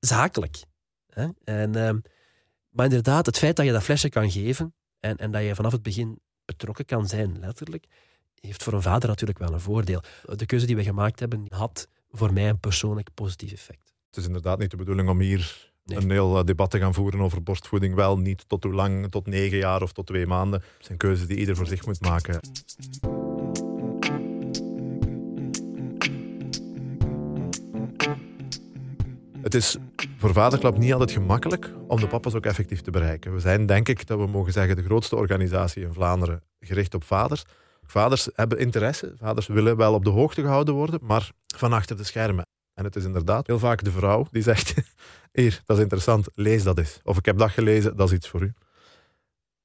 zakelijk. 0.00 0.64
Hè? 1.06 1.28
En, 1.44 1.76
uh, 1.76 1.90
maar 2.68 2.84
inderdaad, 2.84 3.26
het 3.26 3.38
feit 3.38 3.56
dat 3.56 3.66
je 3.66 3.72
dat 3.72 3.82
flesje 3.82 4.08
kan 4.08 4.30
geven 4.30 4.74
en, 5.00 5.16
en 5.16 5.30
dat 5.30 5.42
je 5.42 5.54
vanaf 5.54 5.72
het 5.72 5.82
begin 5.82 6.20
betrokken 6.50 6.84
kan 6.84 7.06
zijn, 7.06 7.38
letterlijk, 7.40 7.86
heeft 8.40 8.62
voor 8.62 8.72
een 8.72 8.82
vader 8.82 9.08
natuurlijk 9.08 9.38
wel 9.38 9.52
een 9.52 9.60
voordeel. 9.60 10.02
De 10.36 10.46
keuze 10.46 10.66
die 10.66 10.76
we 10.76 10.82
gemaakt 10.82 11.20
hebben 11.20 11.46
had 11.48 11.88
voor 12.10 12.32
mij 12.32 12.48
een 12.48 12.60
persoonlijk 12.60 13.08
positief 13.14 13.52
effect. 13.52 13.94
Het 14.06 14.16
is 14.16 14.26
inderdaad 14.26 14.58
niet 14.58 14.70
de 14.70 14.76
bedoeling 14.76 15.08
om 15.08 15.20
hier 15.20 15.72
nee. 15.84 15.98
een 15.98 16.10
heel 16.10 16.38
eh, 16.38 16.44
debat 16.44 16.70
te 16.70 16.78
gaan 16.78 16.94
voeren 16.94 17.20
over 17.20 17.42
borstvoeding. 17.42 17.94
Wel 17.94 18.18
niet 18.18 18.44
tot 18.48 18.64
hoe 18.64 18.72
lang, 18.72 19.10
tot 19.10 19.26
negen 19.26 19.58
jaar 19.58 19.82
of 19.82 19.92
tot 19.92 20.06
twee 20.06 20.26
maanden. 20.26 20.60
Het 20.76 20.86
zijn 20.86 20.98
keuzes 20.98 21.26
die 21.26 21.36
ieder 21.36 21.56
voor 21.56 21.66
zich 21.66 21.86
moet 21.86 22.00
maken. 22.00 22.40
Het 29.42 29.54
is 29.54 29.76
voor 30.16 30.32
Vaderklap 30.32 30.78
niet 30.78 30.92
altijd 30.92 31.10
gemakkelijk 31.10 31.72
om 31.86 32.00
de 32.00 32.06
papa's 32.06 32.34
ook 32.34 32.46
effectief 32.46 32.80
te 32.80 32.90
bereiken. 32.90 33.32
We 33.32 33.40
zijn, 33.40 33.66
denk 33.66 33.88
ik, 33.88 34.06
dat 34.06 34.18
we 34.18 34.26
mogen 34.26 34.52
zeggen, 34.52 34.76
de 34.76 34.82
grootste 34.82 35.16
organisatie 35.16 35.82
in 35.82 35.92
Vlaanderen 35.92 36.42
gericht 36.60 36.94
op 36.94 37.04
vaders. 37.04 37.44
Vaders 37.82 38.28
hebben 38.34 38.58
interesse, 38.58 39.12
vaders 39.16 39.46
willen 39.46 39.76
wel 39.76 39.94
op 39.94 40.04
de 40.04 40.10
hoogte 40.10 40.40
gehouden 40.40 40.74
worden, 40.74 41.00
maar 41.02 41.30
van 41.56 41.72
achter 41.72 41.96
de 41.96 42.04
schermen. 42.04 42.46
En 42.74 42.84
het 42.84 42.96
is 42.96 43.04
inderdaad 43.04 43.46
heel 43.46 43.58
vaak 43.58 43.84
de 43.84 43.90
vrouw 43.90 44.26
die 44.30 44.42
zegt: 44.42 44.74
Hier, 45.32 45.62
dat 45.64 45.76
is 45.76 45.82
interessant, 45.82 46.28
lees 46.34 46.62
dat 46.62 46.78
eens. 46.78 47.00
Of 47.04 47.18
ik 47.18 47.26
heb 47.26 47.38
dat 47.38 47.50
gelezen, 47.50 47.96
dat 47.96 48.08
is 48.08 48.14
iets 48.14 48.28
voor 48.28 48.42
u. 48.42 48.52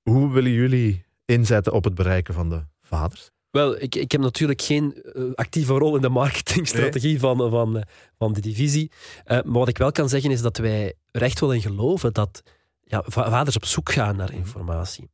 Hoe 0.01 0.31
willen 0.31 0.51
jullie 0.51 1.05
inzetten 1.25 1.73
op 1.73 1.83
het 1.83 1.95
bereiken 1.95 2.33
van 2.33 2.49
de 2.49 2.63
vaders? 2.81 3.31
Wel, 3.55 3.81
ik, 3.81 3.95
ik 3.95 4.11
heb 4.11 4.21
natuurlijk 4.21 4.61
geen 4.61 5.03
uh, 5.13 5.33
actieve 5.33 5.73
rol 5.73 5.95
in 5.95 6.01
de 6.01 6.09
marketingstrategie 6.09 7.09
nee. 7.09 7.19
van, 7.19 7.49
van, 7.49 7.77
uh, 7.77 7.83
van 8.17 8.33
de 8.33 8.41
divisie. 8.41 8.91
Uh, 8.91 9.41
maar 9.41 9.59
wat 9.59 9.67
ik 9.67 9.77
wel 9.77 9.91
kan 9.91 10.09
zeggen 10.09 10.31
is 10.31 10.41
dat 10.41 10.57
wij 10.57 10.93
er 11.11 11.21
echt 11.21 11.39
wel 11.39 11.53
in 11.53 11.61
geloven 11.61 12.13
dat 12.13 12.43
ja, 12.83 13.03
vaders 13.05 13.55
op 13.55 13.65
zoek 13.65 13.91
gaan 13.91 14.15
naar 14.15 14.33
informatie. 14.33 15.09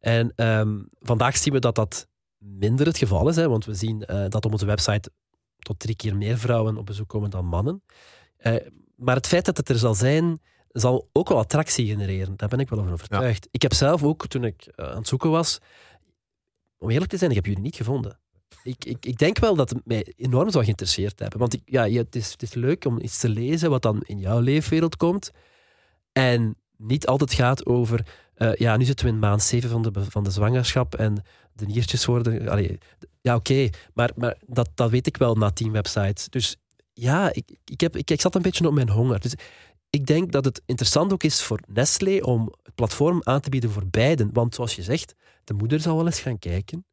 En 0.00 0.32
um, 0.36 0.88
vandaag 1.00 1.36
zien 1.36 1.52
we 1.52 1.58
dat 1.58 1.74
dat 1.74 2.08
minder 2.38 2.86
het 2.86 2.98
geval 2.98 3.28
is, 3.28 3.36
hè, 3.36 3.48
want 3.48 3.64
we 3.64 3.74
zien 3.74 3.98
dat 4.28 4.44
op 4.44 4.52
onze 4.52 4.66
website 4.66 5.10
tot 5.58 5.78
drie 5.78 5.96
keer 5.96 6.16
meer 6.16 6.38
vrouwen 6.38 6.76
op 6.76 6.86
bezoek 6.86 7.08
komen 7.08 7.30
dan 7.30 7.46
mannen. 7.46 7.82
maar 8.96 9.16
het 9.16 9.26
feit 9.26 9.44
dat 9.44 9.56
het 9.56 9.68
er 9.68 9.78
zal 9.78 9.94
zijn, 9.94 10.40
zal 10.68 11.08
ook 11.12 11.28
wel 11.28 11.38
attractie 11.38 11.86
genereren. 11.86 12.36
Daar 12.36 12.48
ben 12.48 12.58
ik 12.58 12.68
wel 12.68 12.84
van 12.84 12.92
overtuigd. 12.92 13.44
Ja. 13.44 13.48
Ik 13.50 13.62
heb 13.62 13.72
zelf 13.72 14.02
ook, 14.02 14.26
toen 14.26 14.44
ik 14.44 14.72
aan 14.76 14.96
het 14.96 15.08
zoeken 15.08 15.30
was, 15.30 15.60
om 16.78 16.90
eerlijk 16.90 17.10
te 17.10 17.16
zijn, 17.16 17.30
ik 17.30 17.36
heb 17.36 17.46
jullie 17.46 17.62
niet 17.62 17.76
gevonden. 17.76 18.18
Ik, 18.62 18.84
ik, 18.84 19.06
ik 19.06 19.18
denk 19.18 19.38
wel 19.38 19.54
dat 19.54 19.70
het 19.70 19.80
mij 19.84 20.12
enorm 20.16 20.50
zou 20.50 20.64
geïnteresseerd 20.64 21.18
hebben. 21.18 21.38
Want 21.38 21.54
ik, 21.54 21.60
ja, 21.64 21.88
het, 21.88 22.16
is, 22.16 22.30
het 22.30 22.42
is 22.42 22.54
leuk 22.54 22.84
om 22.84 23.00
iets 23.00 23.18
te 23.18 23.28
lezen 23.28 23.70
wat 23.70 23.82
dan 23.82 24.02
in 24.02 24.18
jouw 24.18 24.40
leefwereld 24.40 24.96
komt. 24.96 25.30
En 26.12 26.56
niet 26.76 27.06
altijd 27.06 27.32
gaat 27.32 27.66
over, 27.66 28.06
uh, 28.36 28.54
ja, 28.54 28.76
nu 28.76 28.84
zitten 28.84 29.06
we 29.06 29.12
in 29.12 29.18
maand 29.18 29.42
7 29.42 29.70
van 29.70 29.82
de, 29.82 29.90
van 29.92 30.24
de 30.24 30.30
zwangerschap 30.30 30.94
en 30.94 31.22
de 31.52 31.66
niertjes 31.66 32.04
worden. 32.04 32.48
Allee, 32.48 32.78
ja, 33.20 33.34
oké, 33.34 33.68
maar, 33.94 34.10
maar 34.16 34.36
dat, 34.46 34.70
dat 34.74 34.90
weet 34.90 35.06
ik 35.06 35.16
wel 35.16 35.34
na 35.34 35.50
tien 35.50 35.72
websites. 35.72 36.28
Dus 36.28 36.56
ja, 36.92 37.32
ik, 37.32 37.56
ik, 37.64 37.80
heb, 37.80 37.96
ik, 37.96 38.10
ik 38.10 38.20
zat 38.20 38.34
een 38.34 38.42
beetje 38.42 38.66
op 38.66 38.74
mijn 38.74 38.88
honger. 38.88 39.20
Dus 39.20 39.34
ik 39.94 40.06
denk 40.06 40.32
dat 40.32 40.44
het 40.44 40.62
interessant 40.66 41.12
ook 41.12 41.22
is 41.22 41.42
voor 41.42 41.60
Nestlé 41.66 42.20
om 42.22 42.54
het 42.62 42.74
platform 42.74 43.20
aan 43.22 43.40
te 43.40 43.50
bieden 43.50 43.70
voor 43.70 43.86
beiden. 43.86 44.32
Want 44.32 44.54
zoals 44.54 44.74
je 44.76 44.82
zegt, 44.82 45.14
de 45.44 45.54
moeder 45.54 45.80
zal 45.80 45.96
wel 45.96 46.06
eens 46.06 46.20
gaan 46.20 46.38
kijken 46.38 46.86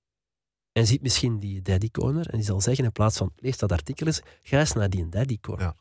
en 0.71 0.87
ziet 0.87 1.01
misschien 1.01 1.39
die 1.39 1.61
daddy 1.61 1.91
corner 1.91 2.29
en 2.29 2.37
die 2.37 2.45
zal 2.45 2.61
zeggen 2.61 2.85
in 2.85 2.91
plaats 2.91 3.17
van 3.17 3.33
lees 3.35 3.57
dat 3.57 3.71
artikel 3.71 4.05
eens, 4.05 4.21
ga 4.41 4.59
eens 4.59 4.73
naar 4.73 4.89
die 4.89 5.09
daddy 5.09 5.39
corner. 5.39 5.65
Ja. 5.65 5.75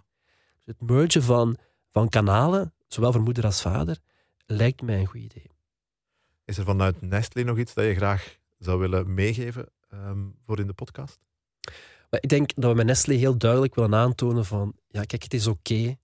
Dus 0.54 0.64
het 0.64 0.90
mergen 0.90 1.22
van, 1.22 1.56
van 1.90 2.08
kanalen, 2.08 2.74
zowel 2.86 3.12
voor 3.12 3.22
moeder 3.22 3.44
als 3.44 3.62
vader, 3.62 3.98
lijkt 4.46 4.82
mij 4.82 4.98
een 4.98 5.06
goed 5.06 5.20
idee. 5.20 5.50
Is 6.44 6.58
er 6.58 6.64
vanuit 6.64 7.00
Nestlé 7.00 7.42
nog 7.42 7.58
iets 7.58 7.74
dat 7.74 7.84
je 7.84 7.94
graag 7.94 8.36
zou 8.58 8.78
willen 8.78 9.14
meegeven 9.14 9.68
ehm, 9.88 10.26
voor 10.46 10.58
in 10.58 10.66
de 10.66 10.72
podcast? 10.72 11.18
Maar 12.10 12.22
ik 12.22 12.28
denk 12.28 12.54
dat 12.54 12.70
we 12.70 12.76
met 12.76 12.86
Nestlé 12.86 13.14
heel 13.14 13.38
duidelijk 13.38 13.74
willen 13.74 13.94
aantonen 13.94 14.44
van, 14.44 14.74
ja 14.88 15.04
kijk, 15.04 15.22
het 15.22 15.34
is 15.34 15.46
oké 15.46 15.98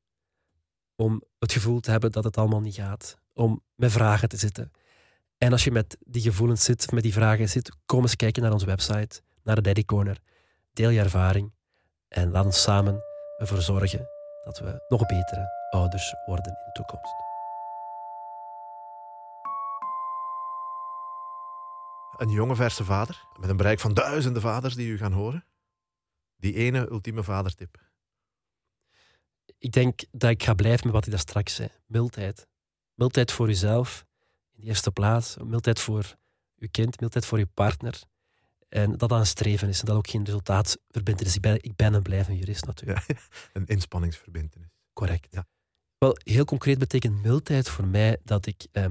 om 0.97 1.23
het 1.39 1.53
gevoel 1.53 1.81
te 1.81 1.91
hebben 1.91 2.13
dat 2.13 2.25
het 2.25 2.37
allemaal 2.37 2.61
niet 2.61 2.75
gaat. 2.75 3.19
Om 3.33 3.63
met 3.75 3.93
vragen 3.93 4.29
te 4.29 4.37
zitten. 4.37 4.73
En 5.39 5.53
als 5.53 5.65
je 5.65 5.71
met 5.71 5.97
die 6.01 6.23
gevoelens 6.23 6.65
zit, 6.65 6.91
met 6.91 7.03
die 7.03 7.13
vragen 7.13 7.49
zit, 7.49 7.77
kom 7.87 8.03
eens 8.03 8.17
kijken 8.17 8.43
naar 8.43 8.53
onze 8.53 8.67
website, 8.67 9.21
naar 9.43 9.55
de 9.55 9.61
Daddy 9.61 9.85
Corner. 9.85 10.21
Deel 10.73 10.91
je 10.91 11.01
ervaring 11.01 11.53
en 12.09 12.31
laat 12.31 12.45
ons 12.45 12.63
samen 12.63 13.03
ervoor 13.39 13.63
zorgen 13.63 14.09
dat 14.45 14.59
we 14.59 14.85
nog 14.89 15.07
betere 15.07 15.47
ouders 15.71 16.15
worden 16.27 16.53
in 16.53 16.65
de 16.65 16.73
toekomst. 16.73 17.15
Een 22.17 22.31
jonge 22.31 22.55
verse 22.55 22.85
vader, 22.85 23.27
met 23.41 23.51
een 23.51 23.57
bereik 23.57 23.81
van 23.81 23.95
duizenden 23.95 24.43
vaders 24.43 24.75
die 24.75 24.89
u 24.89 24.97
gaan 24.97 25.13
horen. 25.13 25.45
Die 26.37 26.55
ene 26.55 26.91
ultieme 26.91 27.23
vadertip. 27.23 27.86
Ik 29.59 29.73
denk 29.73 30.05
dat 30.11 30.31
ik 30.31 30.43
ga 30.43 30.55
blijven 30.55 30.87
met 30.87 30.95
wat 30.95 31.05
ik 31.05 31.11
daar 31.11 31.21
straks 31.21 31.55
zei. 31.55 31.69
Mildheid. 31.87 32.47
Mildheid 32.95 33.33
voor 33.33 33.49
uzelf, 33.49 34.07
in 34.53 34.61
de 34.61 34.67
eerste 34.67 34.91
plaats. 34.91 35.37
Mildheid 35.45 35.81
voor 35.81 36.17
uw 36.59 36.69
kind, 36.71 37.01
mildheid 37.01 37.27
voor 37.27 37.39
uw 37.39 37.51
partner. 37.55 38.03
En 38.69 38.91
dat 38.91 39.09
dat 39.09 39.19
een 39.19 39.27
streven 39.27 39.69
is 39.69 39.81
en 39.81 39.87
dat 39.87 39.97
ook 39.97 40.09
geen 40.09 40.25
resultaatverbintenis 40.25 41.31
is. 41.31 41.37
Ik 41.37 41.43
ben, 41.43 41.63
ik 41.63 41.77
ben 41.77 41.95
en 41.95 42.03
blijf 42.03 42.29
een 42.29 42.37
jurist 42.37 42.67
natuurlijk. 42.67 43.05
Ja, 43.07 43.15
een 43.53 43.67
inspanningsverbintenis. 43.67 44.69
Correct. 44.93 45.27
Ja. 45.31 45.47
Wel, 45.99 46.17
heel 46.25 46.45
concreet 46.45 46.79
betekent 46.79 47.23
mildheid 47.23 47.69
voor 47.69 47.87
mij 47.87 48.19
dat 48.25 48.47
ik 48.47 48.67
eh, 48.73 48.87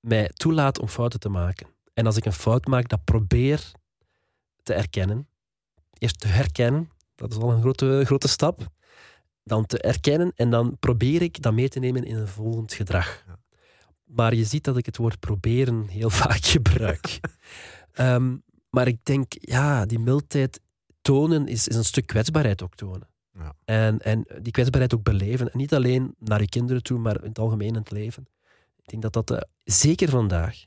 mij 0.00 0.30
toelaat 0.34 0.78
om 0.78 0.88
fouten 0.88 1.20
te 1.20 1.28
maken. 1.28 1.66
En 1.94 2.06
als 2.06 2.16
ik 2.16 2.24
een 2.24 2.32
fout 2.32 2.66
maak, 2.66 2.88
dat 2.88 3.04
probeer 3.04 3.72
te 4.62 4.74
erkennen. 4.74 5.28
Eerst 5.98 6.20
te 6.20 6.28
herkennen, 6.28 6.90
dat 7.14 7.32
is 7.32 7.38
al 7.38 7.52
een 7.52 7.60
grote, 7.60 8.02
grote 8.04 8.28
stap. 8.28 8.74
Dan 9.46 9.66
te 9.66 9.78
erkennen 9.78 10.32
en 10.34 10.50
dan 10.50 10.76
probeer 10.78 11.22
ik 11.22 11.42
dat 11.42 11.52
mee 11.52 11.68
te 11.68 11.78
nemen 11.78 12.04
in 12.04 12.16
een 12.16 12.28
volgend 12.28 12.72
gedrag. 12.72 13.24
Maar 14.04 14.34
je 14.34 14.44
ziet 14.44 14.64
dat 14.64 14.76
ik 14.76 14.86
het 14.86 14.96
woord 14.96 15.20
proberen 15.20 15.86
heel 15.86 16.10
vaak 16.24 16.44
gebruik. 16.44 17.20
Ehm, 17.92 18.36
maar 18.70 18.86
ik 18.86 18.98
denk, 19.02 19.32
ja, 19.38 19.86
die 19.86 19.98
mildheid 19.98 20.60
tonen 21.00 21.46
is, 21.46 21.68
is 21.68 21.76
een 21.76 21.84
stuk 21.84 22.06
kwetsbaarheid 22.06 22.62
ook 22.62 22.74
tonen. 22.74 23.08
Ja. 23.32 23.54
En, 23.64 23.98
en 23.98 24.26
die 24.42 24.52
kwetsbaarheid 24.52 24.94
ook 24.94 25.02
beleven. 25.02 25.52
En 25.52 25.58
niet 25.58 25.74
alleen 25.74 26.14
naar 26.18 26.40
je 26.40 26.48
kinderen 26.48 26.82
toe, 26.82 26.98
maar 26.98 27.22
in 27.22 27.28
het 27.28 27.38
algemeen 27.38 27.68
in 27.68 27.74
het 27.74 27.90
leven. 27.90 28.26
Ik 28.76 28.88
denk 28.88 29.02
dat 29.02 29.12
dat, 29.12 29.30
eh, 29.30 29.50
zeker 29.64 30.08
vandaag, 30.08 30.64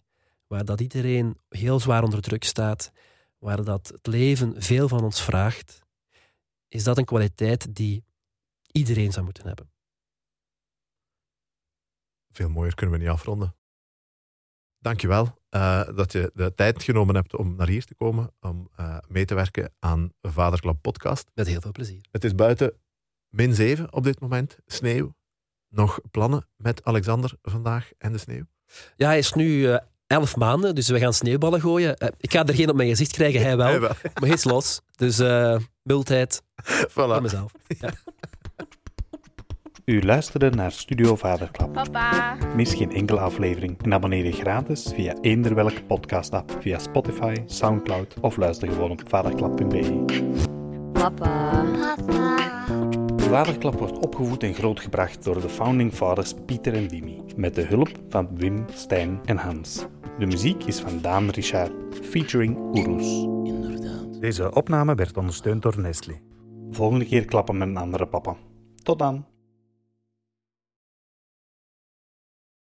waar 0.48 0.66
dat 0.66 0.82
iedereen 0.82 1.38
heel 1.50 1.80
zwaar 1.80 2.04
onder 2.04 2.22
druk 2.22 2.44
staat, 2.44 2.92
waar 3.38 3.64
dat 3.64 3.88
het 3.88 4.08
leven 4.08 4.62
veel 4.62 4.88
van 4.88 5.04
ons 5.04 5.22
vraagt, 5.22 5.80
is 6.68 6.84
dat 6.84 6.98
een 6.98 7.06
kwaliteit 7.06 7.76
die 7.76 8.04
iedereen 8.72 9.12
zou 9.12 9.26
moeten 9.26 9.48
hebben. 9.48 9.72
Veel 12.32 12.50
mooier 12.50 12.76
kunnen 12.76 12.96
we 12.96 13.02
niet 13.02 13.12
afronden. 13.12 13.56
Dankjewel 14.80 15.40
uh, 15.50 15.88
dat 15.96 16.12
je 16.12 16.32
de 16.34 16.54
tijd 16.56 16.84
genomen 16.84 17.16
hebt 17.16 17.36
om 17.36 17.56
naar 17.56 17.68
hier 17.68 17.86
te 17.86 17.96
komen, 17.96 18.34
om 18.40 18.70
uh, 18.80 18.98
mee 19.08 19.26
te 19.26 19.36
werken 19.36 19.74
aan 19.80 20.14
Vaderklap 20.22 20.82
podcast. 20.82 21.32
Met 21.34 21.48
heel 21.48 21.62
veel 21.62 21.72
plezier. 21.72 22.02
Het 22.12 22.24
is 22.24 22.36
buiten 22.36 22.74
min 23.30 23.56
7 23.56 23.94
op 23.94 24.04
dit 24.04 24.20
moment, 24.20 24.58
sneeuw. 24.66 25.16
Nog 25.68 26.00
plannen 26.12 26.48
met 26.56 26.84
Alexander 26.84 27.34
vandaag 27.42 27.92
en 27.98 28.12
de 28.12 28.18
sneeuw? 28.18 28.44
Ja, 28.96 29.08
hij 29.08 29.18
is 29.18 29.34
nu 29.34 29.48
uh, 29.48 29.78
elf 30.08 30.36
maanden, 30.36 30.76
dus 30.76 30.88
we 30.88 31.00
gaan 31.00 31.14
sneeuwballen 31.14 31.62
gooien. 31.62 32.14
ik 32.18 32.32
ga 32.32 32.46
er 32.46 32.54
geen 32.54 32.70
op 32.70 32.76
mijn 32.76 32.90
gezicht 32.90 33.12
krijgen, 33.12 33.42
hij 33.42 33.58
wel. 33.64 33.68
Hij 33.68 33.80
wel. 33.80 33.94
Maar 34.02 34.14
hij 34.14 34.30
is 34.30 34.44
los. 34.44 34.82
Dus 34.96 35.18
mildheid 35.84 36.42
voilà. 36.98 37.22
mezelf. 37.22 37.52
Ja. 37.68 37.94
U 39.90 40.02
luisterde 40.02 40.50
naar 40.50 40.72
Studio 40.72 41.16
Vaderklap. 41.16 41.74
Papa. 41.74 42.38
Mis 42.56 42.74
geen 42.74 42.92
enkele 42.92 43.20
aflevering 43.20 43.84
en 43.84 43.94
abonneer 43.94 44.26
je 44.26 44.32
gratis 44.32 44.92
via 44.96 45.16
eender 45.22 45.56
welke 45.56 45.84
podcast-app, 45.84 46.58
via 46.60 46.80
Spotify, 46.80 47.34
Soundcloud 47.46 48.16
of 48.22 48.38
luister 48.38 48.72
gewoon 48.72 48.92
op 48.92 49.02
vaderklap.be. 49.06 50.04
Papa. 50.94 51.64
Papa. 51.72 52.38
Vaderklap 53.18 53.80
wordt 53.80 54.06
opgevoed 54.06 54.44
en 54.44 54.54
grootgebracht 54.54 55.24
door 55.24 55.42
de 55.42 55.50
founding 55.50 55.94
fathers 55.94 56.34
Pieter 56.46 56.74
en 56.74 56.90
Wimmy, 56.90 57.22
met 57.36 57.56
de 57.56 57.64
hulp 57.64 57.90
van 58.08 58.30
Wim, 58.36 58.66
Stijn 58.74 59.20
en 59.26 59.38
Hans. 59.38 59.86
De 60.20 60.26
muziek 60.26 60.64
is 60.64 60.80
van 60.80 61.02
Daan 61.02 61.30
Richard, 61.30 61.72
featuring 62.02 62.58
Oeroes. 62.78 63.28
Deze 64.20 64.54
opname 64.54 64.96
werd 64.96 65.18
ondersteund 65.18 65.62
door 65.62 65.80
Nestlé. 65.80 66.14
Volgende 66.72 67.06
keer 67.06 67.26
klappen 67.26 67.58
met 67.58 67.68
een 67.68 67.78
andere 67.78 68.06
papa. 68.08 68.36
Tot 68.84 69.00
dan! 69.00 69.29